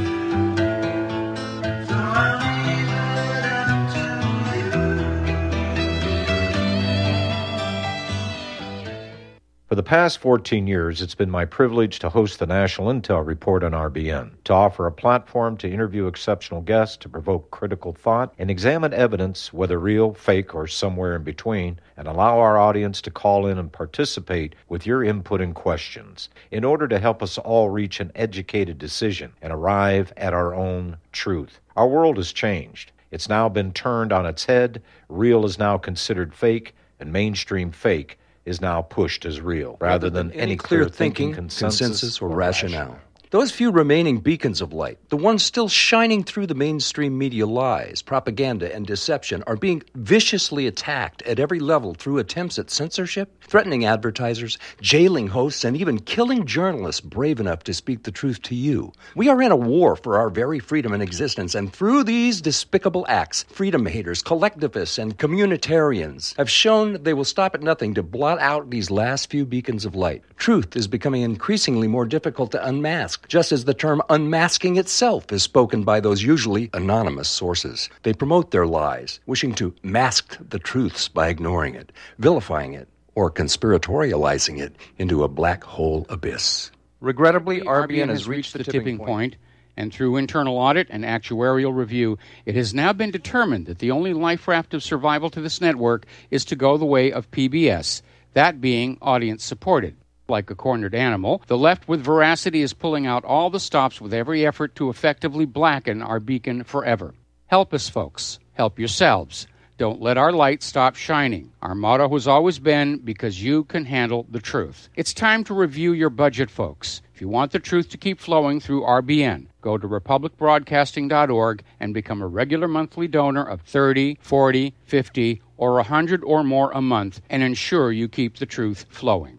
For 9.74 9.82
the 9.82 9.82
past 9.82 10.18
14 10.18 10.68
years, 10.68 11.02
it's 11.02 11.16
been 11.16 11.32
my 11.32 11.44
privilege 11.44 11.98
to 11.98 12.08
host 12.08 12.38
the 12.38 12.46
National 12.46 12.92
Intel 12.92 13.26
Report 13.26 13.64
on 13.64 13.72
RBN, 13.72 14.30
to 14.44 14.52
offer 14.52 14.86
a 14.86 14.92
platform 14.92 15.56
to 15.56 15.68
interview 15.68 16.06
exceptional 16.06 16.60
guests, 16.60 16.96
to 16.98 17.08
provoke 17.08 17.50
critical 17.50 17.92
thought, 17.92 18.32
and 18.38 18.52
examine 18.52 18.94
evidence, 18.94 19.52
whether 19.52 19.80
real, 19.80 20.14
fake, 20.14 20.54
or 20.54 20.68
somewhere 20.68 21.16
in 21.16 21.24
between, 21.24 21.80
and 21.96 22.06
allow 22.06 22.38
our 22.38 22.56
audience 22.56 23.00
to 23.00 23.10
call 23.10 23.48
in 23.48 23.58
and 23.58 23.72
participate 23.72 24.54
with 24.68 24.86
your 24.86 25.02
input 25.02 25.40
and 25.40 25.56
questions 25.56 26.28
in 26.52 26.62
order 26.62 26.86
to 26.86 27.00
help 27.00 27.20
us 27.20 27.36
all 27.36 27.68
reach 27.68 27.98
an 27.98 28.12
educated 28.14 28.78
decision 28.78 29.32
and 29.42 29.52
arrive 29.52 30.12
at 30.16 30.32
our 30.32 30.54
own 30.54 30.98
truth. 31.10 31.58
Our 31.74 31.88
world 31.88 32.16
has 32.18 32.32
changed. 32.32 32.92
It's 33.10 33.28
now 33.28 33.48
been 33.48 33.72
turned 33.72 34.12
on 34.12 34.24
its 34.24 34.44
head. 34.44 34.80
Real 35.08 35.44
is 35.44 35.58
now 35.58 35.78
considered 35.78 36.32
fake, 36.32 36.76
and 37.00 37.12
mainstream 37.12 37.72
fake 37.72 38.20
is 38.44 38.60
now 38.60 38.82
pushed 38.82 39.24
as 39.24 39.40
real, 39.40 39.76
rather 39.80 40.10
than 40.10 40.30
any 40.32 40.56
clear 40.56 40.88
thinking, 40.88 41.32
consensus, 41.32 42.20
or 42.20 42.28
rationale. 42.28 42.98
Those 43.30 43.50
few 43.50 43.72
remaining 43.72 44.20
beacons 44.20 44.60
of 44.60 44.72
light, 44.72 44.98
the 45.08 45.16
ones 45.16 45.42
still 45.42 45.68
shining 45.68 46.22
through 46.22 46.46
the 46.46 46.54
mainstream 46.54 47.18
media 47.18 47.46
lies, 47.46 48.00
propaganda, 48.00 48.72
and 48.72 48.86
deception, 48.86 49.42
are 49.48 49.56
being 49.56 49.82
viciously 49.96 50.68
attacked 50.68 51.22
at 51.22 51.40
every 51.40 51.58
level 51.58 51.94
through 51.94 52.18
attempts 52.18 52.60
at 52.60 52.70
censorship, 52.70 53.42
threatening 53.42 53.84
advertisers, 53.84 54.56
jailing 54.80 55.26
hosts, 55.26 55.64
and 55.64 55.76
even 55.76 55.98
killing 55.98 56.46
journalists 56.46 57.00
brave 57.00 57.40
enough 57.40 57.64
to 57.64 57.74
speak 57.74 58.04
the 58.04 58.12
truth 58.12 58.40
to 58.42 58.54
you. 58.54 58.92
We 59.16 59.28
are 59.28 59.42
in 59.42 59.50
a 59.50 59.56
war 59.56 59.96
for 59.96 60.16
our 60.16 60.30
very 60.30 60.60
freedom 60.60 60.92
and 60.92 61.02
existence, 61.02 61.56
and 61.56 61.72
through 61.72 62.04
these 62.04 62.40
despicable 62.40 63.04
acts, 63.08 63.44
freedom 63.48 63.86
haters, 63.86 64.22
collectivists, 64.22 64.98
and 64.98 65.18
communitarians 65.18 66.36
have 66.36 66.50
shown 66.50 67.02
they 67.02 67.14
will 67.14 67.24
stop 67.24 67.56
at 67.56 67.62
nothing 67.62 67.94
to 67.94 68.02
blot 68.04 68.38
out 68.38 68.70
these 68.70 68.92
last 68.92 69.28
few 69.28 69.44
beacons 69.44 69.84
of 69.84 69.96
light. 69.96 70.22
Truth 70.36 70.76
is 70.76 70.86
becoming 70.86 71.22
increasingly 71.22 71.88
more 71.88 72.06
difficult 72.06 72.52
to 72.52 72.64
unmask, 72.64 73.23
just 73.28 73.52
as 73.52 73.64
the 73.64 73.74
term 73.74 74.02
unmasking 74.08 74.76
itself 74.76 75.32
is 75.32 75.42
spoken 75.42 75.84
by 75.84 76.00
those 76.00 76.22
usually 76.22 76.70
anonymous 76.72 77.28
sources. 77.28 77.88
They 78.02 78.12
promote 78.12 78.50
their 78.50 78.66
lies, 78.66 79.20
wishing 79.26 79.54
to 79.56 79.74
mask 79.82 80.36
the 80.40 80.58
truths 80.58 81.08
by 81.08 81.28
ignoring 81.28 81.74
it, 81.74 81.92
vilifying 82.18 82.74
it, 82.74 82.88
or 83.14 83.30
conspiratorializing 83.30 84.58
it 84.60 84.76
into 84.98 85.22
a 85.22 85.28
black 85.28 85.64
hole 85.64 86.06
abyss. 86.08 86.70
Regrettably, 87.00 87.60
RBN 87.60 88.08
has 88.08 88.26
reached 88.26 88.54
the 88.54 88.64
tipping 88.64 88.98
point, 88.98 89.36
and 89.76 89.92
through 89.92 90.16
internal 90.16 90.56
audit 90.56 90.86
and 90.90 91.04
actuarial 91.04 91.74
review, 91.74 92.18
it 92.46 92.54
has 92.54 92.72
now 92.72 92.92
been 92.92 93.10
determined 93.10 93.66
that 93.66 93.78
the 93.78 93.90
only 93.90 94.14
life 94.14 94.48
raft 94.48 94.74
of 94.74 94.82
survival 94.82 95.30
to 95.30 95.40
this 95.40 95.60
network 95.60 96.06
is 96.30 96.44
to 96.46 96.56
go 96.56 96.76
the 96.76 96.84
way 96.84 97.12
of 97.12 97.30
PBS, 97.30 98.02
that 98.32 98.60
being 98.60 98.98
audience 99.02 99.44
supported. 99.44 99.96
Like 100.26 100.48
a 100.48 100.54
cornered 100.54 100.94
animal, 100.94 101.42
the 101.48 101.58
left 101.58 101.86
with 101.86 102.02
veracity 102.02 102.62
is 102.62 102.72
pulling 102.72 103.06
out 103.06 103.24
all 103.24 103.50
the 103.50 103.60
stops 103.60 104.00
with 104.00 104.14
every 104.14 104.46
effort 104.46 104.74
to 104.76 104.88
effectively 104.88 105.44
blacken 105.44 106.00
our 106.00 106.18
beacon 106.18 106.64
forever. 106.64 107.14
Help 107.48 107.74
us, 107.74 107.90
folks. 107.90 108.38
Help 108.54 108.78
yourselves. 108.78 109.46
Don't 109.76 110.00
let 110.00 110.16
our 110.16 110.32
light 110.32 110.62
stop 110.62 110.96
shining. 110.96 111.52
Our 111.60 111.74
motto 111.74 112.08
has 112.08 112.26
always 112.26 112.58
been 112.58 112.98
because 112.98 113.42
you 113.42 113.64
can 113.64 113.84
handle 113.84 114.24
the 114.30 114.40
truth. 114.40 114.88
It's 114.96 115.12
time 115.12 115.44
to 115.44 115.54
review 115.54 115.92
your 115.92 116.10
budget, 116.10 116.50
folks. 116.50 117.02
If 117.12 117.20
you 117.20 117.28
want 117.28 117.52
the 117.52 117.58
truth 117.58 117.90
to 117.90 117.98
keep 117.98 118.18
flowing 118.18 118.60
through 118.60 118.82
RBN, 118.82 119.48
go 119.60 119.76
to 119.76 119.86
republicbroadcasting.org 119.86 121.62
and 121.80 121.92
become 121.92 122.22
a 122.22 122.26
regular 122.26 122.66
monthly 122.66 123.08
donor 123.08 123.44
of 123.44 123.60
30, 123.60 124.18
40, 124.22 124.72
50, 124.84 125.42
or 125.58 125.74
100 125.74 126.24
or 126.24 126.42
more 126.42 126.70
a 126.72 126.80
month 126.80 127.20
and 127.28 127.42
ensure 127.42 127.92
you 127.92 128.08
keep 128.08 128.38
the 128.38 128.46
truth 128.46 128.86
flowing. 128.88 129.38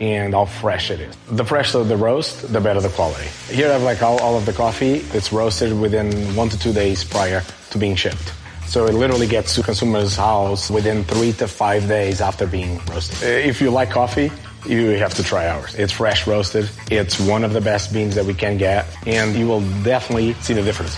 and 0.00 0.34
how 0.34 0.44
fresh 0.46 0.90
it 0.90 1.00
is. 1.00 1.14
The 1.30 1.44
fresher 1.44 1.84
the 1.84 1.96
roast, 1.96 2.52
the 2.52 2.60
better 2.60 2.80
the 2.80 2.88
quality. 2.90 3.28
Here 3.48 3.68
I 3.68 3.72
have 3.72 3.82
like 3.82 4.02
all, 4.02 4.18
all 4.20 4.36
of 4.36 4.44
the 4.46 4.52
coffee. 4.52 5.04
It's 5.12 5.32
roasted 5.32 5.78
within 5.78 6.34
one 6.34 6.48
to 6.50 6.58
two 6.58 6.72
days 6.72 7.04
prior 7.04 7.42
to 7.70 7.78
being 7.78 7.94
shipped. 7.96 8.32
So 8.66 8.86
it 8.86 8.94
literally 8.94 9.26
gets 9.26 9.54
to 9.56 9.62
consumer's 9.62 10.16
house 10.16 10.70
within 10.70 11.04
three 11.04 11.32
to 11.34 11.46
five 11.46 11.86
days 11.88 12.20
after 12.22 12.46
being 12.46 12.80
roasted. 12.86 13.22
Uh, 13.22 13.48
If 13.48 13.60
you 13.60 13.70
like 13.70 13.90
coffee, 13.90 14.30
you 14.66 14.90
have 14.90 15.12
to 15.14 15.22
try 15.22 15.48
ours. 15.48 15.74
It's 15.74 15.92
fresh 15.92 16.26
roasted. 16.26 16.70
It's 16.90 17.18
one 17.20 17.44
of 17.44 17.52
the 17.52 17.60
best 17.60 17.92
beans 17.92 18.14
that 18.14 18.24
we 18.24 18.32
can 18.34 18.56
get, 18.56 18.86
and 19.06 19.34
you 19.36 19.46
will 19.46 19.60
definitely 19.82 20.32
see 20.34 20.54
the 20.54 20.62
difference. 20.62 20.96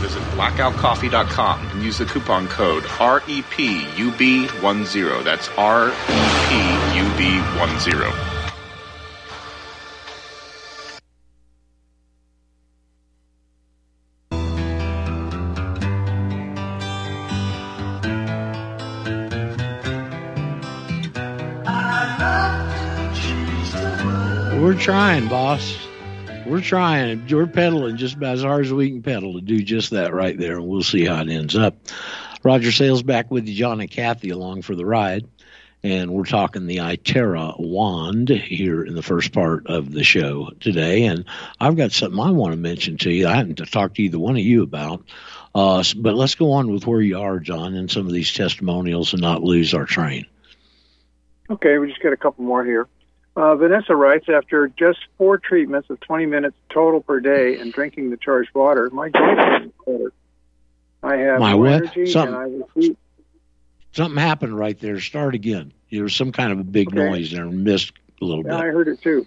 Visit 0.00 0.22
blackoutcoffee.com 0.34 1.68
and 1.68 1.82
use 1.82 1.98
the 1.98 2.04
coupon 2.06 2.48
code 2.48 2.84
E 2.84 3.42
REPUB10. 3.42 5.24
That's 5.24 5.48
E 5.48 5.52
REPUB10. 7.16 8.34
We're 24.60 24.74
trying, 24.74 25.28
boss. 25.28 25.78
We're 26.46 26.60
trying. 26.60 27.26
We're 27.30 27.46
pedaling 27.46 27.96
just 27.96 28.16
about 28.16 28.34
as 28.34 28.42
hard 28.42 28.66
as 28.66 28.72
we 28.72 28.90
can 28.90 29.02
pedal 29.02 29.34
to 29.34 29.40
do 29.40 29.62
just 29.62 29.90
that 29.90 30.12
right 30.12 30.36
there, 30.36 30.54
and 30.54 30.66
we'll 30.66 30.82
see 30.82 31.04
how 31.04 31.20
it 31.20 31.28
ends 31.28 31.54
up. 31.54 31.76
Roger 32.42 32.72
Sayles 32.72 33.02
back 33.02 33.30
with 33.30 33.46
you, 33.46 33.54
John 33.54 33.80
and 33.80 33.90
Kathy, 33.90 34.30
along 34.30 34.62
for 34.62 34.74
the 34.74 34.84
ride. 34.84 35.28
And 35.84 36.12
we're 36.12 36.24
talking 36.24 36.66
the 36.66 36.78
Itera 36.78 37.60
wand 37.60 38.30
here 38.30 38.82
in 38.82 38.94
the 38.94 39.02
first 39.02 39.32
part 39.32 39.66
of 39.66 39.92
the 39.92 40.02
show 40.02 40.48
today. 40.58 41.04
And 41.04 41.26
I've 41.60 41.76
got 41.76 41.92
something 41.92 42.18
I 42.18 42.30
want 42.30 42.52
to 42.52 42.56
mention 42.56 42.96
to 42.98 43.10
you. 43.10 43.28
I 43.28 43.34
hadn't 43.34 43.56
talked 43.70 43.96
to 43.96 44.02
either 44.02 44.18
one 44.18 44.36
of 44.36 44.42
you 44.42 44.62
about. 44.62 45.04
Uh, 45.54 45.84
but 45.98 46.14
let's 46.14 46.36
go 46.36 46.52
on 46.52 46.72
with 46.72 46.86
where 46.86 47.02
you 47.02 47.20
are, 47.20 47.38
John, 47.38 47.74
and 47.74 47.90
some 47.90 48.06
of 48.06 48.14
these 48.14 48.32
testimonials 48.32 49.12
and 49.12 49.20
not 49.20 49.42
lose 49.42 49.74
our 49.74 49.84
train. 49.84 50.24
Okay, 51.50 51.76
we 51.76 51.88
just 51.88 52.02
got 52.02 52.14
a 52.14 52.16
couple 52.16 52.44
more 52.46 52.64
here. 52.64 52.88
Uh, 53.36 53.54
Vanessa 53.54 53.94
writes, 53.94 54.24
after 54.34 54.68
just 54.68 55.00
four 55.18 55.36
treatments 55.36 55.90
of 55.90 56.00
20 56.00 56.24
minutes 56.24 56.56
total 56.70 57.02
per 57.02 57.20
day 57.20 57.58
and 57.58 57.74
drinking 57.74 58.08
the 58.08 58.16
charged 58.16 58.54
water, 58.54 58.88
my 58.90 59.10
joints 59.10 59.66
is 59.66 59.72
better. 59.84 60.12
I 61.02 61.16
have 61.16 61.40
My 61.40 61.54
what? 61.54 61.72
energy 61.72 62.06
Something. 62.06 62.34
and 62.34 62.64
I 62.64 62.66
sleep. 62.72 62.98
Something 63.94 64.18
happened 64.20 64.58
right 64.58 64.78
there. 64.80 64.98
Start 65.00 65.34
again. 65.34 65.72
There 65.90 66.02
was 66.02 66.14
some 66.16 66.32
kind 66.32 66.50
of 66.52 66.58
a 66.58 66.64
big 66.64 66.88
Okay. 66.88 66.96
noise 66.96 67.30
there 67.30 67.44
and 67.44 67.62
missed 67.64 67.92
a 68.20 68.24
little 68.24 68.44
Yeah, 68.44 68.58
I 68.58 68.66
heard 68.66 68.88
it 68.88 69.00
too. 69.00 69.24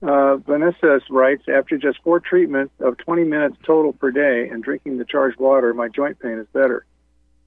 Uh, 0.00 0.36
Vanessa 0.36 1.00
writes, 1.10 1.42
after 1.48 1.76
just 1.76 1.98
four 2.02 2.20
treatments 2.20 2.72
of 2.80 2.96
20 2.98 3.24
minutes 3.24 3.56
total 3.64 3.92
per 3.92 4.10
day 4.10 4.48
and 4.48 4.62
drinking 4.62 4.96
the 4.98 5.04
charged 5.04 5.38
water, 5.38 5.74
my 5.74 5.88
joint 5.88 6.18
pain 6.20 6.38
is 6.38 6.46
better. 6.52 6.86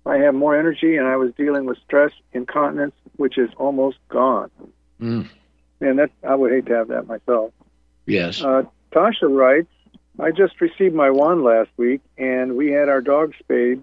I 0.05 0.17
have 0.17 0.35
more 0.35 0.55
energy 0.57 0.95
and 0.97 1.07
I 1.07 1.15
was 1.15 1.33
dealing 1.35 1.65
with 1.65 1.77
stress 1.85 2.11
incontinence, 2.33 2.93
which 3.15 3.37
is 3.37 3.49
almost 3.57 3.97
gone. 4.09 4.51
Mm, 5.01 5.27
And 5.79 5.99
that 5.99 6.11
I 6.23 6.35
would 6.35 6.51
hate 6.51 6.65
to 6.67 6.73
have 6.75 6.89
that 6.89 7.07
myself. 7.07 7.51
yes. 8.05 8.43
Uh, 8.43 8.63
Tasha 8.91 9.29
writes, 9.35 9.69
I 10.19 10.31
just 10.31 10.59
received 10.61 10.93
my 10.93 11.09
wand 11.09 11.43
last 11.43 11.69
week, 11.77 12.01
and 12.17 12.57
we 12.57 12.69
had 12.71 12.89
our 12.89 13.01
dog 13.01 13.33
spayed 13.39 13.81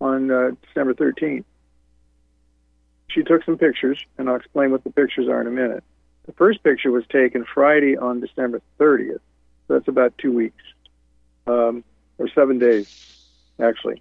on 0.00 0.30
uh, 0.30 0.50
December 0.66 0.92
13th. 0.94 1.44
She 3.08 3.22
took 3.22 3.44
some 3.44 3.56
pictures, 3.58 4.04
and 4.18 4.28
I'll 4.28 4.36
explain 4.36 4.70
what 4.70 4.84
the 4.84 4.90
pictures 4.90 5.28
are 5.28 5.40
in 5.40 5.46
a 5.46 5.50
minute. 5.50 5.82
The 6.26 6.32
first 6.32 6.62
picture 6.62 6.90
was 6.90 7.04
taken 7.06 7.44
Friday 7.44 7.96
on 7.96 8.20
December 8.20 8.60
30th. 8.78 9.20
So 9.66 9.74
that's 9.74 9.88
about 9.88 10.16
two 10.18 10.32
weeks, 10.32 10.62
um, 11.46 11.84
or 12.18 12.28
seven 12.28 12.58
days, 12.58 12.86
actually, 13.60 14.00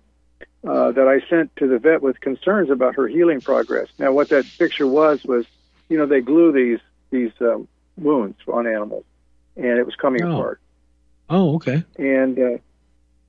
uh, 0.68 0.92
that 0.92 1.08
I 1.08 1.22
sent 1.30 1.56
to 1.58 1.68
the 1.68 1.78
vet 1.80 2.02
with 2.02 2.20
concerns 2.20 2.70
about 2.70 2.96
her 2.96 3.08
healing 3.08 3.42
progress. 3.42 3.88
Now, 3.98 4.12
what 4.12 4.30
that 4.30 4.46
picture 4.58 4.88
was 4.88 5.24
was, 5.24 5.46
you 5.90 5.98
know, 5.98 6.06
they 6.06 6.22
glue 6.22 6.52
these 6.52 6.80
these 7.10 7.32
um, 7.40 7.68
wounds 7.98 8.38
on 8.48 8.68
animals, 8.68 9.06
and 9.56 9.80
it 9.80 9.86
was 9.86 9.96
coming 9.96 10.24
Oh. 10.24 10.32
apart. 10.34 10.60
Oh, 11.30 11.56
okay. 11.56 11.84
And 11.98 12.38
uh, 12.40 12.58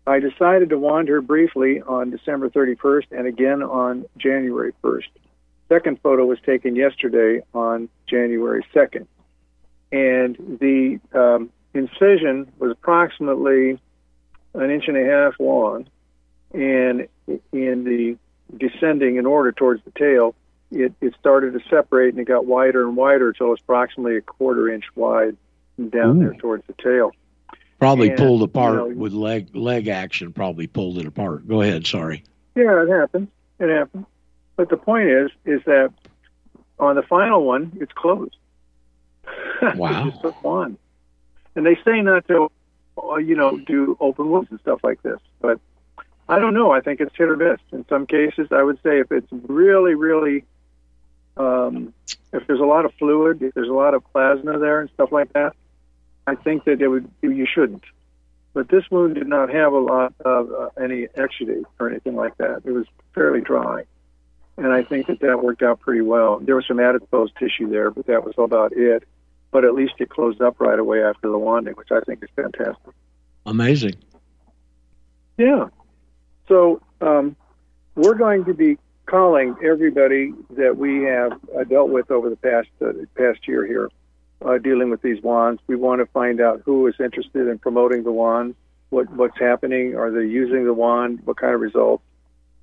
I 0.08 0.18
decided 0.20 0.70
to 0.70 0.78
wand 0.78 1.08
her 1.08 1.20
briefly 1.20 1.80
on 1.82 2.10
December 2.10 2.48
31st 2.50 3.06
and 3.12 3.26
again 3.26 3.62
on 3.62 4.04
January 4.16 4.72
1st. 4.82 5.08
Second 5.68 6.00
photo 6.02 6.24
was 6.24 6.38
taken 6.40 6.76
yesterday 6.76 7.42
on 7.54 7.88
January 8.06 8.64
2nd. 8.74 9.06
And 9.92 10.58
the 10.60 10.98
um, 11.12 11.50
incision 11.74 12.50
was 12.58 12.72
approximately 12.72 13.78
an 14.54 14.70
inch 14.70 14.88
and 14.88 14.96
a 14.96 15.04
half 15.04 15.38
long. 15.38 15.86
And 16.52 17.08
in 17.52 17.84
the 17.84 18.16
descending 18.56 19.16
in 19.16 19.26
order 19.26 19.52
towards 19.52 19.82
the 19.84 19.90
tail, 19.90 20.34
it, 20.70 20.92
it 21.00 21.14
started 21.18 21.52
to 21.52 21.60
separate 21.68 22.14
and 22.14 22.20
it 22.20 22.26
got 22.26 22.46
wider 22.46 22.86
and 22.86 22.96
wider 22.96 23.28
until 23.28 23.48
it 23.48 23.50
was 23.50 23.60
approximately 23.60 24.16
a 24.16 24.20
quarter 24.20 24.68
inch 24.68 24.84
wide 24.94 25.36
down 25.90 26.18
there 26.18 26.34
towards 26.34 26.66
the 26.66 26.74
tail. 26.82 27.12
Probably 27.78 28.08
And, 28.08 28.18
pulled 28.18 28.40
you 28.40 28.46
apart 28.46 28.74
know, 28.74 28.86
with 28.88 29.12
leg 29.12 29.54
leg 29.54 29.88
action. 29.88 30.32
Probably 30.32 30.66
pulled 30.66 30.98
it 30.98 31.06
apart. 31.06 31.46
Go 31.46 31.62
ahead. 31.62 31.86
Sorry. 31.86 32.24
Yeah, 32.56 32.82
it 32.82 32.88
happens. 32.88 33.28
It 33.60 33.68
happens. 33.68 34.06
But 34.58 34.70
the 34.70 34.76
point 34.76 35.08
is, 35.08 35.30
is 35.44 35.62
that 35.66 35.92
on 36.80 36.96
the 36.96 37.02
final 37.02 37.44
one, 37.44 37.78
it's 37.80 37.92
closed. 37.92 38.36
Wow. 39.76 40.08
it's 40.08 40.18
just 40.18 40.36
on. 40.44 40.76
And 41.54 41.64
they 41.64 41.76
say 41.84 42.00
not 42.00 42.26
to, 42.26 42.50
uh, 43.00 43.16
you 43.16 43.36
know, 43.36 43.56
do 43.56 43.96
open 44.00 44.30
wounds 44.30 44.50
and 44.50 44.58
stuff 44.60 44.80
like 44.82 45.00
this. 45.02 45.20
But 45.40 45.60
I 46.28 46.40
don't 46.40 46.54
know. 46.54 46.72
I 46.72 46.80
think 46.80 47.00
it's 47.00 47.14
hit 47.14 47.28
or 47.28 47.36
miss. 47.36 47.60
In 47.70 47.86
some 47.88 48.04
cases, 48.06 48.48
I 48.50 48.64
would 48.64 48.78
say 48.82 48.98
if 48.98 49.12
it's 49.12 49.28
really, 49.30 49.94
really, 49.94 50.44
um, 51.36 51.94
if 52.32 52.44
there's 52.48 52.60
a 52.60 52.64
lot 52.64 52.84
of 52.84 52.92
fluid, 52.94 53.40
if 53.42 53.54
there's 53.54 53.68
a 53.68 53.72
lot 53.72 53.94
of 53.94 54.02
plasma 54.12 54.58
there 54.58 54.80
and 54.80 54.90
stuff 54.90 55.12
like 55.12 55.32
that, 55.34 55.54
I 56.26 56.34
think 56.34 56.64
that 56.64 56.82
it 56.82 56.88
would 56.88 57.08
you 57.22 57.46
shouldn't. 57.46 57.84
But 58.54 58.68
this 58.70 58.90
wound 58.90 59.14
did 59.14 59.28
not 59.28 59.50
have 59.54 59.72
a 59.72 59.78
lot 59.78 60.14
of 60.24 60.50
uh, 60.50 60.70
any 60.80 61.06
exudate 61.16 61.64
or 61.78 61.88
anything 61.88 62.16
like 62.16 62.36
that. 62.38 62.62
It 62.64 62.72
was 62.72 62.86
fairly 63.14 63.40
dry, 63.40 63.84
and 64.58 64.72
I 64.72 64.82
think 64.82 65.06
that 65.06 65.20
that 65.20 65.42
worked 65.42 65.62
out 65.62 65.80
pretty 65.80 66.00
well. 66.00 66.40
There 66.40 66.56
was 66.56 66.66
some 66.66 66.80
adipose 66.80 67.30
tissue 67.38 67.70
there, 67.70 67.90
but 67.90 68.06
that 68.06 68.24
was 68.24 68.34
about 68.36 68.72
it. 68.72 69.04
But 69.50 69.64
at 69.64 69.74
least 69.74 69.94
it 69.98 70.10
closed 70.10 70.42
up 70.42 70.60
right 70.60 70.78
away 70.78 71.02
after 71.02 71.30
the 71.30 71.38
wanding, 71.38 71.74
which 71.74 71.90
I 71.90 72.00
think 72.00 72.22
is 72.22 72.28
fantastic. 72.36 72.92
Amazing. 73.46 73.94
Yeah. 75.38 75.68
So 76.48 76.82
um, 77.00 77.34
we're 77.94 78.14
going 78.14 78.44
to 78.44 78.52
be 78.52 78.78
calling 79.06 79.56
everybody 79.64 80.34
that 80.50 80.76
we 80.76 81.04
have 81.04 81.32
uh, 81.58 81.64
dealt 81.64 81.88
with 81.88 82.10
over 82.10 82.28
the 82.28 82.36
past 82.36 82.68
uh, 82.82 82.92
past 83.16 83.48
year 83.48 83.64
here, 83.64 83.90
uh, 84.44 84.58
dealing 84.58 84.90
with 84.90 85.00
these 85.00 85.22
wands. 85.22 85.62
We 85.66 85.76
want 85.76 86.00
to 86.00 86.06
find 86.06 86.40
out 86.40 86.62
who 86.64 86.86
is 86.88 86.94
interested 87.00 87.48
in 87.48 87.58
promoting 87.58 88.02
the 88.02 88.12
wand, 88.12 88.54
what 88.90 89.10
what's 89.14 89.38
happening, 89.38 89.96
are 89.96 90.10
they 90.10 90.26
using 90.26 90.64
the 90.64 90.74
wand, 90.74 91.20
what 91.24 91.38
kind 91.38 91.54
of 91.54 91.60
results. 91.60 92.02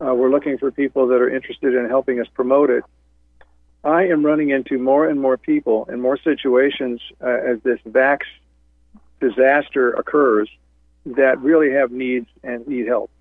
Uh, 0.01 0.13
we're 0.13 0.29
looking 0.29 0.57
for 0.57 0.71
people 0.71 1.07
that 1.07 1.21
are 1.21 1.29
interested 1.29 1.73
in 1.73 1.87
helping 1.87 2.19
us 2.19 2.27
promote 2.33 2.69
it. 2.69 2.83
I 3.83 4.07
am 4.07 4.25
running 4.25 4.49
into 4.49 4.77
more 4.77 5.07
and 5.07 5.21
more 5.21 5.37
people 5.37 5.85
and 5.87 6.01
more 6.01 6.17
situations 6.17 7.01
uh, 7.21 7.27
as 7.27 7.61
this 7.61 7.79
vax 7.87 8.21
disaster 9.19 9.91
occurs 9.91 10.49
that 11.05 11.39
really 11.39 11.71
have 11.71 11.91
needs 11.91 12.27
and 12.43 12.67
need 12.67 12.87
help. 12.87 13.11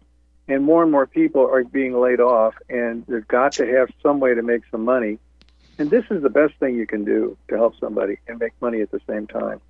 And 0.49 0.65
more 0.65 0.83
and 0.83 0.91
more 0.91 1.07
people 1.07 1.43
are 1.47 1.65
being 1.65 1.99
laid 1.99 2.21
off, 2.21 2.55
and 2.69 3.05
they've 3.07 3.27
got 3.27 3.53
to 3.53 3.67
have 3.67 3.89
some 4.03 4.21
way 4.21 4.35
to 4.35 4.43
make 4.43 4.63
some 4.71 4.85
money. 4.85 5.19
And 5.79 5.91
this 5.91 6.05
is 6.11 6.23
the 6.23 6.31
best 6.31 6.55
thing 6.61 6.77
you 6.77 6.87
can 6.87 7.05
do 7.05 7.37
to 7.49 7.57
help 7.57 7.79
somebody 7.79 8.19
and 8.29 8.39
make 8.39 8.53
money 8.61 8.81
at 8.81 8.91
the 8.91 9.01
same 9.09 9.27
time. 9.27 9.61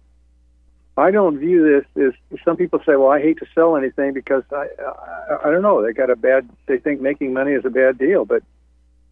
I 0.97 1.11
don't 1.11 1.39
view 1.39 1.83
this 1.97 2.07
as 2.07 2.39
some 2.45 2.57
people 2.57 2.79
say, 2.87 2.97
"Well, 2.97 3.11
I 3.11 3.21
hate 3.21 3.39
to 3.39 3.47
sell 3.55 3.77
anything 3.77 4.13
because 4.13 4.45
I, 4.53 4.69
I, 4.81 5.49
I 5.49 5.51
don't 5.51 5.63
know, 5.63 5.83
they 5.83 5.93
got 5.93 6.11
a 6.11 6.17
bad. 6.17 6.49
They 6.67 6.79
think 6.79 7.01
making 7.01 7.33
money 7.33 7.53
is 7.53 7.65
a 7.65 7.71
bad 7.71 7.99
deal." 7.99 8.25
But 8.25 8.43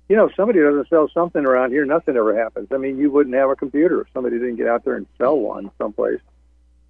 you 0.08 0.16
know, 0.16 0.26
if 0.26 0.34
somebody 0.36 0.60
doesn't 0.60 0.88
sell 0.88 1.08
something 1.08 1.44
around 1.44 1.70
here, 1.70 1.84
nothing 1.84 2.16
ever 2.16 2.36
happens. 2.36 2.68
I 2.70 2.76
mean, 2.76 2.98
you 2.98 3.10
wouldn't 3.10 3.34
have 3.34 3.50
a 3.50 3.56
computer 3.56 4.00
if 4.02 4.08
somebody 4.12 4.38
didn't 4.38 4.56
get 4.56 4.68
out 4.68 4.84
there 4.84 4.94
and 4.94 5.06
sell 5.18 5.38
one 5.38 5.70
someplace. 5.78 6.20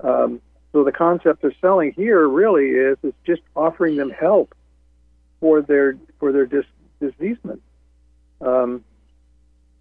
Um, 0.00 0.40
so 0.72 0.84
the 0.84 0.92
concept 0.92 1.44
of 1.44 1.54
selling 1.60 1.92
here 1.92 2.26
really 2.26 2.70
is 2.70 2.98
is 3.02 3.14
just 3.24 3.42
offering 3.54 3.96
them 3.96 4.10
help 4.10 4.54
for 5.40 5.62
their 5.62 5.96
for 6.18 6.32
their 6.32 6.46
dis, 6.46 6.64
diseasement. 7.00 7.62
Um, 8.40 8.84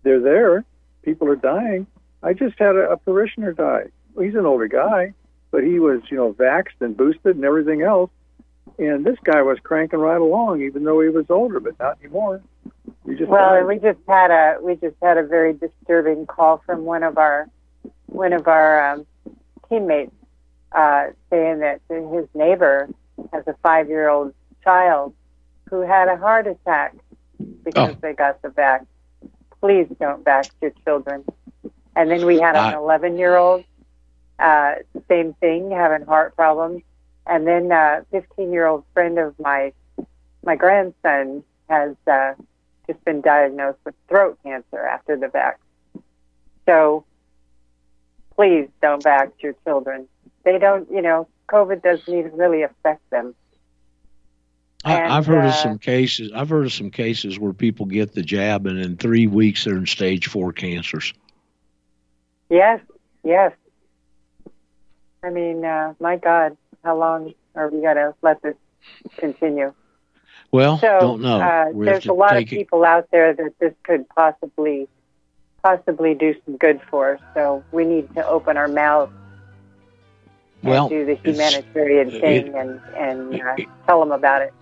they're 0.03 0.19
there. 0.19 0.63
People 1.03 1.27
are 1.29 1.35
dying. 1.35 1.87
I 2.23 2.33
just 2.33 2.57
had 2.59 2.75
a, 2.75 2.91
a 2.91 2.97
parishioner 2.97 3.53
die. 3.53 3.85
He's 4.19 4.35
an 4.35 4.45
older 4.45 4.67
guy, 4.67 5.13
but 5.51 5.63
he 5.63 5.79
was 5.79 6.01
you 6.09 6.17
know 6.17 6.33
vaxxed 6.33 6.79
and 6.81 6.95
boosted 6.95 7.35
and 7.35 7.45
everything 7.45 7.81
else. 7.81 8.09
And 8.77 9.05
this 9.05 9.17
guy 9.23 9.41
was 9.41 9.57
cranking 9.63 9.99
right 9.99 10.19
along, 10.19 10.61
even 10.61 10.83
though 10.83 11.01
he 11.01 11.09
was 11.09 11.25
older, 11.29 11.59
but 11.59 11.77
not 11.79 11.97
anymore. 12.03 12.41
He 13.05 13.15
just 13.15 13.29
Well, 13.29 13.49
died. 13.49 13.59
and 13.59 13.67
we 13.67 13.79
just 13.79 13.99
had 14.07 14.31
a 14.31 14.57
we 14.61 14.75
just 14.75 14.95
had 15.01 15.17
a 15.17 15.23
very 15.23 15.53
disturbing 15.53 16.25
call 16.25 16.61
from 16.65 16.85
one 16.85 17.03
of 17.03 17.17
our 17.17 17.47
one 18.07 18.33
of 18.33 18.47
our 18.47 18.91
um, 18.93 19.05
teammates 19.69 20.11
uh, 20.71 21.07
saying 21.29 21.59
that 21.59 21.81
his 21.89 22.27
neighbor 22.33 22.89
has 23.33 23.43
a 23.47 23.53
five 23.63 23.87
year 23.89 24.09
old 24.09 24.33
child 24.63 25.13
who 25.69 25.81
had 25.81 26.07
a 26.07 26.17
heart 26.17 26.47
attack 26.47 26.95
because 27.63 27.91
Oh. 27.91 27.97
they 28.01 28.13
got 28.13 28.41
the 28.41 28.49
vax. 28.49 28.85
Please 29.59 29.87
don't 29.99 30.23
vax 30.23 30.49
your 30.61 30.71
children. 30.85 31.23
And 31.95 32.09
then 32.09 32.25
we 32.25 32.39
had 32.39 32.55
an 32.55 32.73
I- 32.73 32.77
11 32.77 33.17
year 33.17 33.35
old, 33.37 33.63
uh, 34.41 34.75
same 35.07 35.33
thing, 35.35 35.71
having 35.71 36.05
heart 36.05 36.35
problems. 36.35 36.81
And 37.27 37.45
then 37.45 37.71
a 37.71 38.05
15 38.11 38.51
year 38.51 38.67
old 38.67 38.83
friend 38.93 39.19
of 39.19 39.39
my 39.39 39.73
my 40.43 40.55
grandson 40.55 41.43
has 41.69 41.95
uh, 42.07 42.33
just 42.87 43.03
been 43.05 43.21
diagnosed 43.21 43.77
with 43.85 43.95
throat 44.09 44.39
cancer 44.43 44.79
after 44.79 45.15
the 45.15 45.27
vax. 45.27 45.55
So 46.65 47.05
please 48.35 48.67
don't 48.81 49.03
vax 49.03 49.31
your 49.39 49.53
children. 49.63 50.07
They 50.43 50.57
don't, 50.57 50.89
you 50.91 51.01
know, 51.01 51.27
COVID 51.47 51.83
doesn't 51.83 52.13
even 52.13 52.31
really 52.33 52.63
affect 52.63 53.07
them. 53.11 53.35
I, 54.83 54.95
And, 54.95 55.13
I've 55.13 55.27
heard 55.27 55.45
of 55.45 55.51
uh, 55.51 55.63
some 55.63 55.77
cases. 55.77 56.31
I've 56.33 56.49
heard 56.49 56.65
of 56.65 56.73
some 56.73 56.89
cases 56.89 57.37
where 57.37 57.53
people 57.53 57.85
get 57.85 58.13
the 58.13 58.23
jab 58.23 58.65
and 58.65 58.79
in 58.79 58.97
three 58.97 59.27
weeks 59.27 59.65
they're 59.65 59.77
in 59.77 59.85
stage 59.85 60.27
four 60.27 60.53
cancers. 60.53 61.13
Yes, 62.49 62.81
yes. 63.23 63.53
I 65.23 65.29
mean, 65.29 65.63
uh, 65.63 65.93
my 65.99 66.17
God, 66.17 66.57
how 66.83 66.97
long 66.97 67.33
are 67.55 67.69
we 67.69 67.81
going 67.81 67.95
to 67.95 68.15
let 68.21 68.41
this 68.41 68.55
continue? 69.17 69.73
Well, 70.51 70.79
So 70.79 70.97
don't 70.99 71.21
know. 71.21 71.39
Uh, 71.39 71.65
there's 71.75 72.07
a 72.07 72.13
lot 72.13 72.31
of 72.33 72.39
take 72.39 72.51
it- 72.51 72.55
people 72.55 72.83
out 72.83 73.07
there 73.11 73.33
that 73.33 73.53
this 73.59 73.73
could 73.83 74.09
possibly, 74.09 74.87
possibly 75.63 76.15
do 76.15 76.35
some 76.45 76.57
good 76.57 76.81
for. 76.89 77.19
So 77.35 77.63
we 77.71 77.85
need 77.85 78.13
to 78.15 78.27
open 78.27 78.57
our 78.57 78.67
mouths 78.67 79.13
Well, 80.63 80.87
and 80.87 80.89
do 80.89 81.05
the 81.05 81.15
humanitarian 81.15 82.09
it- 82.09 82.21
thing 82.21 82.55
and 82.57 82.81
and 82.97 83.41
uh, 83.41 83.55
tell 83.85 83.99
them 83.99 84.11
about 84.11 84.41
it. 84.41 84.53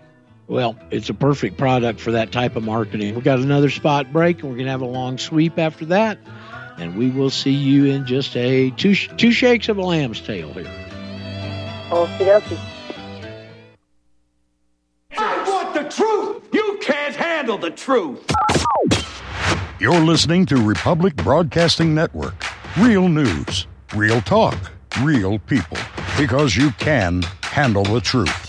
Well, 0.48 0.76
it's 0.92 1.10
a 1.10 1.14
perfect 1.14 1.58
product 1.58 2.00
for 2.00 2.12
that 2.12 2.32
type 2.32 2.56
of 2.56 2.64
marketing. 2.64 3.14
We've 3.16 3.24
got 3.24 3.40
another 3.40 3.70
spot 3.70 4.12
break, 4.12 4.42
and 4.42 4.52
we're 4.52 4.58
gonna 4.58 4.72
have 4.72 4.82
a 4.82 4.86
long 4.86 5.18
sweep 5.18 5.58
after 5.58 5.86
that, 5.86 6.18
and 6.80 6.96
we 6.96 7.10
will 7.10 7.30
see 7.30 7.52
you 7.52 7.86
in 7.86 8.06
just 8.06 8.36
a 8.36 8.72
two 8.72 8.96
two 8.96 9.32
shakes 9.32 9.70
of 9.70 9.78
a 9.78 9.82
lamb's 9.82 10.22
tail 10.22 10.52
here. 10.54 10.64
Okie 11.90 12.18
dokie. 12.20 12.60
I 15.18 15.50
want 15.50 15.74
the 15.74 15.84
truth. 15.90 16.44
You 16.54 16.78
can't 16.82 17.16
handle 17.16 17.58
the 17.58 17.72
truth. 17.72 18.26
You're 19.80 20.02
listening 20.02 20.46
to 20.48 20.58
Republic 20.58 21.16
Broadcasting 21.16 21.96
Network. 21.96 22.36
Real 22.78 23.08
news, 23.08 23.68
real 23.96 24.22
talk, 24.22 24.72
real 25.02 25.40
people. 25.40 25.78
Because 26.18 26.56
you 26.56 26.72
can 26.72 27.24
handle 27.42 27.84
the 27.84 28.02
truth. 28.02 28.49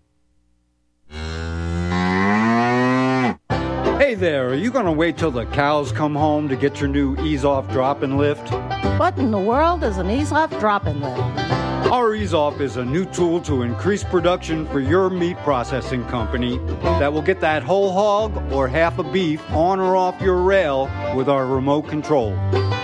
Hey 4.01 4.15
there, 4.15 4.49
are 4.49 4.55
you 4.55 4.71
going 4.71 4.87
to 4.87 4.91
wait 4.91 5.15
till 5.15 5.29
the 5.29 5.45
cows 5.45 5.91
come 5.91 6.15
home 6.15 6.49
to 6.49 6.55
get 6.55 6.79
your 6.79 6.89
new 6.89 7.15
ease 7.17 7.45
off 7.45 7.69
drop 7.69 8.01
and 8.01 8.17
lift? 8.17 8.51
What 8.97 9.15
in 9.19 9.29
the 9.29 9.37
world 9.37 9.83
is 9.83 9.99
an 9.99 10.09
ease 10.09 10.31
off 10.31 10.49
drop 10.59 10.87
and 10.87 11.01
lift? 11.01 11.60
Our 11.91 12.15
Ease 12.15 12.33
Off 12.33 12.61
is 12.61 12.77
a 12.77 12.85
new 12.85 13.03
tool 13.03 13.41
to 13.41 13.63
increase 13.63 14.01
production 14.01 14.65
for 14.67 14.79
your 14.79 15.09
meat 15.09 15.35
processing 15.39 16.05
company 16.05 16.57
that 16.83 17.11
will 17.11 17.21
get 17.21 17.41
that 17.41 17.63
whole 17.63 17.91
hog 17.91 18.49
or 18.53 18.65
half 18.69 18.97
a 18.97 19.03
beef 19.03 19.41
on 19.51 19.81
or 19.81 19.97
off 19.97 20.21
your 20.21 20.41
rail 20.41 20.89
with 21.17 21.27
our 21.27 21.45
remote 21.45 21.89
control. 21.89 22.31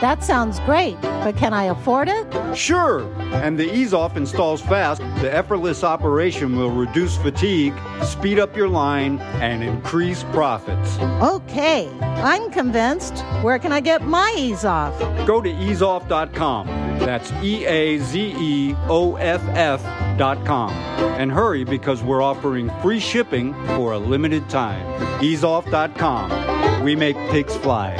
That 0.01 0.25
sounds 0.25 0.59
great, 0.59 1.01
but 1.01 1.37
can 1.37 1.53
I 1.53 1.63
afford 1.63 2.09
it? 2.09 2.53
Sure! 2.53 3.09
And 3.31 3.57
the 3.57 3.73
Ease 3.73 3.93
Off 3.93 4.17
installs 4.17 4.59
fast. 4.59 4.99
The 5.21 5.33
effortless 5.33 5.85
operation 5.85 6.57
will 6.57 6.71
reduce 6.71 7.15
fatigue, 7.15 7.75
speed 8.03 8.39
up 8.39 8.57
your 8.57 8.67
line, 8.67 9.19
and 9.39 9.63
increase 9.63 10.23
profits. 10.33 10.97
Okay, 11.23 11.89
I'm 12.01 12.51
convinced. 12.51 13.19
Where 13.41 13.57
can 13.57 13.71
I 13.71 13.79
get 13.79 14.01
my 14.01 14.35
ease 14.37 14.65
off? 14.65 14.99
Go 15.25 15.39
to 15.39 15.49
easeoff.com. 15.49 16.86
That's 16.99 17.31
E 17.43 17.65
A 17.65 17.97
Z 17.99 18.35
E 18.37 18.75
O 18.89 19.15
F 19.15 19.41
F.com. 19.49 20.71
And 20.71 21.31
hurry 21.31 21.63
because 21.63 22.03
we're 22.03 22.21
offering 22.21 22.69
free 22.81 22.99
shipping 22.99 23.53
for 23.75 23.93
a 23.93 23.97
limited 23.97 24.49
time. 24.49 24.85
Easeoff.com. 25.19 26.83
We 26.83 26.95
make 26.95 27.15
pigs 27.29 27.55
fly. 27.57 27.95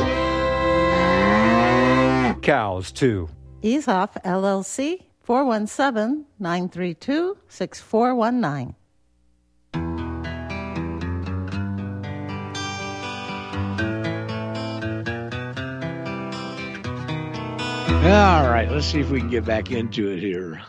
Cows, 2.42 2.92
too. 2.92 3.28
EaseOff 3.62 4.22
LLC 4.24 5.04
417 5.24 6.26
932 6.40 7.38
6419. 7.50 8.77
All 18.04 18.50
right, 18.50 18.70
let's 18.72 18.86
see 18.88 19.00
if 19.00 19.10
we 19.10 19.20
can 19.20 19.30
get 19.30 19.44
back 19.44 19.72
into 19.72 20.10
it 20.10 20.20
here. 20.20 20.62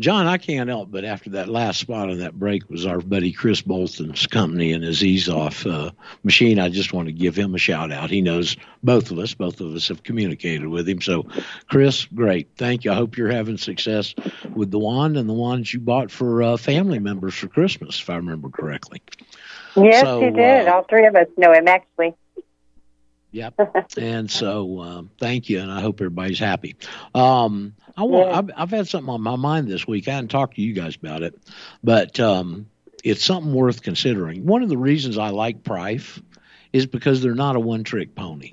John, 0.00 0.26
I 0.26 0.38
can't 0.38 0.68
help 0.70 0.90
but 0.90 1.04
after 1.04 1.30
that 1.30 1.48
last 1.48 1.78
spot 1.78 2.08
on 2.08 2.18
that 2.20 2.38
break 2.38 2.70
was 2.70 2.86
our 2.86 3.00
buddy 3.00 3.32
Chris 3.32 3.60
Bolton's 3.60 4.26
company 4.26 4.72
and 4.72 4.82
his 4.82 5.04
ease 5.04 5.28
off 5.28 5.66
uh, 5.66 5.90
machine. 6.22 6.58
I 6.58 6.70
just 6.70 6.92
want 6.94 7.06
to 7.08 7.12
give 7.12 7.36
him 7.36 7.54
a 7.54 7.58
shout 7.58 7.92
out. 7.92 8.08
He 8.10 8.22
knows 8.22 8.56
both 8.82 9.10
of 9.10 9.18
us. 9.18 9.34
Both 9.34 9.60
of 9.60 9.74
us 9.74 9.88
have 9.88 10.02
communicated 10.02 10.68
with 10.68 10.88
him. 10.88 11.02
So, 11.02 11.26
Chris, 11.68 12.06
great. 12.06 12.48
Thank 12.56 12.84
you. 12.84 12.92
I 12.92 12.94
hope 12.94 13.18
you're 13.18 13.30
having 13.30 13.58
success 13.58 14.14
with 14.54 14.70
the 14.70 14.78
wand 14.78 15.18
and 15.18 15.28
the 15.28 15.34
wands 15.34 15.74
you 15.74 15.80
bought 15.80 16.10
for 16.10 16.42
uh, 16.42 16.56
family 16.56 16.98
members 16.98 17.34
for 17.34 17.48
Christmas, 17.48 18.00
if 18.00 18.08
I 18.08 18.16
remember 18.16 18.48
correctly. 18.48 19.02
Yes, 19.76 20.00
So, 20.02 20.22
you 20.22 20.30
did. 20.30 20.66
uh, 20.66 20.76
All 20.76 20.84
three 20.84 21.06
of 21.06 21.14
us 21.14 21.26
know 21.36 21.52
him, 21.52 21.68
actually. 21.68 22.14
Yep. 23.32 23.54
and 23.98 24.30
so, 24.30 24.80
um, 24.80 25.10
thank 25.18 25.48
you, 25.48 25.60
and 25.60 25.70
I 25.70 25.80
hope 25.80 26.00
everybody's 26.00 26.38
happy. 26.38 26.76
Um, 27.14 27.74
I 27.96 28.02
want. 28.02 28.30
Yeah. 28.30 28.38
I've, 28.38 28.50
I've 28.56 28.70
had 28.70 28.88
something 28.88 29.08
on 29.12 29.22
my 29.22 29.36
mind 29.36 29.68
this 29.68 29.86
week. 29.86 30.08
I 30.08 30.12
hadn't 30.12 30.28
talked 30.28 30.56
to 30.56 30.62
you 30.62 30.72
guys 30.72 30.96
about 30.96 31.22
it, 31.22 31.38
but 31.82 32.18
um, 32.20 32.66
it's 33.04 33.24
something 33.24 33.52
worth 33.52 33.82
considering. 33.82 34.46
One 34.46 34.62
of 34.62 34.68
the 34.68 34.78
reasons 34.78 35.18
I 35.18 35.30
like 35.30 35.62
Prife 35.62 36.20
is 36.72 36.86
because 36.86 37.20
they're 37.22 37.34
not 37.34 37.56
a 37.56 37.60
one-trick 37.60 38.14
pony. 38.14 38.52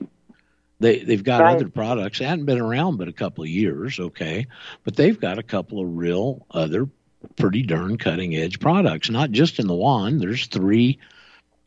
They 0.79 0.99
they've 0.99 1.23
got 1.23 1.41
Right. 1.41 1.55
other 1.55 1.69
products. 1.69 2.19
They 2.19 2.25
hadn't 2.25 2.45
been 2.45 2.61
around 2.61 2.97
but 2.97 3.07
a 3.07 3.13
couple 3.13 3.43
of 3.43 3.49
years, 3.49 3.99
okay, 3.99 4.47
but 4.83 4.95
they've 4.95 5.19
got 5.19 5.39
a 5.39 5.43
couple 5.43 5.79
of 5.79 5.97
real 5.97 6.45
other 6.51 6.87
pretty 7.35 7.63
darn 7.63 7.97
cutting 7.97 8.35
edge 8.35 8.59
products. 8.59 9.09
Not 9.09 9.31
just 9.31 9.57
in 9.59 9.65
the 9.67 9.73
wand. 9.73 10.21
There's 10.21 10.45
three 10.45 10.99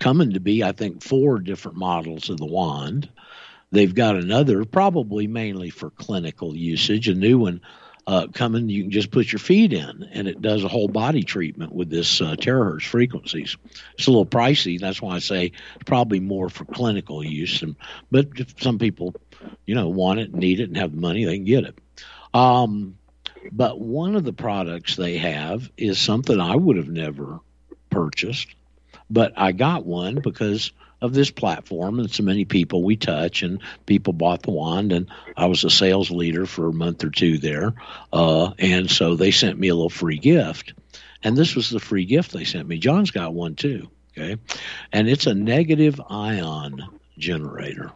coming 0.01 0.33
to 0.33 0.41
be, 0.41 0.65
I 0.65 0.73
think, 0.73 1.05
four 1.05 1.39
different 1.39 1.77
models 1.77 2.31
of 2.31 2.39
the 2.39 2.47
wand. 2.47 3.09
They've 3.71 3.95
got 3.95 4.17
another, 4.17 4.65
probably 4.65 5.29
mainly 5.29 5.71
for 5.71 5.91
clinical 5.91 6.57
usage, 6.57 7.07
a 7.07 7.15
new 7.15 7.39
one 7.39 7.61
uh, 8.07 8.27
coming. 8.35 8.69
You 8.69 8.83
can 8.83 8.91
just 8.91 9.13
put 9.13 9.31
your 9.31 9.39
feet 9.39 9.73
in, 9.73 10.09
and 10.13 10.27
it 10.27 10.43
does 10.43 10.65
a 10.65 10.69
whole 10.69 10.89
body 10.89 11.23
treatment 11.23 11.73
with 11.73 11.89
this 11.89 12.21
uh, 12.21 12.35
terahertz 12.35 12.83
frequencies. 12.87 13.57
It's 13.95 14.09
a 14.09 14.11
little 14.11 14.27
pricey. 14.27 14.81
That's 14.81 15.01
why 15.01 15.15
I 15.15 15.19
say 15.21 15.53
it's 15.77 15.85
probably 15.85 16.19
more 16.19 16.49
for 16.49 16.65
clinical 16.65 17.23
use. 17.25 17.63
And, 17.63 17.77
but 18.11 18.29
if 18.37 18.61
some 18.61 18.79
people, 18.81 19.15
you 19.67 19.77
know, 19.77 19.89
want 19.89 20.19
it, 20.19 20.35
need 20.35 20.59
it, 20.59 20.65
and 20.65 20.77
have 20.77 20.93
the 20.93 21.01
money, 21.01 21.25
they 21.25 21.37
can 21.37 21.45
get 21.45 21.65
it. 21.65 21.79
Um, 22.35 22.97
but 23.53 23.79
one 23.79 24.17
of 24.17 24.25
the 24.25 24.33
products 24.33 24.97
they 24.97 25.19
have 25.19 25.71
is 25.77 26.01
something 26.01 26.41
I 26.41 26.57
would 26.57 26.77
have 26.77 26.89
never 26.89 27.39
purchased 27.91 28.49
but 29.11 29.33
I 29.37 29.53
got 29.53 29.85
one 29.85 30.21
because 30.21 30.73
of 31.03 31.15
this 31.15 31.31
platform 31.31 31.99
and 31.99 32.11
so 32.11 32.23
many 32.23 32.45
people 32.45 32.83
we 32.83 32.97
touch 32.97 33.43
and 33.43 33.61
people 33.87 34.13
bought 34.13 34.43
the 34.43 34.51
wand 34.51 34.93
and 34.93 35.09
I 35.37 35.47
was 35.47 35.65
a 35.65 35.71
sales 35.71 36.11
leader 36.11 36.45
for 36.47 36.69
a 36.69 36.73
month 36.73 37.05
or 37.05 37.11
two 37.11 37.39
there 37.39 37.75
uh, 38.13 38.53
and 38.59 38.91
so 38.91 39.17
they 39.17 39.31
sent 39.31 39.59
me 39.59 39.69
a 39.69 39.75
little 39.75 39.91
free 39.91 40.19
gift. 40.19 40.75
And 41.23 41.37
this 41.37 41.55
was 41.55 41.69
the 41.69 41.81
free 41.81 42.07
gift 42.07 42.33
they 42.33 42.45
sent 42.45 42.67
me. 42.67 42.79
John's 42.79 43.11
got 43.11 43.35
one 43.35 43.55
too 43.55 43.91
okay? 44.17 44.41
And 44.93 45.09
it's 45.09 45.27
a 45.27 45.35
negative 45.35 46.01
ion 46.09 46.87
generator 47.19 47.93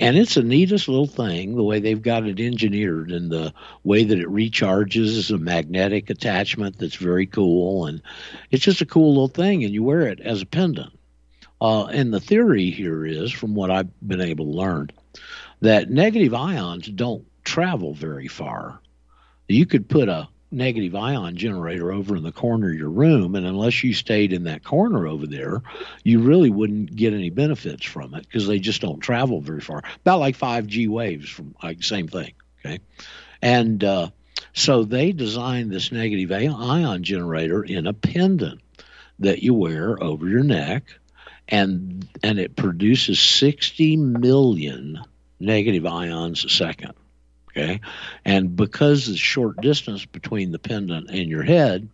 and 0.00 0.16
it's 0.16 0.34
the 0.34 0.42
neatest 0.42 0.88
little 0.88 1.06
thing 1.06 1.54
the 1.54 1.62
way 1.62 1.78
they've 1.78 2.00
got 2.00 2.26
it 2.26 2.40
engineered 2.40 3.12
and 3.12 3.30
the 3.30 3.52
way 3.84 4.02
that 4.02 4.18
it 4.18 4.26
recharges 4.26 5.16
is 5.16 5.30
a 5.30 5.36
magnetic 5.36 6.08
attachment 6.08 6.78
that's 6.78 6.96
very 6.96 7.26
cool. 7.26 7.84
And 7.84 8.00
it's 8.50 8.64
just 8.64 8.80
a 8.80 8.86
cool 8.86 9.10
little 9.10 9.28
thing 9.28 9.62
and 9.62 9.74
you 9.74 9.84
wear 9.84 10.08
it 10.08 10.18
as 10.20 10.40
a 10.40 10.46
pendant. 10.46 10.98
Uh, 11.60 11.84
and 11.84 12.14
the 12.14 12.20
theory 12.20 12.70
here 12.70 13.04
is 13.04 13.30
from 13.30 13.54
what 13.54 13.70
i've 13.70 14.08
been 14.08 14.22
able 14.22 14.46
to 14.46 14.50
learn 14.50 14.88
that 15.60 15.90
negative 15.90 16.32
ions 16.32 16.88
don't 16.88 17.26
travel 17.44 17.92
very 17.92 18.28
far. 18.28 18.80
You 19.48 19.66
could 19.66 19.86
put 19.86 20.08
a 20.08 20.28
negative 20.50 20.94
ion 20.94 21.36
generator 21.36 21.92
over 21.92 22.16
in 22.16 22.22
the 22.22 22.32
corner 22.32 22.70
of 22.70 22.76
your 22.76 22.90
room 22.90 23.34
and 23.36 23.46
unless 23.46 23.84
you 23.84 23.94
stayed 23.94 24.32
in 24.32 24.44
that 24.44 24.64
corner 24.64 25.06
over 25.06 25.26
there 25.26 25.62
you 26.02 26.20
really 26.20 26.50
wouldn't 26.50 26.94
get 26.94 27.14
any 27.14 27.30
benefits 27.30 27.86
from 27.86 28.14
it 28.14 28.22
because 28.22 28.46
they 28.46 28.58
just 28.58 28.80
don't 28.80 29.00
travel 29.00 29.40
very 29.40 29.60
far. 29.60 29.82
About 30.00 30.20
like 30.20 30.36
5g 30.36 30.88
waves 30.88 31.28
from 31.28 31.54
like 31.62 31.82
same 31.82 32.08
thing 32.08 32.32
okay? 32.64 32.80
And 33.42 33.82
uh, 33.84 34.10
so 34.52 34.84
they 34.84 35.12
designed 35.12 35.70
this 35.70 35.92
negative 35.92 36.32
ion 36.32 37.02
generator 37.02 37.62
in 37.62 37.86
a 37.86 37.92
pendant 37.92 38.60
that 39.20 39.42
you 39.42 39.54
wear 39.54 40.02
over 40.02 40.28
your 40.28 40.42
neck 40.42 40.98
and 41.48 42.08
and 42.22 42.38
it 42.38 42.56
produces 42.56 43.20
60 43.20 43.96
million 43.96 45.00
negative 45.38 45.86
ions 45.86 46.44
a 46.44 46.48
second 46.48 46.94
Okay. 47.50 47.80
And 48.24 48.54
because 48.54 49.06
the 49.06 49.16
short 49.16 49.60
distance 49.60 50.04
between 50.04 50.52
the 50.52 50.58
pendant 50.58 51.10
and 51.10 51.28
your 51.28 51.42
head, 51.42 51.88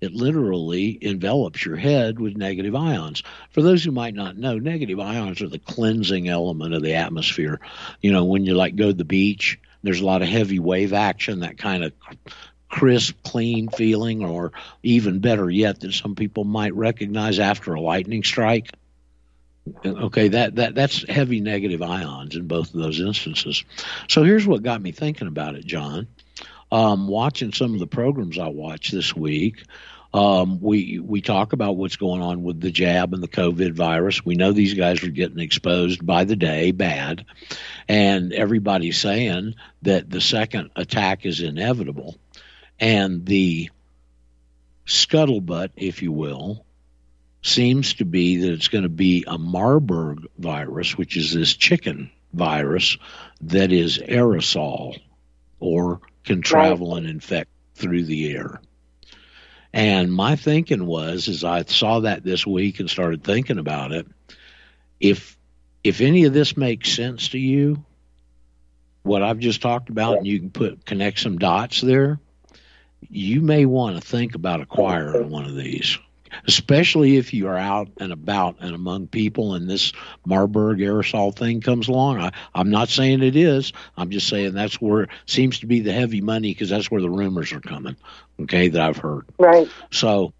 it 0.00 0.12
literally 0.12 0.98
envelops 1.00 1.64
your 1.64 1.76
head 1.76 2.18
with 2.18 2.36
negative 2.36 2.74
ions. 2.74 3.22
For 3.50 3.62
those 3.62 3.84
who 3.84 3.90
might 3.90 4.14
not 4.14 4.36
know, 4.36 4.58
negative 4.58 5.00
ions 5.00 5.40
are 5.40 5.48
the 5.48 5.58
cleansing 5.58 6.28
element 6.28 6.74
of 6.74 6.82
the 6.82 6.94
atmosphere. 6.94 7.60
You 8.02 8.12
know, 8.12 8.24
when 8.24 8.44
you 8.44 8.54
like 8.54 8.76
go 8.76 8.88
to 8.88 8.92
the 8.92 9.04
beach, 9.04 9.58
there's 9.82 10.00
a 10.00 10.06
lot 10.06 10.22
of 10.22 10.28
heavy 10.28 10.58
wave 10.58 10.92
action, 10.92 11.40
that 11.40 11.58
kind 11.58 11.84
of 11.84 11.92
crisp, 12.68 13.16
clean 13.22 13.68
feeling, 13.68 14.24
or 14.24 14.52
even 14.82 15.20
better 15.20 15.48
yet, 15.48 15.80
that 15.80 15.92
some 15.92 16.14
people 16.14 16.44
might 16.44 16.74
recognize 16.74 17.38
after 17.38 17.74
a 17.74 17.80
lightning 17.80 18.24
strike. 18.24 18.70
Okay, 19.84 20.28
that, 20.28 20.56
that 20.56 20.74
that's 20.74 21.08
heavy 21.08 21.40
negative 21.40 21.80
ions 21.80 22.36
in 22.36 22.46
both 22.46 22.74
of 22.74 22.80
those 22.80 23.00
instances. 23.00 23.64
So 24.08 24.22
here's 24.22 24.46
what 24.46 24.62
got 24.62 24.82
me 24.82 24.92
thinking 24.92 25.28
about 25.28 25.54
it, 25.54 25.64
John. 25.64 26.06
Um, 26.70 27.08
watching 27.08 27.52
some 27.52 27.72
of 27.72 27.80
the 27.80 27.86
programs 27.86 28.38
I 28.38 28.48
watched 28.48 28.92
this 28.92 29.16
week, 29.16 29.64
um, 30.12 30.60
we 30.60 30.98
we 30.98 31.22
talk 31.22 31.54
about 31.54 31.76
what's 31.76 31.96
going 31.96 32.20
on 32.20 32.42
with 32.42 32.60
the 32.60 32.70
jab 32.70 33.14
and 33.14 33.22
the 33.22 33.28
COVID 33.28 33.72
virus. 33.72 34.24
We 34.24 34.34
know 34.34 34.52
these 34.52 34.74
guys 34.74 35.02
are 35.02 35.10
getting 35.10 35.38
exposed 35.40 36.04
by 36.04 36.24
the 36.24 36.36
day, 36.36 36.70
bad, 36.70 37.24
and 37.88 38.32
everybody's 38.32 39.00
saying 39.00 39.54
that 39.82 40.10
the 40.10 40.20
second 40.20 40.70
attack 40.76 41.24
is 41.24 41.40
inevitable, 41.40 42.16
and 42.78 43.24
the 43.24 43.70
scuttlebutt, 44.86 45.70
if 45.76 46.02
you 46.02 46.12
will, 46.12 46.66
seems 47.44 47.94
to 47.94 48.06
be 48.06 48.38
that 48.38 48.52
it's 48.52 48.68
going 48.68 48.84
to 48.84 48.88
be 48.88 49.22
a 49.26 49.36
Marburg 49.36 50.26
virus, 50.38 50.96
which 50.96 51.16
is 51.16 51.32
this 51.32 51.54
chicken 51.54 52.10
virus 52.32 52.96
that 53.42 53.70
is 53.70 53.98
aerosol 53.98 54.98
or 55.60 56.00
can 56.24 56.40
travel 56.40 56.96
and 56.96 57.06
infect 57.06 57.50
through 57.74 58.04
the 58.04 58.34
air. 58.34 58.60
And 59.74 60.12
my 60.12 60.36
thinking 60.36 60.86
was, 60.86 61.28
as 61.28 61.44
I 61.44 61.64
saw 61.64 62.00
that 62.00 62.24
this 62.24 62.46
week 62.46 62.80
and 62.80 62.88
started 62.88 63.22
thinking 63.22 63.58
about 63.58 63.92
it, 63.92 64.06
if 64.98 65.36
if 65.82 66.00
any 66.00 66.24
of 66.24 66.32
this 66.32 66.56
makes 66.56 66.92
sense 66.92 67.28
to 67.30 67.38
you, 67.38 67.84
what 69.02 69.22
I've 69.22 69.38
just 69.38 69.60
talked 69.60 69.90
about, 69.90 70.16
and 70.16 70.26
you 70.26 70.38
can 70.38 70.50
put 70.50 70.86
connect 70.86 71.18
some 71.18 71.36
dots 71.36 71.82
there, 71.82 72.18
you 73.10 73.42
may 73.42 73.66
want 73.66 73.96
to 73.96 74.00
think 74.00 74.34
about 74.34 74.62
acquiring 74.62 75.28
one 75.28 75.44
of 75.44 75.56
these 75.56 75.98
especially 76.46 77.16
if 77.16 77.32
you 77.32 77.48
are 77.48 77.58
out 77.58 77.88
and 77.98 78.12
about 78.12 78.56
and 78.60 78.74
among 78.74 79.06
people 79.08 79.54
and 79.54 79.68
this 79.68 79.92
Marburg 80.26 80.78
aerosol 80.78 81.34
thing 81.34 81.60
comes 81.60 81.88
along. 81.88 82.20
I, 82.20 82.32
I'm 82.54 82.70
not 82.70 82.88
saying 82.88 83.22
it 83.22 83.36
is. 83.36 83.72
I'm 83.96 84.10
just 84.10 84.28
saying 84.28 84.54
that's 84.54 84.80
where 84.80 85.02
it 85.02 85.10
seems 85.26 85.60
to 85.60 85.66
be 85.66 85.80
the 85.80 85.92
heavy 85.92 86.20
money 86.20 86.52
because 86.52 86.70
that's 86.70 86.90
where 86.90 87.02
the 87.02 87.10
rumors 87.10 87.52
are 87.52 87.60
coming, 87.60 87.96
okay, 88.42 88.68
that 88.68 88.80
I've 88.80 88.96
heard. 88.96 89.26
Right. 89.38 89.68
So, 89.90 90.32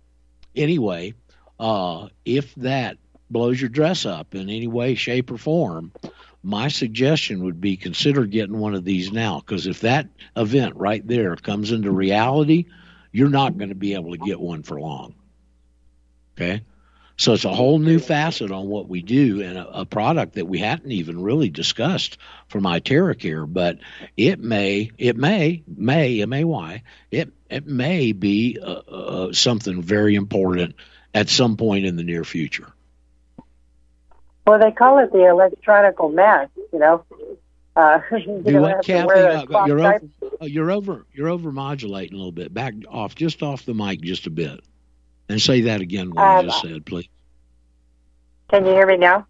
anyway, 0.54 1.14
uh, 1.58 2.08
if 2.24 2.54
that 2.56 2.98
blows 3.30 3.60
your 3.60 3.70
dress 3.70 4.06
up 4.06 4.34
in 4.34 4.48
any 4.48 4.66
way, 4.66 4.94
shape, 4.94 5.30
or 5.30 5.38
form, 5.38 5.92
my 6.42 6.68
suggestion 6.68 7.42
would 7.44 7.60
be 7.60 7.76
consider 7.76 8.26
getting 8.26 8.58
one 8.58 8.74
of 8.74 8.84
these 8.84 9.10
now 9.10 9.40
because 9.40 9.66
if 9.66 9.80
that 9.80 10.06
event 10.36 10.76
right 10.76 11.04
there 11.06 11.34
comes 11.36 11.72
into 11.72 11.90
reality, 11.90 12.66
you're 13.12 13.30
not 13.30 13.56
going 13.56 13.70
to 13.70 13.74
be 13.74 13.94
able 13.94 14.10
to 14.10 14.18
get 14.18 14.38
one 14.38 14.62
for 14.62 14.78
long. 14.78 15.14
Okay. 16.36 16.62
So 17.16 17.32
it's 17.32 17.44
a 17.44 17.54
whole 17.54 17.78
new 17.78 18.00
facet 18.00 18.50
on 18.50 18.66
what 18.66 18.88
we 18.88 19.00
do 19.00 19.40
and 19.40 19.56
a, 19.56 19.80
a 19.80 19.84
product 19.84 20.34
that 20.34 20.46
we 20.46 20.58
hadn't 20.58 20.90
even 20.90 21.22
really 21.22 21.48
discussed 21.48 22.18
for 22.48 22.60
iTeraCare, 22.60 23.50
but 23.50 23.78
it 24.16 24.40
may, 24.40 24.90
it 24.98 25.16
may, 25.16 25.62
may, 25.68 26.20
M 26.22 26.32
A 26.32 26.42
Y, 26.42 26.82
it, 27.12 27.32
it 27.48 27.66
may 27.66 28.10
be 28.10 28.58
uh, 28.60 28.66
uh, 28.66 29.32
something 29.32 29.80
very 29.80 30.16
important 30.16 30.74
at 31.14 31.28
some 31.28 31.56
point 31.56 31.86
in 31.86 31.94
the 31.94 32.02
near 32.02 32.24
future. 32.24 32.72
Well, 34.44 34.58
they 34.58 34.72
call 34.72 34.98
it 34.98 35.12
the 35.12 35.26
electronical 35.26 36.10
mask, 36.10 36.50
you 36.72 36.80
know. 36.80 37.04
Uh, 37.76 38.00
you 38.10 38.42
Do 38.44 38.60
what, 38.60 38.84
Kathy? 38.84 39.08
Uh, 39.08 39.64
you're 39.66 39.80
over, 39.80 40.06
you're 40.42 40.70
over, 40.70 41.06
you're 41.12 41.28
over 41.28 41.52
modulating 41.52 42.14
a 42.14 42.16
little 42.16 42.32
bit. 42.32 42.52
Back 42.52 42.74
off, 42.88 43.14
just 43.14 43.42
off 43.42 43.64
the 43.64 43.74
mic, 43.74 44.00
just 44.00 44.26
a 44.26 44.30
bit. 44.30 44.60
And 45.34 45.42
say 45.42 45.62
that 45.62 45.80
again, 45.80 46.12
what 46.12 46.24
um, 46.24 46.44
you 46.44 46.50
just 46.52 46.62
said, 46.62 46.86
please. 46.86 47.08
Can 48.50 48.64
you 48.64 48.70
hear 48.70 48.86
me 48.86 48.96
now? 48.96 49.26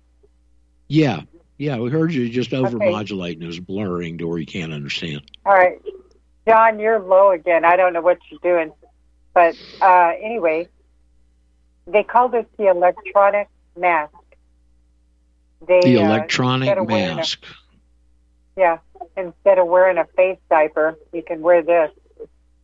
Yeah. 0.86 1.22
Yeah, 1.56 1.78
we 1.78 1.88
heard 1.88 2.12
you 2.12 2.28
just 2.28 2.52
over 2.52 2.76
modulating. 2.76 3.38
Okay. 3.38 3.44
It 3.44 3.46
was 3.46 3.58
blurring 3.58 4.18
to 4.18 4.28
where 4.28 4.36
you 4.36 4.44
can't 4.44 4.74
understand. 4.74 5.22
All 5.46 5.54
right. 5.54 5.80
John, 6.46 6.78
you're 6.78 6.98
low 6.98 7.30
again. 7.30 7.64
I 7.64 7.76
don't 7.76 7.94
know 7.94 8.02
what 8.02 8.18
you're 8.28 8.40
doing. 8.42 8.74
But 9.32 9.56
uh, 9.80 10.12
anyway, 10.20 10.68
they 11.86 12.02
call 12.02 12.28
this 12.28 12.44
the 12.58 12.68
electronic 12.68 13.48
mask. 13.74 14.12
They, 15.66 15.80
the 15.80 16.02
uh, 16.02 16.04
electronic 16.04 16.76
uh, 16.76 16.84
mask. 16.84 17.42
A, 18.58 18.60
yeah. 18.60 18.78
Instead 19.16 19.58
of 19.58 19.68
wearing 19.68 19.96
a 19.96 20.04
face 20.04 20.36
diaper, 20.50 20.98
you 21.14 21.22
can 21.22 21.40
wear 21.40 21.62
this 21.62 21.92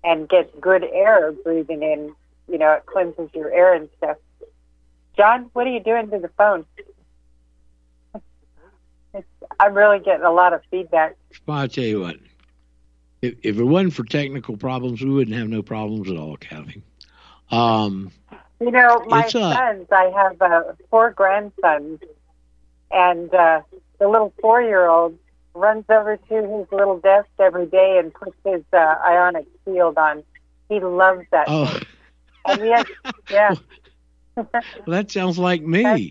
and 0.04 0.28
get 0.28 0.60
good 0.60 0.84
air 0.84 1.32
breathing 1.32 1.82
in 1.82 2.14
you 2.50 2.58
know, 2.58 2.72
it 2.72 2.86
cleanses 2.86 3.30
your 3.34 3.52
air 3.52 3.74
and 3.74 3.88
stuff. 3.96 4.16
John, 5.16 5.50
what 5.52 5.66
are 5.66 5.70
you 5.70 5.80
doing 5.80 6.10
to 6.10 6.18
the 6.18 6.30
phone? 6.36 6.64
I'm 9.60 9.74
really 9.74 9.98
getting 10.00 10.24
a 10.24 10.32
lot 10.32 10.52
of 10.52 10.62
feedback. 10.70 11.16
Well, 11.46 11.58
I'll 11.58 11.68
tell 11.68 11.84
you 11.84 12.00
what. 12.00 12.16
If, 13.22 13.34
if 13.42 13.58
it 13.58 13.64
wasn't 13.64 13.94
for 13.94 14.04
technical 14.04 14.56
problems, 14.56 15.02
we 15.02 15.10
wouldn't 15.10 15.36
have 15.36 15.48
no 15.48 15.62
problems 15.62 16.10
at 16.10 16.16
all, 16.16 16.36
Kathy. 16.36 16.82
Um, 17.50 18.10
you 18.60 18.70
know, 18.70 19.04
my 19.06 19.24
uh, 19.24 19.28
sons, 19.28 19.86
I 19.92 20.12
have 20.16 20.40
uh, 20.40 20.62
four 20.90 21.10
grandsons, 21.10 22.00
and 22.90 23.34
uh, 23.34 23.60
the 23.98 24.08
little 24.08 24.32
four 24.40 24.62
year 24.62 24.86
old 24.86 25.18
runs 25.54 25.84
over 25.90 26.16
to 26.16 26.34
his 26.34 26.66
little 26.72 26.98
desk 26.98 27.28
every 27.38 27.66
day 27.66 27.98
and 27.98 28.14
puts 28.14 28.36
his 28.44 28.62
uh, 28.72 28.94
ionic 29.04 29.46
shield 29.64 29.98
on. 29.98 30.22
He 30.68 30.80
loves 30.80 31.24
that. 31.32 31.46
Oh. 31.48 31.66
Thing. 31.66 31.82
And 32.50 32.60
yes, 32.64 32.86
yeah. 33.30 33.54
well, 34.36 34.46
that 34.86 35.10
sounds 35.10 35.38
like 35.38 35.62
me. 35.62 36.10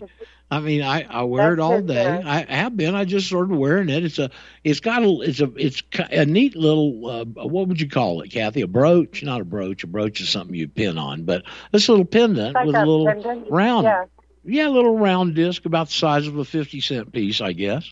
I 0.52 0.58
mean, 0.58 0.82
I, 0.82 1.06
I 1.08 1.22
wear 1.22 1.52
it 1.52 1.60
all 1.60 1.80
day. 1.80 2.06
Uh, 2.06 2.28
I 2.28 2.44
have 2.48 2.76
been. 2.76 2.96
I 2.96 3.04
just 3.04 3.28
started 3.28 3.54
wearing 3.54 3.88
it. 3.88 4.04
It's 4.04 4.18
a. 4.18 4.30
It's 4.64 4.80
got 4.80 5.04
a. 5.04 5.20
It's 5.20 5.40
a. 5.40 5.52
It's 5.54 5.82
a 6.10 6.26
neat 6.26 6.56
little. 6.56 7.06
Uh, 7.06 7.24
what 7.24 7.68
would 7.68 7.80
you 7.80 7.88
call 7.88 8.20
it, 8.22 8.32
Kathy? 8.32 8.62
A 8.62 8.66
brooch? 8.66 9.22
Not 9.22 9.40
a 9.40 9.44
brooch. 9.44 9.84
A 9.84 9.86
brooch 9.86 10.20
is 10.20 10.28
something 10.28 10.54
you 10.54 10.66
pin 10.66 10.98
on, 10.98 11.22
but 11.22 11.44
this 11.70 11.88
little 11.88 12.04
pendant 12.04 12.54
like 12.54 12.66
with 12.66 12.74
a, 12.74 12.82
a 12.82 12.84
little 12.84 13.06
pendant. 13.06 13.50
round. 13.50 13.84
Yeah. 13.84 14.04
yeah, 14.44 14.68
a 14.68 14.70
little 14.70 14.98
round 14.98 15.36
disc 15.36 15.66
about 15.66 15.86
the 15.86 15.94
size 15.94 16.26
of 16.26 16.36
a 16.36 16.44
fifty 16.44 16.80
cent 16.80 17.12
piece, 17.12 17.40
I 17.40 17.52
guess, 17.52 17.88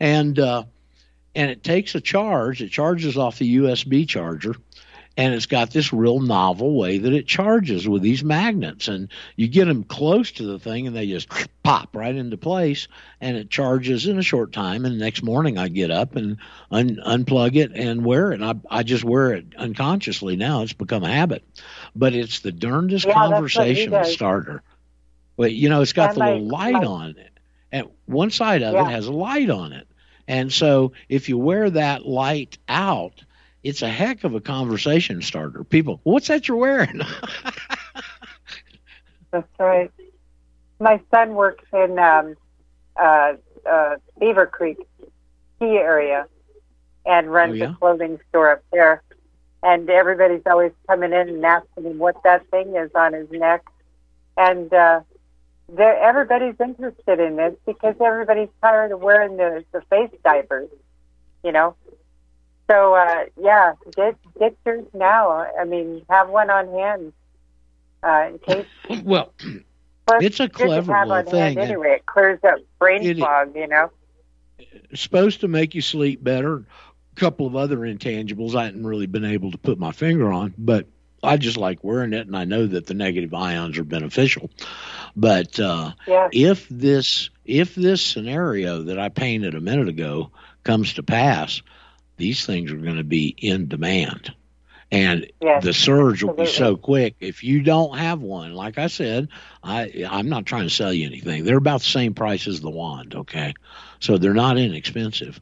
and 0.00 0.36
uh, 0.36 0.64
and 1.36 1.48
it 1.48 1.62
takes 1.62 1.94
a 1.94 2.00
charge. 2.00 2.60
It 2.60 2.70
charges 2.70 3.16
off 3.16 3.38
the 3.38 3.56
USB 3.58 4.08
charger 4.08 4.56
and 5.20 5.34
it's 5.34 5.44
got 5.44 5.70
this 5.70 5.92
real 5.92 6.18
novel 6.18 6.78
way 6.78 6.96
that 6.96 7.12
it 7.12 7.26
charges 7.26 7.86
with 7.86 8.00
these 8.00 8.24
magnets. 8.24 8.88
And 8.88 9.10
you 9.36 9.48
get 9.48 9.66
them 9.66 9.84
close 9.84 10.32
to 10.32 10.44
the 10.44 10.58
thing 10.58 10.86
and 10.86 10.96
they 10.96 11.08
just 11.08 11.28
pop 11.62 11.94
right 11.94 12.14
into 12.14 12.38
place 12.38 12.88
and 13.20 13.36
it 13.36 13.50
charges 13.50 14.06
in 14.06 14.18
a 14.18 14.22
short 14.22 14.50
time. 14.50 14.86
And 14.86 14.94
the 14.94 15.04
next 15.04 15.22
morning 15.22 15.58
i 15.58 15.68
get 15.68 15.90
up 15.90 16.16
and 16.16 16.38
un- 16.70 17.02
unplug 17.06 17.54
it 17.56 17.72
and 17.74 18.02
wear 18.02 18.32
it. 18.32 18.40
And 18.40 18.44
I, 18.46 18.78
I 18.78 18.82
just 18.82 19.04
wear 19.04 19.34
it 19.34 19.44
unconsciously 19.58 20.36
now. 20.36 20.62
It's 20.62 20.72
become 20.72 21.04
a 21.04 21.12
habit. 21.12 21.44
But 21.94 22.14
it's 22.14 22.40
the 22.40 22.52
darndest 22.52 23.04
yeah, 23.04 23.12
conversational 23.12 24.04
starter. 24.04 24.62
But 25.36 25.52
you 25.52 25.68
know 25.68 25.82
it's 25.82 25.92
got 25.92 26.14
the 26.14 26.20
little 26.20 26.48
light 26.48 26.82
on 26.82 27.10
it. 27.18 27.32
And 27.70 27.90
one 28.06 28.30
side 28.30 28.62
of 28.62 28.72
yeah. 28.72 28.88
it 28.88 28.90
has 28.92 29.06
a 29.06 29.12
light 29.12 29.50
on 29.50 29.74
it. 29.74 29.86
And 30.26 30.50
so 30.50 30.92
if 31.10 31.28
you 31.28 31.36
wear 31.36 31.68
that 31.68 32.06
light 32.06 32.56
out, 32.70 33.22
it's 33.62 33.82
a 33.82 33.88
heck 33.88 34.24
of 34.24 34.34
a 34.34 34.40
conversation 34.40 35.22
starter. 35.22 35.64
People, 35.64 36.00
what's 36.04 36.28
that 36.28 36.48
you're 36.48 36.56
wearing? 36.56 37.00
That's 39.32 39.46
right. 39.58 39.90
My 40.78 41.00
son 41.10 41.34
works 41.34 41.64
in 41.72 41.98
um, 41.98 42.36
uh, 42.96 43.34
uh, 43.68 43.96
Beaver 44.18 44.46
Creek, 44.46 44.78
Key 45.58 45.76
area, 45.76 46.26
and 47.06 47.30
runs 47.32 47.52
Oh, 47.52 47.54
yeah? 47.54 47.70
a 47.70 47.74
clothing 47.74 48.18
store 48.28 48.52
up 48.52 48.64
there. 48.72 49.02
And 49.62 49.88
everybody's 49.90 50.42
always 50.46 50.72
coming 50.88 51.12
in 51.12 51.28
and 51.28 51.44
asking 51.44 51.84
him 51.84 51.98
what 51.98 52.22
that 52.24 52.48
thing 52.50 52.74
is 52.76 52.90
on 52.94 53.12
his 53.12 53.30
neck. 53.30 53.62
And 54.38 54.72
uh, 54.72 55.02
everybody's 55.78 56.54
interested 56.58 57.20
in 57.20 57.36
this 57.36 57.54
because 57.66 57.94
everybody's 58.00 58.48
tired 58.62 58.90
of 58.92 59.00
wearing 59.00 59.36
the, 59.36 59.64
the 59.72 59.82
face 59.82 60.10
diapers, 60.24 60.70
you 61.44 61.52
know. 61.52 61.76
So 62.70 62.94
uh, 62.94 63.24
yeah, 63.40 63.72
get 63.96 64.16
get 64.38 64.56
yours 64.64 64.86
now. 64.94 65.30
I 65.58 65.64
mean, 65.64 66.02
have 66.08 66.28
one 66.28 66.50
on 66.50 66.68
hand 66.68 67.12
uh, 68.04 68.28
in 68.28 68.38
case. 68.38 68.66
well, 69.04 69.32
Plus, 70.06 70.22
It's 70.22 70.40
a 70.40 70.48
clever 70.48 70.94
have 70.94 71.08
little 71.08 71.30
thing, 71.30 71.58
Anyway, 71.58 71.94
it 71.96 72.06
clears 72.06 72.38
up 72.44 72.58
brain 72.78 73.02
It- 73.04 73.18
fog. 73.18 73.56
You 73.56 73.66
know. 73.66 73.90
supposed 74.94 75.40
to 75.40 75.48
make 75.48 75.74
you 75.74 75.82
sleep 75.82 76.22
better. 76.22 76.58
A 77.16 77.20
couple 77.20 77.46
of 77.46 77.56
other 77.56 77.78
intangibles 77.78 78.54
I 78.54 78.66
hadn't 78.66 78.86
really 78.86 79.06
been 79.06 79.24
able 79.24 79.50
to 79.50 79.58
put 79.58 79.78
my 79.78 79.90
finger 79.90 80.32
on, 80.32 80.54
but 80.56 80.86
I 81.24 81.36
just 81.38 81.56
like 81.56 81.82
wearing 81.82 82.12
it, 82.12 82.26
and 82.26 82.36
I 82.36 82.44
know 82.44 82.66
that 82.66 82.86
the 82.86 82.94
negative 82.94 83.34
ions 83.34 83.78
are 83.78 83.84
beneficial. 83.84 84.48
But 85.16 85.58
uh, 85.58 85.90
Yeah. 86.06 86.28
if 86.32 86.68
this 86.68 87.30
if 87.44 87.74
this 87.74 88.00
scenario 88.00 88.84
that 88.84 88.98
I 89.00 89.08
painted 89.08 89.56
a 89.56 89.60
minute 89.60 89.88
ago 89.88 90.30
comes 90.62 90.94
to 90.94 91.02
pass, 91.02 91.62
these 92.20 92.46
things 92.46 92.70
are 92.70 92.76
going 92.76 92.98
to 92.98 93.04
be 93.04 93.34
in 93.36 93.66
demand. 93.66 94.32
And 94.92 95.30
Yes, 95.40 95.62
the 95.62 95.72
surge 95.72 96.22
will 96.22 96.34
be 96.34 96.46
so 96.46 96.76
quick. 96.76 97.14
If 97.20 97.44
you 97.44 97.62
don't 97.62 97.96
have 97.96 98.20
one, 98.20 98.54
like 98.54 98.76
I 98.76 98.88
said, 98.88 99.28
I 99.62 100.04
I'm 100.08 100.28
not 100.28 100.46
trying 100.46 100.64
to 100.64 100.70
sell 100.70 100.92
you 100.92 101.06
anything. 101.06 101.44
They're 101.44 101.56
about 101.56 101.80
the 101.80 101.86
same 101.86 102.14
price 102.14 102.48
as 102.48 102.60
the 102.60 102.70
wand, 102.70 103.14
okay? 103.14 103.54
So 104.00 104.18
they're 104.18 104.34
not 104.34 104.58
inexpensive. 104.58 105.40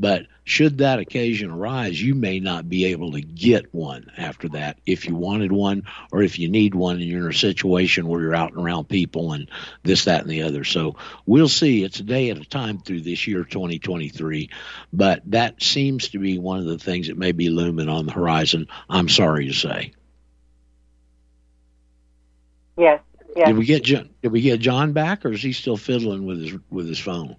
But 0.00 0.28
should 0.44 0.78
that 0.78 0.98
occasion 0.98 1.50
arise, 1.50 2.00
you 2.02 2.14
may 2.14 2.40
not 2.40 2.70
be 2.70 2.86
able 2.86 3.12
to 3.12 3.20
get 3.20 3.72
one 3.74 4.10
after 4.16 4.48
that 4.48 4.78
if 4.86 5.06
you 5.06 5.14
wanted 5.14 5.52
one 5.52 5.82
or 6.10 6.22
if 6.22 6.38
you 6.38 6.48
need 6.48 6.74
one 6.74 6.96
and 6.96 7.04
you're 7.04 7.26
in 7.26 7.30
a 7.30 7.34
situation 7.34 8.08
where 8.08 8.22
you're 8.22 8.34
out 8.34 8.54
and 8.54 8.64
around 8.64 8.88
people 8.88 9.34
and 9.34 9.50
this, 9.82 10.06
that, 10.06 10.22
and 10.22 10.30
the 10.30 10.40
other. 10.40 10.64
So 10.64 10.96
we'll 11.26 11.50
see. 11.50 11.84
It's 11.84 12.00
a 12.00 12.02
day 12.02 12.30
at 12.30 12.38
a 12.38 12.48
time 12.48 12.78
through 12.78 13.02
this 13.02 13.26
year, 13.26 13.44
2023. 13.44 14.48
But 14.90 15.20
that 15.26 15.62
seems 15.62 16.08
to 16.08 16.18
be 16.18 16.38
one 16.38 16.60
of 16.60 16.64
the 16.64 16.78
things 16.78 17.08
that 17.08 17.18
may 17.18 17.32
be 17.32 17.50
looming 17.50 17.90
on 17.90 18.06
the 18.06 18.12
horizon, 18.12 18.68
I'm 18.88 19.10
sorry 19.10 19.48
to 19.48 19.52
say. 19.52 19.92
Yes. 22.78 23.02
Yes. 23.36 23.48
Did 23.48 23.58
we 23.58 23.66
get 23.66 23.84
John, 23.84 24.08
did 24.22 24.32
we 24.32 24.40
get 24.40 24.60
John 24.60 24.94
back 24.94 25.26
or 25.26 25.32
is 25.32 25.42
he 25.42 25.52
still 25.52 25.76
fiddling 25.76 26.24
with 26.24 26.40
his 26.40 26.58
with 26.70 26.88
his 26.88 26.98
phone? 26.98 27.36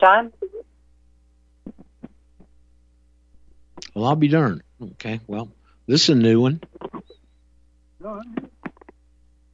John. 0.00 0.32
Well, 3.98 4.06
I'll 4.06 4.14
be 4.14 4.28
darned. 4.28 4.62
Okay, 4.80 5.18
well, 5.26 5.50
this 5.88 6.04
is 6.04 6.10
a 6.10 6.14
new 6.14 6.40
one. 6.40 6.60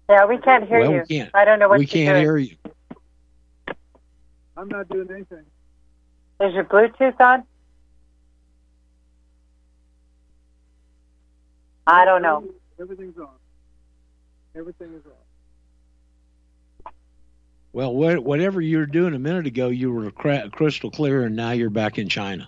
Yeah, 0.06 0.26
we 0.26 0.36
can't 0.36 0.68
hear 0.68 0.80
Well, 0.80 0.90
we 0.92 0.96
you. 0.98 1.04
can't- 1.06 1.30
I 1.32 1.46
don't 1.46 1.58
know 1.58 1.70
what 1.70 1.78
we 1.78 1.86
you're 1.86 1.88
can't 1.90 2.08
doing. 2.16 2.20
hear 2.20 2.36
you. 2.36 2.56
I'm 4.54 4.68
not 4.68 4.86
doing 4.90 5.10
anything. 5.10 5.46
Is 6.40 6.52
your 6.52 6.64
Bluetooth 6.64 7.18
on? 7.20 7.44
I 11.86 12.04
don't 12.04 12.20
know. 12.20 12.44
Everything's 12.78 13.16
on. 13.16 13.30
Everything 14.54 14.92
is 14.92 15.06
on. 15.06 16.92
Well, 17.72 17.94
whatever 17.94 18.60
you 18.60 18.76
were 18.76 18.84
doing 18.86 19.14
a 19.14 19.18
minute 19.18 19.46
ago, 19.46 19.70
you 19.70 19.90
were 19.90 20.10
crystal 20.10 20.90
clear, 20.90 21.24
and 21.24 21.34
now 21.34 21.52
you're 21.52 21.70
back 21.70 21.96
in 21.98 22.10
China. 22.10 22.46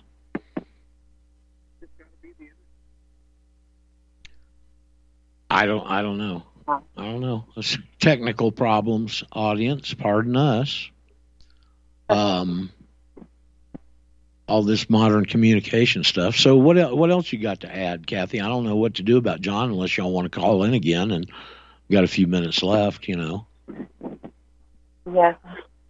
I 5.49 5.65
don't. 5.65 5.85
I 5.89 6.01
don't 6.01 6.17
know. 6.17 6.43
I 6.67 6.79
don't 6.97 7.21
know. 7.21 7.45
It's 7.55 7.77
technical 7.99 8.51
problems, 8.51 9.23
audience. 9.31 9.93
Pardon 9.93 10.35
us. 10.35 10.89
Um, 12.09 12.69
all 14.47 14.63
this 14.63 14.89
modern 14.89 15.25
communication 15.25 16.03
stuff. 16.03 16.35
So 16.35 16.57
what? 16.57 16.77
el- 16.77 16.97
What 16.97 17.09
else 17.11 17.31
you 17.31 17.39
got 17.39 17.61
to 17.61 17.73
add, 17.73 18.05
Kathy? 18.07 18.41
I 18.41 18.47
don't 18.47 18.65
know 18.65 18.75
what 18.75 18.95
to 18.95 19.03
do 19.03 19.17
about 19.17 19.41
John 19.41 19.69
unless 19.71 19.97
y'all 19.97 20.11
want 20.11 20.31
to 20.31 20.39
call 20.39 20.63
in 20.63 20.73
again, 20.73 21.11
and 21.11 21.29
got 21.89 22.03
a 22.03 22.07
few 22.07 22.27
minutes 22.27 22.61
left. 22.63 23.07
You 23.07 23.15
know. 23.15 23.47
Yes. 25.13 25.35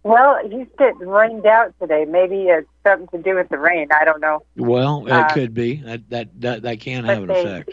Well, 0.04 0.38
he's 0.48 0.68
getting 0.78 1.08
rained 1.08 1.44
out 1.44 1.74
today. 1.80 2.04
Maybe 2.04 2.44
it's 2.44 2.68
something 2.86 3.08
to 3.08 3.18
do 3.22 3.34
with 3.34 3.48
the 3.48 3.58
rain. 3.58 3.88
I 3.90 4.04
don't 4.04 4.20
know. 4.20 4.44
Well, 4.56 5.04
it 5.06 5.12
Uh, 5.12 5.28
could 5.34 5.54
be 5.54 5.76
that 5.82 6.08
that 6.10 6.40
that, 6.40 6.62
that 6.62 6.80
can 6.80 7.04
have 7.04 7.22
an 7.24 7.26
they- 7.28 7.40
effect. 7.42 7.72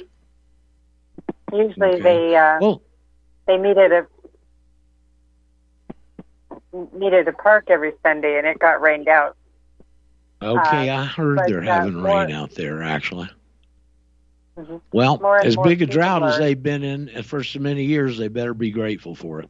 Usually 1.56 1.88
Okay. 1.88 2.02
they 2.02 2.36
uh, 2.36 2.60
they 3.48 3.58
meet 3.58 3.78
at 3.78 3.92
a 3.92 4.08
meet 6.94 7.14
at 7.14 7.28
a 7.28 7.32
park 7.34 7.66
every 7.70 7.94
Sunday, 8.04 8.38
and 8.38 8.46
it 8.48 8.60
got 8.60 8.82
rained 8.82 9.08
out. 9.08 9.38
okay, 10.42 10.90
uh, 10.90 11.02
I 11.02 11.06
heard 11.06 11.40
they're 11.48 11.62
uh, 11.62 11.64
having 11.66 11.94
more- 11.96 12.04
rain 12.26 12.32
out 12.32 12.52
there 12.52 12.84
actually. 12.84 13.30
Mhm. 14.58 14.82
Well, 14.94 15.26
as 15.44 15.56
big 15.58 15.82
a 15.82 15.86
drought 15.86 16.24
as 16.24 16.38
they've 16.38 16.62
been 16.62 16.84
in 16.84 17.24
for 17.24 17.44
so 17.44 17.60
many 17.60 17.84
years, 17.84 18.18
they 18.18 18.30
better 18.30 18.54
be 18.54 18.72
grateful 18.72 19.14
for 19.16 19.42
it. 19.42 19.50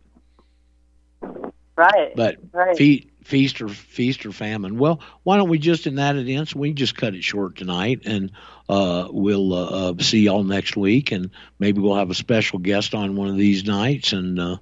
Right. 1.75 2.15
But 2.15 2.37
right. 2.53 2.77
fe- 2.77 3.07
feast 3.23 3.61
or 3.61 3.67
feast 3.67 4.25
or 4.25 4.31
famine. 4.31 4.77
Well, 4.77 5.01
why 5.23 5.37
don't 5.37 5.49
we 5.49 5.57
just 5.57 5.87
in 5.87 5.95
that 5.95 6.15
instance 6.15 6.55
we 6.55 6.73
just 6.73 6.95
cut 6.95 7.15
it 7.15 7.23
short 7.23 7.57
tonight, 7.57 8.01
and 8.05 8.31
uh, 8.69 9.07
we'll 9.09 9.53
uh, 9.53 9.65
uh, 9.91 9.93
see 9.99 10.21
y'all 10.21 10.43
next 10.43 10.77
week, 10.77 11.11
and 11.11 11.31
maybe 11.59 11.81
we'll 11.81 11.95
have 11.95 12.11
a 12.11 12.15
special 12.15 12.59
guest 12.59 12.93
on 12.93 13.15
one 13.15 13.27
of 13.27 13.37
these 13.37 13.65
nights, 13.65 14.13
and 14.13 14.39
uh, 14.39 14.57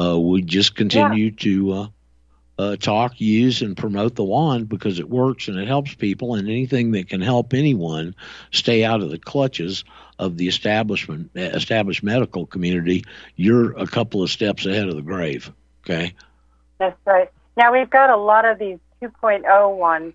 uh, 0.00 0.18
we 0.18 0.42
just 0.42 0.74
continue 0.74 1.30
to. 1.32 1.72
Uh, 1.72 1.86
uh, 2.58 2.74
talk, 2.74 3.20
use, 3.20 3.60
and 3.60 3.76
promote 3.76 4.14
the 4.14 4.24
wand 4.24 4.66
because 4.66 4.98
it 4.98 5.10
works 5.10 5.48
and 5.48 5.58
it 5.58 5.68
helps 5.68 5.92
people, 5.92 6.34
and 6.34 6.48
anything 6.48 6.92
that 6.92 7.06
can 7.06 7.20
help 7.20 7.52
anyone 7.52 8.14
stay 8.50 8.82
out 8.82 9.02
of 9.02 9.10
the 9.10 9.18
clutches 9.18 9.84
of 10.18 10.38
the 10.38 10.48
establishment, 10.48 11.30
established 11.34 12.02
medical 12.02 12.46
community, 12.46 13.04
you're 13.34 13.76
a 13.76 13.86
couple 13.86 14.22
of 14.22 14.30
steps 14.30 14.64
ahead 14.64 14.88
of 14.88 14.96
the 14.96 15.02
grave. 15.02 15.52
Okay. 15.84 16.14
That's 16.78 16.98
right. 17.06 17.30
Now 17.56 17.72
we've 17.72 17.90
got 17.90 18.10
a 18.10 18.16
lot 18.16 18.44
of 18.44 18.58
these 18.58 18.78
2.0 19.02 19.76
ones, 19.76 20.14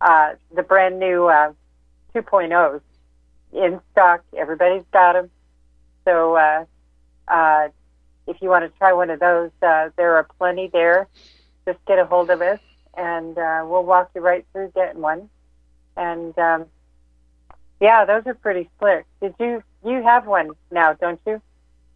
uh, 0.00 0.34
the 0.54 0.62
brand 0.62 0.98
new 0.98 1.26
uh, 1.26 1.52
2.0s 2.14 2.80
in 3.52 3.80
stock. 3.92 4.22
Everybody's 4.36 4.84
got 4.92 5.14
them. 5.14 5.30
So 6.04 6.36
uh, 6.36 6.64
uh, 7.28 7.68
if 8.26 8.40
you 8.40 8.48
want 8.48 8.70
to 8.70 8.78
try 8.78 8.92
one 8.92 9.10
of 9.10 9.20
those, 9.20 9.50
uh, 9.62 9.90
there 9.96 10.16
are 10.16 10.26
plenty 10.38 10.68
there. 10.68 11.08
Just 11.66 11.84
get 11.86 11.98
a 11.98 12.06
hold 12.06 12.30
of 12.30 12.40
us, 12.40 12.60
and 12.96 13.36
uh, 13.36 13.64
we'll 13.66 13.84
walk 13.84 14.10
you 14.14 14.22
right 14.22 14.46
through 14.52 14.72
getting 14.74 15.02
one. 15.02 15.28
And 15.96 16.38
um, 16.38 16.66
yeah, 17.80 18.04
those 18.04 18.22
are 18.26 18.34
pretty 18.34 18.70
slick. 18.78 19.04
Did 19.20 19.34
you 19.38 19.62
you 19.84 20.02
have 20.02 20.26
one 20.26 20.50
now? 20.70 20.94
Don't 20.94 21.20
you? 21.26 21.42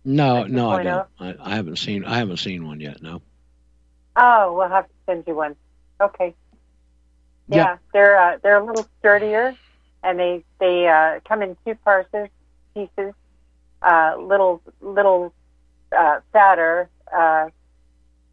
No, 0.04 0.44
no, 0.44 0.70
I 0.70 0.82
don't. 0.82 1.08
I, 1.18 1.34
I 1.40 1.54
haven't 1.54 1.76
seen. 1.76 2.04
I 2.04 2.18
haven't 2.18 2.38
seen 2.38 2.66
one 2.66 2.80
yet. 2.80 3.02
No. 3.02 3.22
Oh, 4.16 4.54
we'll 4.56 4.68
have 4.68 4.86
to 4.86 4.94
send 5.06 5.24
you 5.26 5.34
one. 5.34 5.56
Okay. 6.00 6.34
Yeah, 7.48 7.56
Yeah. 7.56 7.76
they're 7.92 8.18
uh, 8.18 8.38
they're 8.42 8.58
a 8.58 8.64
little 8.64 8.86
sturdier, 8.98 9.56
and 10.02 10.18
they 10.18 10.44
they 10.60 10.88
uh, 10.88 11.20
come 11.26 11.42
in 11.42 11.56
two 11.66 11.76
pieces, 11.86 12.28
pieces, 12.74 13.14
uh, 13.82 14.16
little 14.18 14.62
little 14.80 15.34
uh, 15.96 16.20
fatter. 16.32 16.88
Uh, 17.14 17.48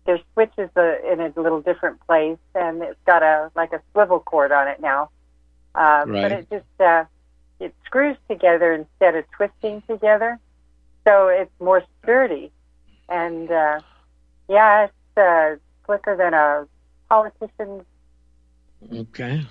their 0.05 0.19
switch 0.34 0.53
is 0.57 0.69
a, 0.75 1.11
in 1.11 1.19
a 1.21 1.32
little 1.39 1.61
different 1.61 1.99
place, 2.07 2.38
and 2.55 2.82
it's 2.82 2.99
got 3.05 3.23
a 3.23 3.51
like 3.55 3.73
a 3.73 3.82
swivel 3.91 4.19
cord 4.19 4.51
on 4.51 4.67
it 4.67 4.80
now. 4.82 5.09
Uh, 5.75 6.05
Right. 6.05 6.21
But 6.21 6.32
it 6.32 6.47
just 6.51 6.82
uh, 6.82 7.05
it 7.59 7.75
screws 7.86 8.17
together 8.30 8.73
instead 8.73 9.15
of 9.15 9.25
twisting 9.32 9.82
together, 9.89 10.39
so 11.07 11.27
it's 11.30 11.51
more 11.59 11.84
sturdy. 12.03 12.51
And 13.09 13.49
uh, 13.51 13.82
yeah, 14.47 14.86
it's 14.86 15.17
uh, 15.17 15.55
slicker 15.89 16.15
than 16.15 16.33
a 16.35 16.67
politician's 17.09 17.83
Okay. 18.93 19.41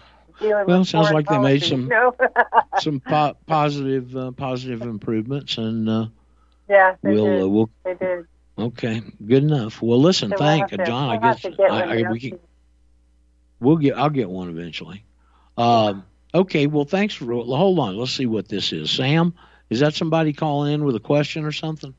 Well, 0.41 0.85
sounds 0.85 1.11
like 1.11 1.27
they 1.27 1.39
made 1.39 1.63
some 1.65 1.91
some 2.79 3.01
po- 3.01 3.37
positive 3.47 4.17
uh, 4.17 4.31
positive 4.31 4.83
improvements, 4.83 5.59
and 5.59 5.89
uh, 5.89 6.07
yeah, 6.71 6.95
they 7.03 7.13
we'll 7.13 7.25
did. 7.27 7.43
uh, 7.43 7.49
we'll 7.49 7.71
they 7.85 7.95
did. 7.95 8.27
okay, 8.57 9.03
good 9.27 9.43
enough. 9.43 9.83
Well, 9.83 10.01
listen, 10.01 10.31
So 10.31 10.37
we'll 10.39 10.49
thank 10.49 10.69
to- 10.69 10.79
John. 10.87 11.21
we'll 11.21 11.31
I 11.31 11.35
guess 11.35 11.45
I, 11.59 12.05
I, 12.07 12.11
we 12.11 12.21
can. 12.21 12.39
We'll 13.61 13.77
get. 13.79 13.99
I'll 13.99 14.11
get 14.11 14.31
one 14.31 14.49
eventually. 14.49 15.05
Um, 15.59 16.05
okay. 16.33 16.69
Well, 16.69 16.85
thanks 16.85 17.15
for. 17.15 17.27
Hold 17.27 17.79
on. 17.81 17.97
Let's 17.97 18.13
see 18.13 18.27
what 18.27 18.49
this 18.49 18.73
is. 18.73 18.91
Sam, 18.93 19.35
is 19.71 19.81
that 19.81 19.95
somebody 19.95 20.33
calling 20.33 20.73
in 20.73 20.85
with 20.85 20.95
a 20.95 21.01
question 21.01 21.45
or 21.45 21.53
something? 21.53 21.95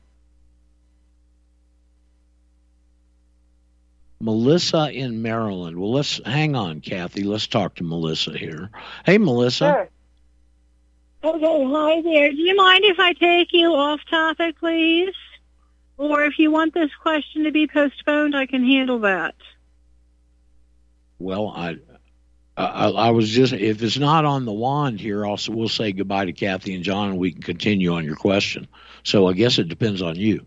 Melissa 4.20 4.90
in 4.92 5.22
Maryland. 5.22 5.78
Well, 5.78 5.92
let's 5.92 6.20
hang 6.24 6.54
on, 6.54 6.80
Kathy. 6.80 7.22
Let's 7.22 7.46
talk 7.46 7.76
to 7.76 7.84
Melissa 7.84 8.36
here. 8.36 8.70
Hey, 9.06 9.18
Melissa. 9.18 9.72
Sure. 9.72 9.88
Okay, 11.22 11.64
hi 11.64 12.02
there. 12.02 12.30
Do 12.30 12.38
you 12.38 12.56
mind 12.56 12.84
if 12.84 12.98
I 12.98 13.12
take 13.12 13.52
you 13.52 13.74
off 13.74 14.00
topic, 14.08 14.58
please? 14.58 15.14
Or 15.96 16.24
if 16.24 16.38
you 16.38 16.50
want 16.50 16.72
this 16.72 16.90
question 17.02 17.44
to 17.44 17.50
be 17.50 17.66
postponed, 17.66 18.34
I 18.34 18.46
can 18.46 18.64
handle 18.64 19.00
that. 19.00 19.34
Well, 21.18 21.48
I, 21.48 21.76
I, 22.56 22.88
I 22.88 23.10
was 23.10 23.28
just 23.28 23.52
if 23.52 23.82
it's 23.82 23.98
not 23.98 24.24
on 24.24 24.46
the 24.46 24.52
wand 24.52 24.98
here, 24.98 25.26
also 25.26 25.52
we'll 25.52 25.68
say 25.68 25.92
goodbye 25.92 26.24
to 26.24 26.32
Kathy 26.32 26.74
and 26.74 26.82
John, 26.84 27.10
and 27.10 27.18
we 27.18 27.32
can 27.32 27.42
continue 27.42 27.92
on 27.92 28.04
your 28.04 28.16
question. 28.16 28.66
So 29.02 29.28
I 29.28 29.34
guess 29.34 29.58
it 29.58 29.68
depends 29.68 30.00
on 30.00 30.16
you. 30.16 30.46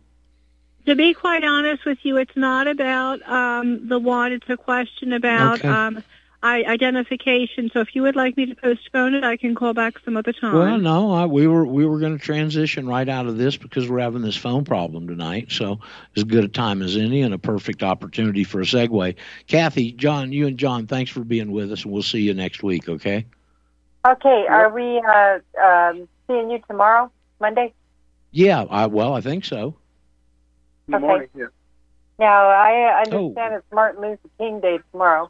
To 0.86 0.96
be 0.96 1.14
quite 1.14 1.44
honest 1.44 1.86
with 1.86 2.00
you, 2.04 2.18
it's 2.18 2.36
not 2.36 2.68
about 2.68 3.22
um, 3.28 3.88
the 3.88 4.00
wand. 4.00 4.34
It's 4.34 4.50
a 4.50 4.58
question 4.58 5.14
about 5.14 5.60
Okay. 5.60 5.68
um, 5.70 6.04
I, 6.44 6.66
identification. 6.66 7.72
So 7.72 7.80
if 7.80 7.96
you 7.96 8.02
would 8.02 8.18
like 8.18 8.36
me 8.36 8.48
to 8.48 8.56
postpone 8.56 9.16
it, 9.16 9.24
I 9.24 9.38
can 9.38 9.56
call 9.56 9.74
back 9.74 9.98
some 10.04 10.18
other 10.18 10.34
time. 10.34 10.54
Well, 10.54 10.78
no, 10.78 11.14
I, 11.14 11.26
we 11.26 11.48
were 11.48 11.66
we 11.66 11.86
were 11.86 12.00
going 12.00 12.18
to 12.18 12.24
transition 12.24 12.86
right 12.86 13.08
out 13.08 13.28
of 13.28 13.38
this 13.38 13.56
because 13.56 13.90
we're 13.90 14.02
having 14.02 14.22
this 14.22 14.36
phone 14.36 14.66
problem 14.66 15.08
tonight. 15.08 15.54
So 15.54 15.80
as 16.18 16.26
good 16.26 16.44
a 16.44 16.50
time 16.50 16.82
as 16.82 16.98
any, 16.98 17.22
and 17.22 17.34
a 17.34 17.38
perfect 17.38 17.82
opportunity 17.82 18.44
for 18.44 18.60
a 18.60 18.66
segue. 18.66 19.16
Kathy, 19.48 19.94
John, 19.94 20.34
you 20.34 20.48
and 20.48 20.58
John, 20.58 20.86
thanks 20.86 21.12
for 21.12 21.24
being 21.24 21.50
with 21.54 21.72
us, 21.72 21.86
and 21.86 21.94
we'll 21.94 22.04
see 22.04 22.20
you 22.20 22.34
next 22.34 22.62
week. 22.62 22.90
Okay? 22.90 23.26
Okay, 24.06 24.46
are 24.50 24.70
we 24.70 25.02
uh, 25.08 25.40
um, 25.64 26.10
seeing 26.28 26.52
you 26.52 26.60
tomorrow, 26.68 27.10
Monday? 27.40 27.72
Yeah. 28.32 28.64
I, 28.70 28.88
well, 28.88 29.14
I 29.14 29.22
think 29.22 29.46
so. 29.46 29.76
In 30.94 30.98
Okay. 31.04 31.06
morning, 31.08 31.30
yeah. 31.36 31.46
Now, 32.20 32.48
I 32.48 33.04
Oh. 33.12 33.28
understand 33.30 33.56
it's 33.56 33.72
Martin 33.74 34.02
Luther 34.02 34.30
King 34.38 34.60
Day 34.60 34.80
tomorrow. 34.92 35.30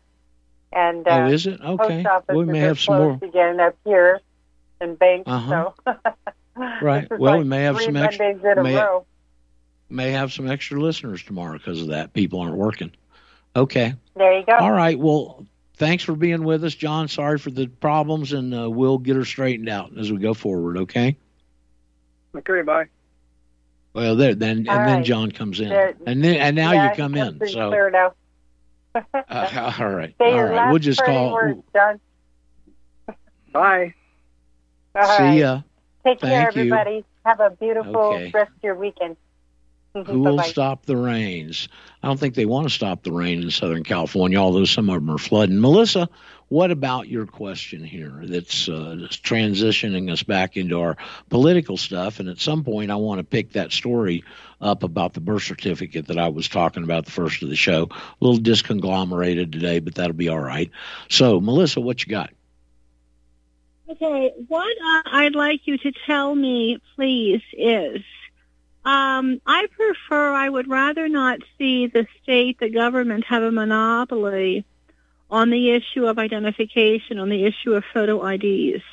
And 0.71 1.07
uh, 1.07 1.11
Oh, 1.11 1.27
is 1.27 1.45
it? 1.47 1.61
Okay. 1.61 2.03
Post 2.03 2.07
offices 2.07 2.35
We 2.35 2.45
may 2.45 2.61
are 2.63 2.67
have 2.67 2.79
some 2.79 2.97
more. 2.97 3.17
closed 3.17 3.23
again 3.35 3.59
up 3.59 3.75
here 3.85 4.19
in 4.81 4.95
banks. 4.95 5.29
Uh-huh. 5.29 5.71
So 5.85 5.95
Right. 6.81 7.09
Well, 7.09 7.33
like 7.33 7.39
we 7.39 7.43
may 7.45 7.63
have 7.63 7.79
some 7.81 7.95
extra. 7.95 8.25
Mondays 8.33 8.45
in 8.51 8.57
a 8.57 8.63
may- 8.63 8.75
row. 8.75 9.05
may 9.89 10.11
have 10.11 10.33
some 10.33 10.49
extra 10.49 10.79
listeners 10.81 11.23
tomorrow 11.23 11.57
because 11.57 11.81
of 11.81 11.87
that. 11.89 12.13
People 12.13 12.41
aren't 12.41 12.57
working. 12.57 12.91
Okay. 13.55 13.93
There 14.15 14.39
you 14.39 14.45
go. 14.45 14.53
All 14.53 14.71
right. 14.71 14.97
Well, 14.99 15.45
thanks 15.77 16.03
for 16.03 16.15
being 16.15 16.43
with 16.43 16.63
us, 16.63 16.73
John. 16.75 17.07
Sorry 17.07 17.37
for 17.37 17.51
the 17.51 17.67
problems, 17.67 18.33
and 18.33 18.53
uh, 18.53 18.69
we'll 18.69 18.97
get 18.97 19.15
her 19.15 19.25
straightened 19.25 19.69
out 19.69 19.91
as 19.97 20.11
we 20.11 20.17
go 20.17 20.33
forward. 20.33 20.77
Okay. 20.79 21.15
Okay, 22.35 22.61
bye. 22.63 22.85
Well, 23.93 24.15
there 24.15 24.33
then, 24.35 24.59
and 24.59 24.69
All 24.69 24.77
then 24.77 24.95
right. 24.97 25.05
John 25.05 25.31
comes 25.31 25.59
in, 25.59 25.69
There- 25.69 25.95
and 26.07 26.23
then 26.23 26.35
and 26.37 26.55
now 26.55 26.71
yeah, 26.71 26.89
you 26.89 26.95
come 26.95 27.15
in. 27.15 27.39
So 27.47 27.69
clear 27.69 27.91
now. 27.91 28.13
uh, 28.95 29.73
all 29.79 29.89
right, 29.89 30.15
Say 30.17 30.25
all 30.25 30.35
your 30.35 30.45
right. 30.49 30.55
last 30.55 30.69
We'll 30.71 30.79
just 30.79 31.03
call. 31.03 31.33
Words, 31.33 31.61
John. 31.75 31.99
Bye. 33.51 33.93
All 34.95 35.17
See 35.17 35.23
right. 35.23 35.37
ya. 35.37 35.61
Take 36.05 36.19
care, 36.19 36.29
Thank 36.51 36.55
you. 36.55 36.61
everybody. 36.61 37.05
Have 37.25 37.39
a 37.39 37.51
beautiful 37.51 37.95
Okay. 37.95 38.31
rest 38.33 38.51
of 38.51 38.63
your 38.63 38.75
weekend. 38.75 39.15
Who 39.93 40.19
will 40.21 40.39
stop 40.39 40.85
the 40.85 40.97
rains? 40.97 41.67
I 42.01 42.07
don't 42.07 42.19
think 42.19 42.33
they 42.35 42.45
want 42.47 42.67
to 42.67 42.73
stop 42.73 43.03
the 43.03 43.11
rain 43.11 43.43
in 43.43 43.51
Southern 43.51 43.83
California, 43.83 44.37
although 44.39 44.65
some 44.65 44.89
of 44.89 44.95
them 44.95 45.09
are 45.11 45.19
flooding. 45.19 45.61
Melissa, 45.61 46.09
what 46.53 46.69
about 46.69 47.07
your 47.07 47.25
question 47.25 47.83
here 47.83 48.21
that's, 48.25 48.69
uh, 48.69 49.07
transitioning 49.09 50.11
us 50.11 50.21
back 50.21 50.55
into 50.55 50.79
our 50.79 50.97
political 51.27 51.77
stuff? 51.77 52.19
And 52.19 52.29
at 52.29 52.37
some 52.37 52.63
point, 52.63 52.91
I 52.91 52.95
want 52.97 53.17
to 53.17 53.23
pick 53.23 53.53
that 53.53 53.71
story 53.71 54.23
up 54.61 54.83
about 54.83 55.15
the 55.15 55.19
birth 55.19 55.41
certificate 55.41 56.05
that 56.09 56.19
I 56.19 56.27
was 56.27 56.47
talking 56.47 56.83
about 56.83 57.05
the 57.05 57.11
first 57.11 57.41
of 57.41 57.49
the 57.49 57.55
show. 57.55 57.89
A 57.91 58.23
little 58.23 58.37
disconglomerated 58.37 59.51
today, 59.51 59.79
but 59.79 59.95
that'll 59.95 60.13
be 60.13 60.29
all 60.29 60.37
right. 60.37 60.69
So, 61.09 61.41
Melissa, 61.41 61.81
what 61.81 62.05
you 62.05 62.11
got? 62.11 62.29
Okay, 63.89 64.31
what 64.47 64.77
uh, 64.77 65.01
I'd 65.05 65.33
like 65.33 65.61
you 65.65 65.79
to 65.79 65.91
tell 66.05 66.35
me, 66.35 66.77
please, 66.95 67.41
is 67.53 68.03
um, 68.85 69.41
I 69.47 69.65
prefer, 69.75 70.33
I 70.33 70.49
would 70.49 70.69
rather 70.69 71.09
not 71.09 71.39
see 71.57 71.87
the 71.87 72.05
state, 72.21 72.59
the 72.59 72.69
government 72.69 73.25
have 73.25 73.41
a 73.41 73.51
monopoly 73.51 74.65
on 75.33 75.49
the 75.49 75.71
issue 75.71 76.05
of 76.05 76.19
identification, 76.19 77.17
on 77.17 77.27
the 77.27 77.43
issue 77.43 77.73
of 77.73 77.83
photo 77.91 78.23
IDs. 78.25 78.83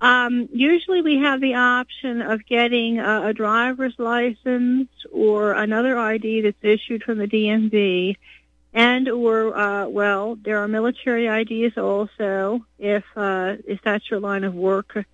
Um, 0.00 0.48
usually 0.52 1.02
we 1.02 1.18
have 1.18 1.40
the 1.40 1.54
option 1.54 2.22
of 2.22 2.46
getting 2.46 2.98
a, 2.98 3.28
a 3.28 3.32
driver's 3.34 3.94
license 3.98 4.88
or 5.12 5.52
another 5.52 5.98
ID 5.98 6.40
that's 6.40 6.62
issued 6.62 7.02
from 7.02 7.18
the 7.18 7.26
DMV 7.26 8.16
and 8.72 9.08
or 9.08 9.56
uh, 9.56 9.88
well, 9.88 10.36
there 10.36 10.62
are 10.62 10.68
military 10.68 11.26
IDs 11.26 11.76
also 11.76 12.64
if 12.78 13.04
uh, 13.16 13.56
if 13.66 13.80
that's 13.82 14.10
your 14.10 14.20
line 14.20 14.44
of 14.44 14.54
work, 14.54 15.04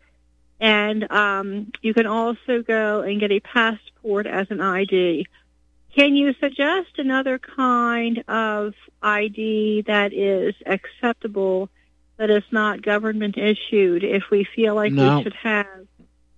and 0.60 1.10
um, 1.10 1.72
you 1.80 1.94
can 1.94 2.06
also 2.06 2.62
go 2.62 3.02
and 3.02 3.20
get 3.20 3.32
a 3.32 3.40
passport 3.40 4.26
as 4.26 4.50
an 4.50 4.60
ID. 4.60 5.26
Can 5.94 6.16
you 6.16 6.34
suggest 6.40 6.98
another 6.98 7.38
kind 7.38 8.24
of 8.26 8.74
ID 9.00 9.82
that 9.86 10.12
is 10.12 10.54
acceptable, 10.66 11.70
that 12.16 12.30
is 12.30 12.42
not 12.50 12.82
government 12.82 13.38
issued, 13.38 14.02
if 14.02 14.24
we 14.30 14.44
feel 14.56 14.74
like 14.74 14.92
No. 14.92 15.18
we 15.18 15.22
should 15.22 15.34
have 15.34 15.66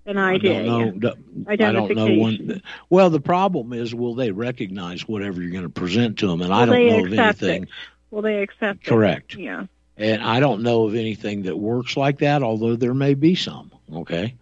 an 0.05 0.19
ID? 0.19 0.51
I 0.51 0.63
don't 0.65 0.99
know. 0.99 1.15
I 1.47 1.57
don't 1.57 1.95
know 1.95 2.15
one. 2.15 2.63
Well, 2.91 3.09
the 3.09 3.21
problem 3.21 3.73
is, 3.73 3.95
will 3.95 4.15
they 4.15 4.31
recognize 4.31 5.09
whatever 5.09 5.41
you're 5.41 5.53
going 5.53 5.63
to 5.63 5.71
present 5.71 6.19
to 6.19 6.27
them? 6.27 6.43
And 6.43 6.53
I 6.53 6.67
don't 6.67 6.87
know 6.89 7.05
of 7.07 7.13
anything. 7.19 7.63
It? 7.63 7.69
Will 8.11 8.23
they 8.23 8.43
accept 8.43 8.87
it? 8.87 8.89
Correct. 8.89 9.37
Yeah. 9.37 9.67
And 9.97 10.23
I 10.23 10.41
don't 10.41 10.63
know 10.63 10.85
of 10.85 10.95
anything 10.95 11.45
that 11.45 11.57
works 11.59 11.97
like 11.97 12.19
that, 12.19 12.43
although 12.43 12.77
there 12.77 12.93
may 12.93 13.15
be 13.15 13.35
some. 13.35 13.73
Okay. 13.91 14.35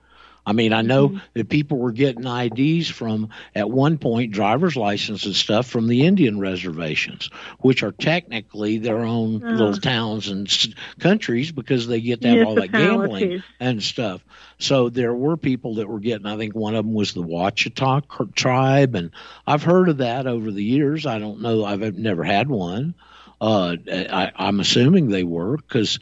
I 0.46 0.52
mean, 0.52 0.72
I 0.72 0.82
know 0.82 1.08
Mm-hmm. 1.08 1.18
that 1.34 1.48
people 1.48 1.78
were 1.78 1.92
getting 1.92 2.26
IDs 2.26 2.88
from, 2.88 3.30
at 3.54 3.70
one 3.70 3.98
point, 3.98 4.32
driver's 4.32 4.76
license 4.76 5.24
and 5.24 5.34
stuff 5.34 5.66
from 5.66 5.86
the 5.88 6.04
Indian 6.06 6.38
reservations, 6.38 7.30
which 7.60 7.82
are 7.82 7.92
technically 7.92 8.78
their 8.78 8.98
own 8.98 9.42
Oh. 9.44 9.50
little 9.50 9.76
towns 9.76 10.28
and 10.28 10.46
s- 10.46 10.68
countries 10.98 11.50
because 11.52 11.86
they 11.86 12.00
get 12.00 12.20
to 12.22 12.28
have 12.28 12.46
all 12.46 12.54
that 12.56 12.72
gambling 12.72 13.42
and 13.60 13.82
stuff. 13.82 14.24
So 14.58 14.88
there 14.90 15.14
were 15.14 15.36
people 15.36 15.76
that 15.76 15.88
were 15.88 15.98
getting, 16.00 16.26
I 16.26 16.36
think 16.36 16.54
one 16.54 16.74
of 16.74 16.84
them 16.84 16.94
was 16.94 17.12
the 17.14 17.22
Washitaw 17.22 18.34
tribe. 18.34 18.94
And 18.94 19.10
I've 19.46 19.62
heard 19.62 19.88
of 19.88 19.98
that 19.98 20.26
over 20.26 20.50
the 20.50 20.62
years. 20.62 21.06
I 21.06 21.18
don't 21.18 21.40
know. 21.40 21.64
I've 21.64 21.96
never 21.98 22.22
had 22.24 22.48
one. 22.48 22.94
Uh, 23.40 23.76
I, 23.90 24.30
I'm 24.36 24.60
assuming 24.60 25.08
they 25.08 25.24
were 25.24 25.56
because 25.56 25.98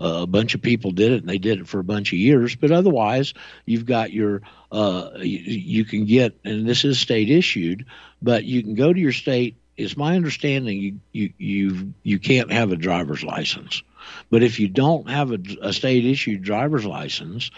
a 0.00 0.26
bunch 0.26 0.54
of 0.54 0.62
people 0.62 0.90
did 0.90 1.12
it 1.12 1.20
and 1.20 1.28
they 1.28 1.38
did 1.38 1.60
it 1.60 1.68
for 1.68 1.78
a 1.78 1.84
bunch 1.84 2.12
of 2.12 2.18
years. 2.18 2.56
But 2.56 2.72
otherwise, 2.72 3.34
you've 3.66 3.86
got 3.86 4.12
your, 4.12 4.42
uh, 4.72 5.10
you, 5.18 5.38
you 5.38 5.84
can 5.84 6.06
get, 6.06 6.38
and 6.44 6.66
this 6.66 6.84
is 6.84 6.98
state 6.98 7.30
issued, 7.30 7.86
but 8.22 8.44
you 8.44 8.62
can 8.62 8.74
go 8.74 8.92
to 8.92 8.98
your 8.98 9.12
state. 9.12 9.56
It's 9.76 9.96
my 9.96 10.16
understanding 10.16 10.78
you, 10.78 11.00
you, 11.12 11.32
you, 11.38 11.94
you 12.02 12.18
can't 12.18 12.50
have 12.50 12.72
a 12.72 12.76
driver's 12.76 13.22
license. 13.22 13.82
But 14.30 14.42
if 14.42 14.58
you 14.58 14.68
don't 14.68 15.08
have 15.08 15.32
a, 15.32 15.38
a 15.60 15.72
state 15.72 16.06
issued 16.06 16.42
driver's 16.42 16.86
license, 16.86 17.50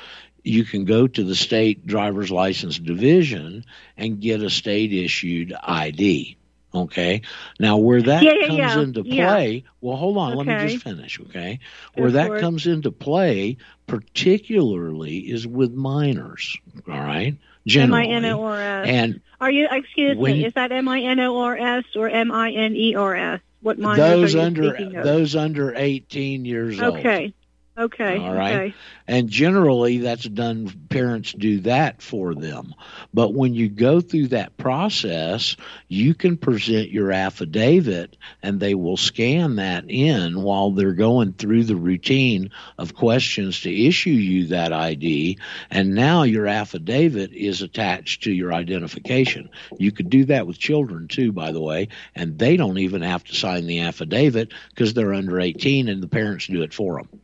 you 0.42 0.64
can 0.64 0.84
go 0.84 1.06
to 1.06 1.22
the 1.22 1.36
state 1.36 1.86
driver's 1.86 2.30
license 2.30 2.78
division 2.78 3.64
and 3.96 4.20
get 4.20 4.42
a 4.42 4.50
state 4.50 4.92
issued 4.92 5.54
ID. 5.62 6.36
Okay. 6.74 7.22
Now, 7.60 7.76
where 7.76 8.00
that 8.02 8.22
Yeah, 8.22 8.32
yeah, 8.32 8.46
comes 8.46 8.58
yeah. 8.58 8.80
into 8.80 9.04
play, 9.04 9.64
well, 9.80 9.96
hold 9.96 10.16
on, 10.16 10.36
let 10.36 10.46
me 10.46 10.68
just 10.68 10.82
finish. 10.84 11.20
Okay. 11.20 11.60
Go 11.96 12.02
where 12.02 12.12
that 12.12 12.40
comes 12.40 12.66
into 12.66 12.90
play, 12.90 13.58
particularly, 13.86 15.18
is 15.18 15.46
with 15.46 15.72
minors. 15.72 16.56
All 16.88 16.94
right. 16.94 17.36
Generally. 17.66 18.08
M-I-N-O-R-S. 18.10 18.88
And 18.88 19.20
Are 19.40 19.50
you, 19.50 19.68
excuse 19.70 20.16
when- 20.16 20.32
me, 20.38 20.44
is 20.46 20.54
that 20.54 20.72
M-I-N-O-R-S 20.72 21.84
or 21.94 22.08
M-I-N-E-R-S? 22.08 23.40
What 23.60 23.78
minors 23.78 23.98
those 23.98 24.34
are 24.34 24.38
you 24.38 24.44
under 24.44 25.02
those 25.04 25.36
under 25.36 25.72
18 25.76 26.44
years 26.44 26.80
old. 26.82 26.96
Okay. 26.96 27.32
Okay. 27.76 28.18
All 28.18 28.34
right. 28.34 28.54
Okay. 28.54 28.74
And 29.08 29.30
generally, 29.30 29.98
that's 29.98 30.24
done, 30.24 30.70
parents 30.90 31.32
do 31.32 31.60
that 31.60 32.02
for 32.02 32.34
them. 32.34 32.74
But 33.14 33.32
when 33.32 33.54
you 33.54 33.70
go 33.70 34.02
through 34.02 34.28
that 34.28 34.58
process, 34.58 35.56
you 35.88 36.14
can 36.14 36.36
present 36.36 36.90
your 36.90 37.12
affidavit 37.12 38.18
and 38.42 38.60
they 38.60 38.74
will 38.74 38.98
scan 38.98 39.56
that 39.56 39.86
in 39.88 40.42
while 40.42 40.70
they're 40.70 40.92
going 40.92 41.32
through 41.32 41.64
the 41.64 41.76
routine 41.76 42.50
of 42.76 42.94
questions 42.94 43.62
to 43.62 43.86
issue 43.86 44.10
you 44.10 44.48
that 44.48 44.74
ID. 44.74 45.38
And 45.70 45.94
now 45.94 46.24
your 46.24 46.46
affidavit 46.46 47.32
is 47.32 47.62
attached 47.62 48.24
to 48.24 48.32
your 48.32 48.52
identification. 48.52 49.48
You 49.78 49.92
could 49.92 50.10
do 50.10 50.26
that 50.26 50.46
with 50.46 50.58
children 50.58 51.08
too, 51.08 51.32
by 51.32 51.52
the 51.52 51.60
way, 51.62 51.88
and 52.14 52.38
they 52.38 52.58
don't 52.58 52.78
even 52.78 53.00
have 53.00 53.24
to 53.24 53.34
sign 53.34 53.66
the 53.66 53.80
affidavit 53.80 54.52
because 54.68 54.92
they're 54.92 55.14
under 55.14 55.40
18 55.40 55.88
and 55.88 56.02
the 56.02 56.08
parents 56.08 56.46
do 56.46 56.60
it 56.62 56.74
for 56.74 56.98
them. 56.98 57.21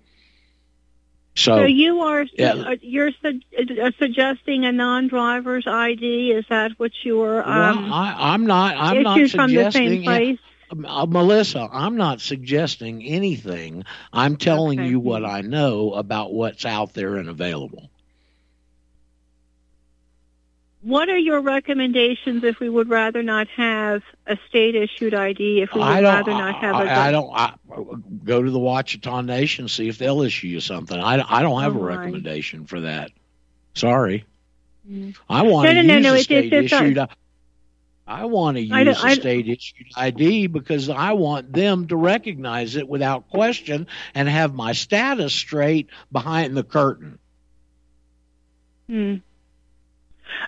So, 1.38 1.58
So 1.58 1.64
you 1.66 2.00
are 2.00 2.26
yeah. 2.32 2.52
uh, 2.54 2.76
you're 2.80 3.12
su- 3.22 3.40
uh, 3.56 3.92
suggesting 3.96 4.64
a 4.64 4.72
non-driver's 4.72 5.68
ID? 5.68 6.32
Is 6.32 6.44
that 6.50 6.72
what 6.78 6.90
you 7.04 7.18
were? 7.18 7.36
Well, 7.36 7.78
Um, 7.78 7.92
I, 7.92 8.32
I'm 8.32 8.44
not. 8.44 8.76
I'm 8.76 9.04
not 9.04 9.18
issued 9.20 9.30
from 9.36 9.54
the 9.54 9.70
same 9.70 10.02
place? 10.02 10.38
Uh, 10.70 11.06
Melissa, 11.06 11.68
I'm 11.72 11.96
not 11.96 12.20
suggesting 12.20 13.04
anything. 13.04 13.84
I'm 14.12 14.36
telling 14.36 14.84
you 14.84 14.98
what 14.98 15.24
I 15.24 15.42
know 15.42 15.92
about 15.94 16.34
what's 16.34 16.66
out 16.66 16.92
there 16.92 17.16
and 17.16 17.28
available. 17.28 17.88
What 20.80 21.08
are 21.08 21.18
your 21.18 21.40
recommendations 21.40 22.44
if 22.44 22.60
we 22.60 22.68
would 22.68 22.88
rather 22.88 23.22
not 23.22 23.48
have 23.48 24.02
a 24.26 24.38
state-issued 24.48 25.12
ID? 25.12 25.62
If 25.62 25.74
we 25.74 25.80
would 25.80 25.86
rather 26.04 26.30
not 26.30 26.54
have 26.54 26.74
a 26.76 26.78
I, 26.78 27.08
I 27.08 27.10
don't. 27.10 27.30
I, 27.34 27.54
go 28.24 28.42
to 28.42 28.50
the 28.50 28.58
Washitaw 28.60 29.24
Nation, 29.24 29.66
see 29.68 29.88
if 29.88 29.98
they'll 29.98 30.22
issue 30.22 30.46
you 30.46 30.60
something. 30.60 30.96
I, 30.98 31.20
I 31.28 31.42
don't 31.42 31.60
have 31.62 31.76
Oh, 31.76 31.80
a 31.80 31.82
my. 31.82 31.96
recommendation 31.96 32.64
for 32.66 32.80
that. 32.80 33.10
Sorry, 33.74 34.24
Mm. 34.88 35.14
I 35.28 35.42
want 35.42 35.66
No, 35.68 35.74
to 35.74 35.82
no, 35.82 35.94
use 35.96 36.02
no, 36.04 36.14
a 36.14 36.18
state 36.22 36.50
it's 36.52 36.72
a- 36.72 36.76
issued. 36.76 36.98
I 38.06 38.24
want 38.24 38.56
to 38.56 38.62
use 38.62 39.04
a 39.04 39.10
state 39.16 39.46
issued 39.46 39.86
ID 39.94 40.46
because 40.46 40.88
I 40.88 41.12
want 41.12 41.52
them 41.52 41.88
to 41.88 41.96
recognize 41.96 42.74
it 42.76 42.88
without 42.88 43.28
question 43.28 43.86
and 44.14 44.26
have 44.26 44.54
my 44.54 44.72
status 44.72 45.34
straight 45.34 45.88
behind 46.10 46.56
the 46.56 46.62
curtain. 46.62 47.18
Hmm. 48.88 49.16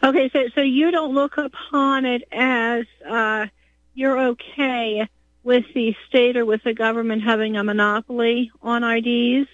Okay, 0.02 0.30
so 0.32 0.48
so 0.54 0.60
you 0.60 0.90
don't 0.90 1.14
look 1.14 1.36
upon 1.36 2.04
it 2.04 2.22
as 2.32 2.84
uh, 3.08 3.46
you're 3.94 4.18
okay 4.30 5.08
with 5.42 5.64
the 5.74 5.94
state 6.08 6.36
or 6.36 6.44
with 6.44 6.62
the 6.64 6.74
government 6.74 7.22
having 7.22 7.56
a 7.56 7.64
monopoly 7.64 8.50
on 8.62 8.84
IDs. 8.84 9.48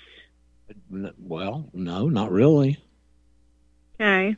Well, 1.19 1.69
no, 1.73 2.09
not 2.09 2.31
really. 2.31 2.79
Okay. 3.95 4.37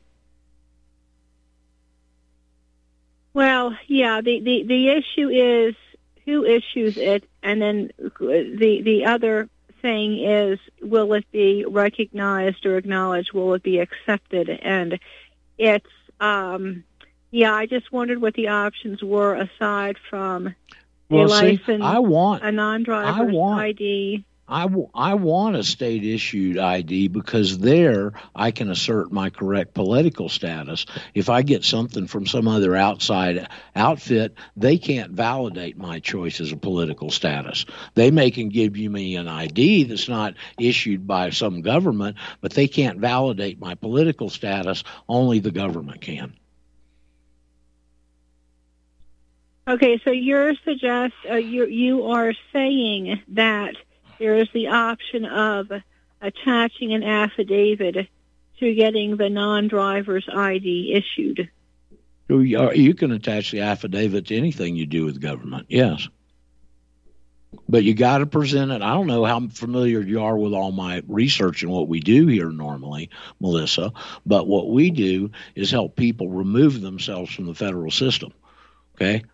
Well, 3.32 3.76
yeah. 3.86 4.20
The, 4.20 4.40
the 4.40 4.64
the 4.64 4.88
issue 4.88 5.28
is 5.28 5.74
who 6.24 6.44
issues 6.44 6.96
it, 6.96 7.24
and 7.42 7.62
then 7.62 7.90
the 7.98 8.82
the 8.84 9.04
other 9.06 9.48
thing 9.80 10.18
is 10.24 10.58
will 10.82 11.12
it 11.14 11.30
be 11.30 11.64
recognized 11.64 12.66
or 12.66 12.76
acknowledged? 12.76 13.32
Will 13.32 13.54
it 13.54 13.62
be 13.62 13.78
accepted? 13.78 14.48
And 14.48 14.98
it's 15.58 15.86
um, 16.20 16.84
yeah. 17.30 17.52
I 17.54 17.66
just 17.66 17.92
wondered 17.92 18.20
what 18.20 18.34
the 18.34 18.48
options 18.48 19.02
were 19.02 19.34
aside 19.34 19.96
from 20.10 20.54
Well, 21.10 21.26
a 21.26 21.28
see, 21.28 21.34
license, 21.58 21.82
I 21.82 21.98
want- 21.98 22.42
a 22.44 22.52
non-driver's 22.52 23.20
I 23.30 23.32
want- 23.32 23.60
ID. 23.60 24.24
I, 24.48 24.62
w- 24.62 24.88
I 24.94 25.14
want 25.14 25.56
a 25.56 25.62
state 25.62 26.04
issued 26.04 26.58
ID 26.58 27.08
because 27.08 27.58
there 27.58 28.12
I 28.34 28.50
can 28.50 28.70
assert 28.70 29.12
my 29.12 29.28
correct 29.30 29.74
political 29.74 30.28
status. 30.28 30.86
If 31.14 31.28
I 31.28 31.42
get 31.42 31.64
something 31.64 32.06
from 32.06 32.26
some 32.26 32.48
other 32.48 32.74
outside 32.74 33.48
outfit, 33.76 34.34
they 34.56 34.78
can't 34.78 35.12
validate 35.12 35.76
my 35.76 36.00
choice 36.00 36.40
as 36.40 36.50
a 36.50 36.56
political 36.56 37.10
status. 37.10 37.66
They 37.94 38.10
may 38.10 38.30
can 38.30 38.48
give 38.48 38.76
you 38.76 38.88
me 38.88 39.16
an 39.16 39.28
ID 39.28 39.84
that's 39.84 40.08
not 40.08 40.34
issued 40.58 41.06
by 41.06 41.30
some 41.30 41.60
government, 41.60 42.16
but 42.40 42.52
they 42.52 42.68
can't 42.68 42.98
validate 42.98 43.60
my 43.60 43.74
political 43.74 44.30
status. 44.30 44.82
Only 45.08 45.40
the 45.40 45.50
government 45.50 46.00
can. 46.00 46.34
Okay, 49.68 50.00
so 50.02 50.10
you're 50.10 50.54
suggest 50.64 51.12
uh, 51.30 51.34
you 51.34 51.66
you 51.66 52.06
are 52.06 52.32
saying 52.54 53.20
that 53.28 53.74
there 54.18 54.36
is 54.36 54.48
the 54.52 54.68
option 54.68 55.24
of 55.24 55.70
attaching 56.20 56.92
an 56.94 57.02
affidavit 57.02 58.08
to 58.58 58.74
getting 58.74 59.16
the 59.16 59.30
non-driver's 59.30 60.28
ID 60.28 60.92
issued. 60.92 61.48
You 62.28 62.94
can 62.94 63.12
attach 63.12 63.52
the 63.52 63.60
affidavit 63.60 64.26
to 64.26 64.36
anything 64.36 64.76
you 64.76 64.86
do 64.86 65.04
with 65.04 65.20
government, 65.20 65.66
yes. 65.68 66.08
But 67.66 67.84
you 67.84 67.94
got 67.94 68.18
to 68.18 68.26
present 68.26 68.70
it. 68.70 68.82
I 68.82 68.92
don't 68.92 69.06
know 69.06 69.24
how 69.24 69.46
familiar 69.48 70.00
you 70.00 70.20
are 70.22 70.36
with 70.36 70.52
all 70.52 70.70
my 70.70 71.02
research 71.08 71.62
and 71.62 71.72
what 71.72 71.88
we 71.88 72.00
do 72.00 72.26
here 72.26 72.50
normally, 72.50 73.08
Melissa, 73.40 73.92
but 74.26 74.46
what 74.46 74.68
we 74.68 74.90
do 74.90 75.30
is 75.54 75.70
help 75.70 75.96
people 75.96 76.28
remove 76.28 76.80
themselves 76.80 77.32
from 77.32 77.46
the 77.46 77.54
federal 77.54 77.90
system. 77.90 78.32
Okay? 78.96 79.24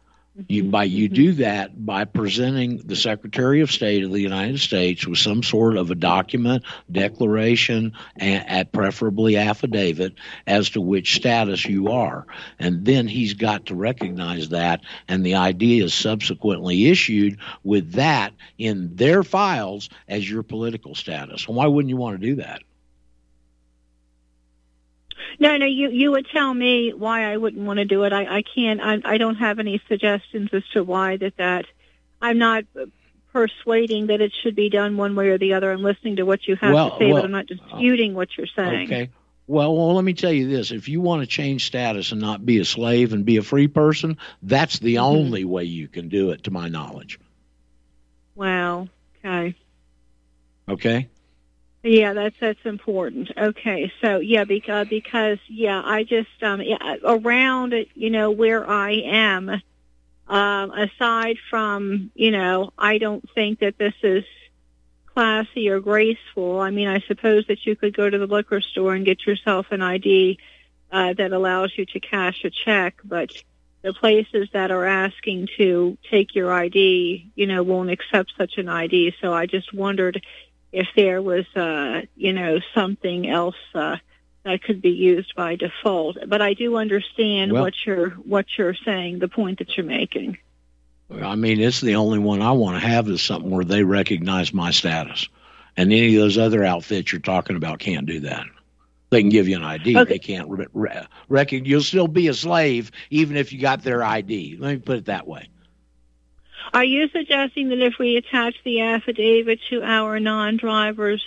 You 0.49 0.65
by 0.65 0.85
you 0.85 1.07
mm-hmm. 1.07 1.15
do 1.15 1.33
that 1.35 1.87
by 1.87 2.05
presenting 2.07 2.79
the 2.79 2.97
Secretary 2.97 3.61
of 3.61 3.71
State 3.71 4.03
of 4.03 4.11
the 4.11 4.21
United 4.21 4.59
States 4.59 5.07
with 5.07 5.19
some 5.19 5.45
sort 5.45 5.77
of 5.77 5.93
a 5.93 5.95
document, 5.95 6.65
declaration, 6.91 7.93
and 8.17 8.49
at 8.49 8.73
preferably 8.73 9.37
affidavit 9.37 10.15
as 10.45 10.71
to 10.71 10.81
which 10.81 11.15
status 11.15 11.65
you 11.65 11.93
are, 11.93 12.27
and 12.59 12.85
then 12.85 13.07
he's 13.07 13.35
got 13.35 13.67
to 13.67 13.77
recognize 13.77 14.49
that, 14.49 14.81
and 15.07 15.25
the 15.25 15.37
ID 15.37 15.81
is 15.81 15.95
subsequently 15.95 16.89
issued 16.89 17.39
with 17.63 17.93
that 17.93 18.33
in 18.59 18.97
their 18.97 19.23
files 19.23 19.89
as 20.09 20.29
your 20.29 20.43
political 20.43 20.97
status. 20.97 21.47
Why 21.47 21.67
wouldn't 21.67 21.91
you 21.91 21.97
want 21.97 22.21
to 22.21 22.27
do 22.27 22.35
that? 22.37 22.63
No, 25.41 25.57
no, 25.57 25.67
you 25.67 25.91
you 25.91 26.11
would 26.13 26.27
tell 26.33 26.53
me 26.55 26.93
why 26.93 27.33
I 27.33 27.37
wouldn't 27.37 27.65
want 27.67 27.79
to 27.79 27.85
do 27.85 28.05
it. 28.05 28.13
I 28.13 28.39
I 28.39 28.43
can't. 28.43 28.81
I 28.81 29.01
I 29.05 29.19
don't 29.19 29.37
have 29.37 29.59
any 29.59 29.81
suggestions 29.89 30.51
as 30.53 30.63
to 30.73 30.83
why 30.85 31.17
that 31.19 31.37
that. 31.39 31.67
I'm 32.21 32.39
not 32.39 32.65
persuading 33.33 34.07
that 34.07 34.21
it 34.23 34.33
should 34.43 34.55
be 34.57 34.71
done 34.71 34.97
one 34.97 35.15
way 35.15 35.29
or 35.29 35.37
the 35.39 35.53
other. 35.55 35.71
I'm 35.73 35.83
listening 35.83 36.17
to 36.17 36.23
what 36.23 36.47
you 36.49 36.57
have 36.57 36.73
Well, 36.73 36.91
to 36.91 36.97
say, 36.99 37.11
well, 37.11 37.17
but 37.17 37.25
I'm 37.27 37.33
not 37.33 37.47
disputing 37.47 38.15
what 38.15 38.29
you're 38.39 38.47
saying. 38.57 38.87
Okay. 38.87 39.11
Well, 39.47 39.77
well, 39.77 39.95
let 39.95 40.05
me 40.05 40.15
tell 40.15 40.33
you 40.33 40.49
this: 40.49 40.71
if 40.71 40.89
you 40.89 41.03
want 41.03 41.21
to 41.21 41.27
change 41.27 41.67
status 41.67 42.13
and 42.13 42.21
not 42.21 42.47
be 42.47 42.61
a 42.61 42.65
slave 42.65 43.13
and 43.13 43.27
be 43.27 43.37
a 43.37 43.43
free 43.43 43.69
person, 43.69 44.17
that's 44.43 44.79
the 44.79 44.95
Mm-hmm. 44.95 45.05
only 45.05 45.45
way 45.45 45.65
you 45.65 45.89
can 45.89 46.09
do 46.09 46.31
it, 46.31 46.45
to 46.45 46.51
my 46.51 46.69
knowledge. 46.69 47.19
Wow. 48.35 48.89
Okay. 49.25 49.55
Okay. 50.69 51.09
Yeah, 51.85 52.15
that's 52.15 52.37
that's 52.41 52.65
important. 52.65 53.31
Okay, 53.37 53.93
so 54.01 54.19
yeah, 54.19 54.45
because 54.45 54.89
because 54.89 55.39
yeah, 55.49 55.83
I 55.85 56.03
just 56.03 56.43
um 56.43 56.63
yeah, 56.63 56.97
around 57.05 57.75
you 57.95 58.11
know 58.11 58.31
where 58.31 58.69
I 58.69 58.93
am. 59.05 59.51
Um, 60.27 60.71
aside 60.71 61.37
from 61.51 62.11
you 62.15 62.31
know, 62.31 62.71
I 62.79 62.97
don't 62.97 63.29
think 63.35 63.61
that 63.61 63.77
this 63.77 63.93
is 64.03 64.25
classy 65.05 65.69
or 65.69 65.81
graceful. 65.81 66.59
I 66.59 66.71
mean, 66.71 66.89
I 66.89 67.01
suppose 67.01 67.47
that 67.49 67.67
you 67.67 67.77
could 67.77 67.95
go 67.95 68.09
to 68.09 68.17
the 68.17 68.27
liquor 68.27 68.63
store 68.63 68.95
and 68.95 69.05
get 69.05 69.27
yourself 69.27 69.67
an 69.71 69.83
ID 69.83 70.39
uh, 70.91 71.13
that 71.13 71.33
allows 71.33 71.77
you 71.77 71.85
to 71.85 72.01
cash 72.01 72.45
a 72.45 72.51
check, 72.51 72.97
but 73.05 73.31
the 73.83 73.93
places 73.93 74.49
that 74.55 74.71
are 74.71 74.87
asking 74.87 75.49
to 75.59 75.99
take 76.11 76.35
your 76.35 76.51
ID, 76.51 77.31
you 77.35 77.47
know, 77.47 77.63
won't 77.63 77.91
accept 77.91 78.33
such 78.39 78.57
an 78.57 78.71
ID. 78.71 79.15
So 79.21 79.35
I 79.35 79.45
just 79.45 79.75
wondered 79.75 80.25
if 80.75 80.89
there 80.97 81.23
was, 81.23 81.47
uh, 81.55 82.03
you 82.17 82.33
know, 82.33 82.59
something 82.75 83.29
else 83.29 83.57
uh, 83.75 83.97
that 84.43 84.63
could 84.63 84.83
be 84.83 84.91
used 84.91 85.35
by 85.37 85.55
default. 85.55 86.19
But 86.27 86.43
I 86.43 86.55
do 86.55 86.77
understand 86.77 87.53
Well- 87.53 87.63
what 87.63 87.75
you're 87.87 88.11
what 88.11 88.47
you're 88.59 88.75
saying, 88.75 89.21
the 89.21 89.29
point 89.29 89.61
that 89.61 89.77
you're 89.77 89.87
making. 89.87 90.39
I 91.11 91.37
mean, 91.37 91.61
it's 91.61 91.81
the 91.81 91.97
only 91.97 92.19
one 92.19 92.43
I 92.43 92.53
want 92.53 92.81
to 92.81 92.87
have 92.89 93.09
is 93.09 93.23
something 93.23 93.51
where 93.51 93.65
they 93.65 93.85
recognize 93.85 94.53
my 94.53 94.71
status, 94.73 95.29
and 95.77 95.93
any 95.93 96.17
of 96.17 96.23
those 96.23 96.39
other 96.39 96.65
outfits 96.65 97.13
you're 97.13 97.21
talking 97.21 97.57
about 97.57 97.79
can't 97.79 98.07
do 98.07 98.21
that. 98.21 98.47
They 99.11 99.21
can 99.21 99.29
give 99.29 99.47
you 99.47 99.57
an 99.57 99.63
ID. 99.63 99.97
Okay. 99.97 100.15
They 100.15 100.19
can't 100.19 100.49
re- 100.49 100.67
re- 100.73 101.07
reckon 101.29 101.67
you'll 101.67 101.83
still 101.83 102.09
be 102.09 102.27
a 102.29 102.35
slave 102.35 102.91
even 103.11 103.37
if 103.37 103.53
you 103.53 103.61
got 103.61 103.85
their 103.85 104.03
ID. 104.03 104.57
Let 104.59 104.71
me 104.71 104.79
put 104.79 104.97
it 104.97 105.05
that 105.05 105.29
way. 105.29 105.49
Are 106.73 106.85
you 106.85 107.09
suggesting 107.09 107.69
that 107.69 107.81
if 107.81 107.99
we 107.99 108.17
attach 108.17 108.55
the 108.65 108.81
affidavit 108.81 109.61
to 109.71 109.83
our 109.83 110.19
non-driver's 110.19 111.25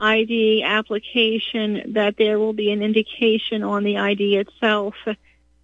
ID 0.00 0.62
application, 0.64 1.92
that 1.94 2.16
there 2.16 2.38
will 2.38 2.52
be 2.52 2.70
an 2.70 2.82
indication 2.82 3.62
on 3.62 3.84
the 3.84 3.98
ID 3.98 4.36
itself 4.36 4.94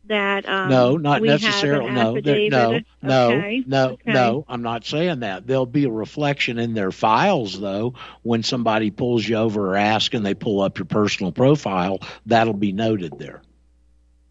that 0.09 0.49
um, 0.49 0.71
no, 0.71 0.97
not 0.97 1.21
we 1.21 1.29
have 1.29 1.43
an 1.43 1.47
necessarily. 1.49 1.91
No, 1.91 2.21
there- 2.21 2.51
no, 2.51 2.81
no, 3.03 3.31
Okay, 3.33 3.63
no, 3.67 3.89
okay. 3.91 4.13
no. 4.13 4.45
I'm 4.49 4.63
not 4.63 4.85
saying 4.85 5.21
that. 5.21 5.47
There'll 5.47 5.67
be 5.67 5.85
a 5.85 5.91
reflection 5.91 6.59
in 6.59 6.75
their 6.75 6.91
files, 6.91 7.59
though, 7.61 7.95
when 8.23 8.43
somebody 8.43 8.91
pulls 8.91 9.27
you 9.29 9.37
over 9.37 9.73
or 9.73 9.77
asks 9.77 10.15
and 10.15 10.25
they 10.25 10.35
pull 10.35 10.61
up 10.61 10.79
your 10.79 10.87
personal 10.87 11.33
profile. 11.33 12.01
That'll 12.27 12.55
be 12.55 12.73
noted 12.73 13.19
there. 13.19 13.43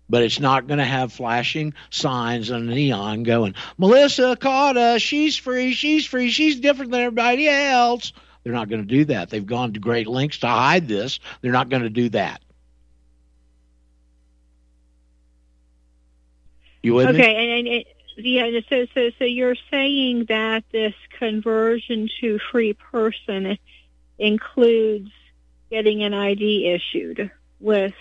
But 0.09 0.23
it's 0.23 0.39
not 0.39 0.67
going 0.67 0.77
to 0.77 0.85
have 0.85 1.11
flashing 1.11 1.73
signs 1.89 2.49
and 2.49 2.67
neon 2.67 3.23
going, 3.23 3.55
Melissa 3.77 4.37
caught 4.37 4.77
us. 4.77 5.01
She's 5.01 5.35
free. 5.35 5.73
She's 5.73 6.05
free. 6.05 6.29
She's 6.29 6.59
different 6.59 6.91
than 6.91 7.01
everybody 7.01 7.49
else. 7.49 8.13
They're 8.43 8.53
not 8.53 8.69
going 8.69 8.81
to 8.81 8.87
do 8.87 9.05
that. 9.05 9.29
They've 9.29 9.45
gone 9.45 9.73
to 9.73 9.79
great 9.81 10.07
lengths 10.07 10.39
to 10.39 10.47
hide 10.47 10.87
this. 10.87 11.19
They're 11.41 11.51
not 11.51 11.67
going 11.67 11.83
to 11.83 11.89
do 11.89 12.07
that. 12.09 12.41
You 16.81 16.93
with 16.93 17.13
me? 17.13 17.21
Okay, 17.21 17.35
and, 17.35 17.67
and 17.67 17.67
it, 17.67 17.87
yeah, 18.17 18.59
so 18.69 18.85
so 18.93 19.11
so 19.19 19.25
you're 19.25 19.57
saying 19.69 20.25
that 20.29 20.63
this 20.71 20.93
conversion 21.19 22.09
to 22.21 22.39
free 22.51 22.73
person 22.73 23.57
includes 24.17 25.11
getting 25.69 26.03
an 26.03 26.13
ID 26.13 26.71
issued 26.73 27.29
with 27.59 27.93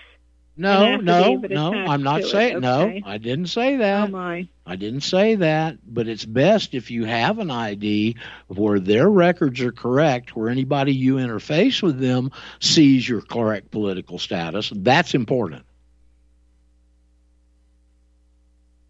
No, 0.58 0.96
no, 0.96 1.34
no. 1.34 1.72
I'm 1.72 2.02
not 2.02 2.24
saying 2.24 2.64
okay? 2.64 3.00
no. 3.00 3.08
I 3.10 3.18
didn't 3.18 3.48
say 3.48 3.76
that. 3.76 4.08
Oh 4.08 4.12
my. 4.12 4.48
I 4.64 4.76
didn't 4.76 5.02
say 5.02 5.36
that, 5.36 5.76
but 5.86 6.08
it's 6.08 6.24
best 6.24 6.74
if 6.74 6.90
you 6.90 7.04
have 7.04 7.38
an 7.38 7.50
ID 7.50 8.16
where 8.48 8.80
their 8.80 9.08
records 9.08 9.60
are 9.60 9.72
correct, 9.72 10.34
where 10.34 10.48
anybody 10.48 10.94
you 10.94 11.16
interface 11.16 11.82
with 11.82 12.00
them 12.00 12.32
sees 12.60 13.06
your 13.06 13.20
correct 13.20 13.70
political 13.70 14.18
status. 14.18 14.72
That's 14.74 15.14
important. 15.14 15.64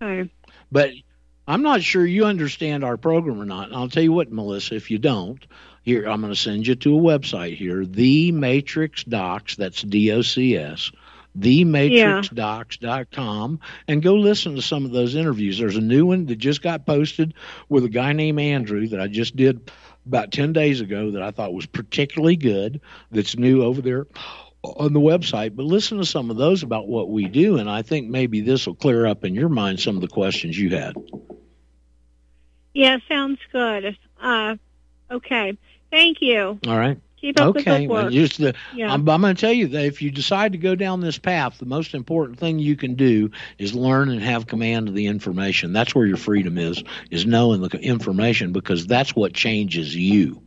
Okay. 0.01 0.31
But 0.71 0.93
I'm 1.49 1.63
not 1.63 1.83
sure 1.83 2.07
you 2.07 2.27
understand 2.27 2.85
our 2.85 2.97
program 2.97 3.41
or 3.41 3.45
not. 3.45 3.69
And 3.69 3.77
I'll 3.77 3.89
tell 3.89 4.03
you 4.03 4.13
what, 4.13 4.33
Melissa, 4.33 4.77
if 4.77 4.91
you 4.91 4.99
don't, 4.99 5.45
here 5.83 6.07
I'm 6.07 6.21
going 6.21 6.33
to 6.33 6.39
send 6.39 6.67
you 6.67 6.75
to 6.77 6.99
a 6.99 7.01
website 7.01 7.57
here, 7.57 7.85
the 7.85 8.33
Matrix 8.33 9.05
Docs. 9.05 9.57
That's 9.57 9.83
D 9.83 10.11
O 10.13 10.23
C 10.23 10.57
S. 10.57 10.91
TheMatrixDocs.com 11.39 13.61
and 13.89 14.03
go 14.03 14.15
listen 14.15 14.57
to 14.57 14.63
some 14.63 14.85
of 14.85 14.93
those 14.93 15.15
interviews. 15.15 15.59
There's 15.59 15.77
a 15.77 15.81
new 15.81 16.07
one 16.07 16.27
that 16.27 16.37
just 16.37 16.63
got 16.63 16.87
posted 16.87 17.35
with 17.69 17.85
a 17.85 17.89
guy 17.89 18.13
named 18.13 18.41
Andrew 18.41 18.87
that 18.89 19.01
I 19.01 19.09
just 19.09 19.37
did 19.37 19.71
about 20.07 20.33
10 20.33 20.53
days 20.53 20.81
ago 20.81 21.13
that 21.13 21.23
I 21.23 21.31
thought 21.31 21.53
was 21.53 21.67
particularly 21.67 22.37
good 22.37 22.81
that's 23.11 23.37
new 23.37 23.63
over 23.63 23.83
there 23.83 24.07
on 24.63 24.93
the 24.93 25.01
website. 25.01 25.55
But 25.55 25.67
listen 25.67 25.99
to 25.99 26.07
some 26.07 26.31
of 26.31 26.37
those 26.37 26.63
about 26.63 26.89
what 26.89 27.11
we 27.11 27.27
do, 27.27 27.59
and 27.59 27.69
I 27.69 27.83
think 27.83 28.09
maybe 28.09 28.41
this 28.41 28.67
will 28.67 28.75
clear 28.75 29.07
up 29.07 29.25
in 29.25 29.35
your 29.35 29.49
mind 29.49 29.81
some 29.81 29.97
of 29.97 30.03
the 30.03 30.09
questions 30.09 30.59
you 30.59 30.71
had. 30.71 30.95
Yeah, 32.75 32.99
sounds 33.09 33.39
good. 33.53 33.97
Uh, 34.21 34.57
okay. 35.11 35.57
Thank 35.91 36.21
you. 36.21 36.59
All 36.67 36.79
right. 36.79 36.99
Keep 37.17 37.41
up 37.41 37.55
the 37.55 37.61
okay. 37.61 37.81
good 37.81 37.91
work. 37.91 38.03
well, 38.03 38.11
Just 38.11 38.39
the, 38.39 38.55
Yeah. 38.75 38.93
I'm, 38.93 39.09
I'm 39.09 39.23
going 39.23 39.35
to 39.35 39.41
tell 39.41 39.53
you 39.53 39.69
that 39.69 39.85
if 39.85 40.03
you 40.03 40.11
decide 40.11 40.53
to 40.53 40.59
go 40.59 40.75
down 40.75 41.01
this 41.01 41.19
path, 41.19 41.59
the 41.59 41.67
most 41.67 41.95
important 41.95 42.39
thing 42.39 42.59
you 42.59 42.77
can 42.77 42.95
do 42.95 43.31
is 43.59 43.75
learn 43.75 44.11
and 44.11 44.23
have 44.23 44.47
command 44.47 44.89
of 44.89 44.95
the 44.95 45.07
information. 45.07 45.73
That's 45.73 45.95
where 45.95 46.07
your 46.07 46.19
freedom 46.19 46.59
is, 46.59 46.83
is 47.11 47.25
knowing 47.25 47.63
the 47.63 47.69
information 47.79 48.53
because 48.53 48.87
that's 48.87 49.17
what 49.17 49.33
changes 49.33 49.97
you. 49.97 50.43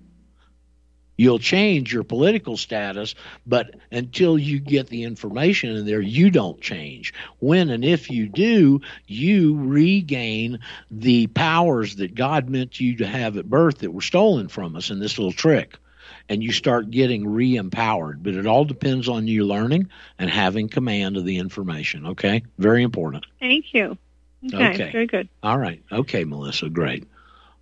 You'll 1.20 1.40
change 1.40 1.92
your 1.92 2.06
political 2.06 2.56
status, 2.56 3.14
but 3.46 3.76
until 3.92 4.38
you 4.38 4.58
get 4.58 4.88
the 4.88 5.04
information 5.04 5.76
in 5.76 5.86
there, 5.86 6.00
you 6.00 6.30
don't 6.30 6.62
change. 6.62 7.14
When 7.40 7.70
and 7.72 7.84
if 7.84 8.10
you 8.10 8.30
do, 8.30 8.80
you 9.06 9.58
regain 9.58 10.60
the 10.90 11.28
powers 11.28 11.98
that 11.98 12.16
God 12.16 12.48
meant 12.48 12.80
you 12.80 12.96
to 12.98 13.06
have 13.06 13.36
at 13.36 13.50
birth 13.50 13.80
that 13.80 13.92
were 13.92 14.00
stolen 14.00 14.48
from 14.48 14.78
us 14.78 14.92
in 14.92 15.00
this 15.00 15.18
little 15.18 15.34
trick. 15.34 15.78
And 16.28 16.43
you 16.43 16.51
start 16.51 16.91
getting 16.91 17.28
re 17.28 17.55
empowered. 17.55 18.24
But 18.24 18.36
it 18.36 18.45
all 18.45 18.66
depends 18.66 19.10
on 19.10 19.28
you 19.28 19.45
learning 19.45 19.89
and 20.18 20.30
having 20.30 20.70
command 20.70 21.18
of 21.18 21.26
the 21.26 21.38
information. 21.38 22.05
Okay? 22.07 22.43
Very 22.57 22.84
important. 22.84 23.26
Thank 23.39 23.74
you. 23.74 23.97
Okay. 24.45 24.74
Okay. 24.74 24.91
Very 24.91 25.07
good. 25.07 25.30
All 25.43 25.57
right. 25.57 25.82
Okay, 25.91 26.24
Melissa. 26.24 26.70
Great. 26.70 27.05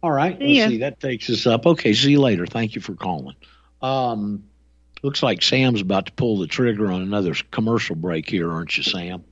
All 0.04 0.12
right. 0.12 0.38
See 0.38 0.60
Let's 0.60 0.72
see. 0.72 0.78
That 0.80 1.00
takes 1.00 1.30
us 1.30 1.48
up. 1.48 1.66
Okay. 1.66 1.94
See 1.94 2.12
you 2.12 2.22
later. 2.22 2.46
Thank 2.46 2.76
you 2.76 2.82
for 2.82 2.94
calling. 2.94 3.36
Um, 3.82 4.44
looks 5.02 5.24
like 5.24 5.42
Sam's 5.42 5.82
about 5.82 6.08
to 6.08 6.12
pull 6.14 6.38
the 6.40 6.48
trigger 6.48 6.92
on 6.92 7.02
another 7.02 7.34
commercial 7.52 7.96
break 7.96 8.30
here, 8.30 8.52
aren't 8.52 8.76
you, 8.78 8.84
Sam? 8.84 9.24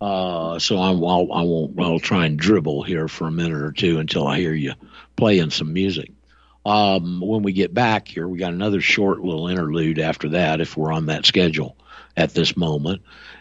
Uh, 0.00 0.58
so 0.58 0.78
I'm, 0.78 1.04
I'll, 1.04 1.32
I 1.32 1.42
won't. 1.42 1.80
I'll 1.80 1.98
try 1.98 2.26
and 2.26 2.38
dribble 2.38 2.84
here 2.84 3.08
for 3.08 3.26
a 3.26 3.32
minute 3.32 3.60
or 3.60 3.72
two 3.72 3.98
until 3.98 4.26
I 4.26 4.38
hear 4.38 4.54
you 4.54 4.74
playing 5.16 5.50
some 5.50 5.72
music. 5.72 6.12
Um, 6.68 7.22
when 7.22 7.42
we 7.42 7.54
get 7.54 7.72
back 7.72 8.08
here, 8.08 8.28
we 8.28 8.38
got 8.38 8.52
another 8.52 8.82
short 8.82 9.20
little 9.20 9.48
interlude 9.48 9.98
after 9.98 10.28
that, 10.30 10.60
if 10.60 10.76
we're 10.76 10.92
on 10.92 11.06
that 11.06 11.24
schedule 11.24 11.78
at 12.14 12.34
this 12.34 12.58
moment. 12.58 13.00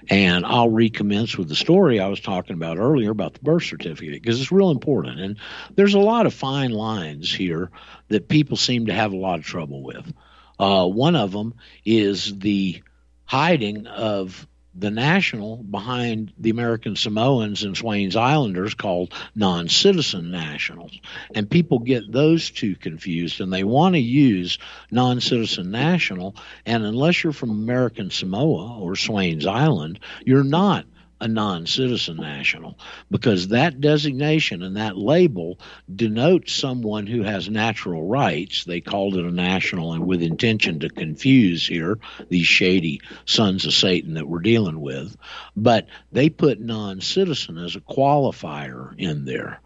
And 0.09 0.45
I'll 0.45 0.69
recommence 0.69 1.38
with 1.38 1.49
the 1.49 1.55
story 1.55 1.99
I 1.99 2.07
was 2.07 2.21
talking 2.21 2.53
about 2.53 2.78
earlier 2.78 3.11
about 3.11 3.34
the 3.34 3.41
birth 3.41 3.63
certificate 3.63 4.21
because 4.21 4.39
it's 4.39 4.49
real 4.53 4.71
important. 4.71 5.19
And 5.19 5.38
there's 5.75 5.93
a 5.93 5.99
lot 5.99 6.25
of 6.25 6.34
fine 6.34 6.71
lines 6.71 7.34
here 7.34 7.69
that 8.07 8.30
people 8.30 8.55
seem 8.55 8.86
to 8.86 8.93
have 8.93 9.11
a 9.11 9.17
lot 9.17 9.39
of 9.39 9.45
trouble 9.45 9.84
with. 9.84 10.13
Uh, 10.57 10.88
one 10.88 11.17
of 11.17 11.34
them 11.34 11.53
is 11.84 12.34
the 12.39 12.82
hiding 13.25 13.88
of 13.88 14.47
the 14.80 14.91
national 14.91 15.57
behind 15.57 16.32
the 16.38 16.51
American 16.51 16.95
Samoans 16.95 17.63
and 17.63 17.75
Swains 17.75 18.15
Islanders 18.15 18.73
called 18.73 19.13
non 19.36 19.69
citizen 19.69 20.32
nationals. 20.32 20.99
And 21.34 21.49
people 21.49 21.80
get 21.80 22.11
those 22.11 22.51
two 22.51 22.75
confused 22.75 23.41
and 23.41 23.51
they 23.51 23.63
want 23.63 23.95
to 23.95 24.01
use 24.01 24.59
non 24.91 25.19
citizen 25.19 25.71
national. 25.71 26.36
And 26.65 26.86
unless 26.86 27.23
you're 27.23 27.34
from 27.34 27.49
American 27.49 28.11
Samoa 28.11 28.78
or 28.80 28.95
Swains 28.95 29.45
Island, 29.45 29.99
you're 30.25 30.43
not 30.43 30.86
a 31.20 31.28
non 31.28 31.65
citizen 31.65 32.18
national 32.18 32.78
because 33.09 33.49
that 33.49 33.82
designation 33.82 34.61
and 34.61 34.78
that 34.78 34.97
label 34.97 35.59
denotes 35.93 36.53
someone 36.53 37.07
who 37.07 37.24
has 37.24 37.49
natural 37.49 38.07
rights. 38.07 38.63
They 38.63 38.82
called 38.82 39.15
it 39.15 39.26
a 39.26 39.32
national 39.32 39.93
and 39.93 40.05
with 40.05 40.22
intention 40.22 40.80
to 40.82 40.89
confuse 40.89 41.65
here 41.65 41.99
these 42.30 42.47
shady 42.47 43.01
sons 43.26 43.65
of 43.65 43.74
Satan 43.74 44.13
that 44.15 44.28
we're 44.28 44.39
dealing 44.39 44.80
with. 44.80 45.15
But 45.55 45.88
they 46.11 46.30
put 46.30 46.59
non 46.59 47.01
citizen 47.01 47.57
as 47.57 47.76
a 47.76 47.82
qualifier 47.82 48.93
in 48.97 49.26
there 49.26 49.61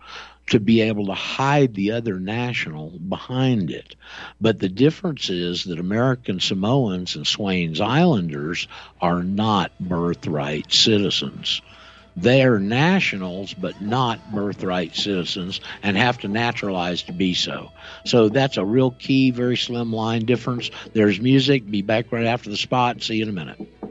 to 0.49 0.59
be 0.59 0.81
able 0.81 1.05
to 1.05 1.13
hide 1.13 1.73
the 1.73 1.91
other 1.91 2.19
national 2.19 2.89
behind 2.89 3.71
it. 3.71 3.95
But 4.39 4.59
the 4.59 4.69
difference 4.69 5.29
is 5.29 5.63
that 5.65 5.79
American 5.79 6.39
Samoans 6.39 7.15
and 7.15 7.25
Swains 7.25 7.79
Islanders 7.79 8.67
are 8.99 9.23
not 9.23 9.71
birthright 9.79 10.71
citizens. 10.71 11.61
They 12.17 12.43
are 12.43 12.59
nationals, 12.59 13.53
but 13.53 13.81
not 13.81 14.33
birthright 14.33 14.95
citizens, 14.95 15.61
and 15.81 15.95
have 15.95 16.19
to 16.19 16.27
naturalize 16.27 17.03
to 17.03 17.13
be 17.13 17.33
so. 17.33 17.71
So 18.05 18.27
that's 18.27 18.57
a 18.57 18.65
real 18.65 18.91
key, 18.91 19.31
very 19.31 19.55
slim 19.55 19.93
line 19.93 20.25
difference. 20.25 20.71
There's 20.93 21.21
music. 21.21 21.69
Be 21.69 21.81
back 21.81 22.11
right 22.11 22.25
after 22.25 22.49
the 22.49 22.57
spot. 22.57 23.01
See 23.01 23.15
you 23.15 23.23
in 23.23 23.29
a 23.29 23.31
minute. 23.31 23.90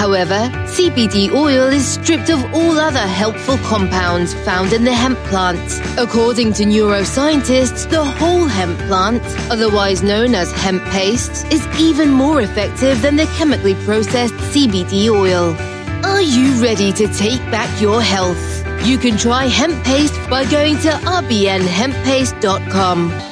However, 0.00 0.48
CBD 0.64 1.30
oil 1.30 1.66
is 1.66 1.86
stripped 1.86 2.30
of 2.30 2.42
all 2.54 2.78
other 2.78 3.06
helpful 3.06 3.58
compounds 3.58 4.32
found 4.32 4.72
in 4.72 4.84
the 4.84 4.94
hemp 4.94 5.18
plant. 5.28 5.78
According 5.98 6.54
to 6.54 6.64
neuroscientists, 6.64 7.86
the 7.90 8.02
whole 8.02 8.46
hemp 8.46 8.78
plant, 8.88 9.22
otherwise 9.50 10.02
known 10.02 10.34
as 10.34 10.50
hemp 10.52 10.82
paste, 10.84 11.44
is 11.52 11.66
even 11.78 12.08
more 12.08 12.40
effective 12.40 13.02
than 13.02 13.16
the 13.16 13.26
chemically 13.36 13.74
processed 13.84 14.32
CBD 14.54 15.10
oil. 15.10 15.54
Are 16.02 16.22
you 16.22 16.54
ready 16.62 16.94
to 16.94 17.06
take 17.12 17.42
back 17.50 17.68
your 17.78 18.00
health? 18.00 18.64
You 18.86 18.96
can 18.96 19.18
try 19.18 19.48
hemp 19.48 19.84
paste 19.84 20.18
by 20.30 20.46
going 20.46 20.78
to 20.78 20.88
rbnhemppaste.com. 20.88 23.29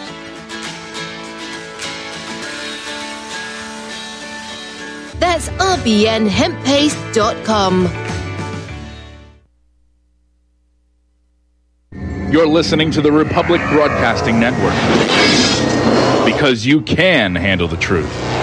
That's 5.89 6.29
rbnhemppaste.com. 6.29 7.89
You're 12.31 12.47
listening 12.47 12.91
to 12.91 13.01
the 13.01 13.11
Republic 13.11 13.63
Broadcasting 13.71 14.39
Network 14.39 14.75
because 16.27 16.67
you 16.67 16.83
can 16.83 17.35
handle 17.35 17.69
the 17.69 17.79
truth. 17.79 18.38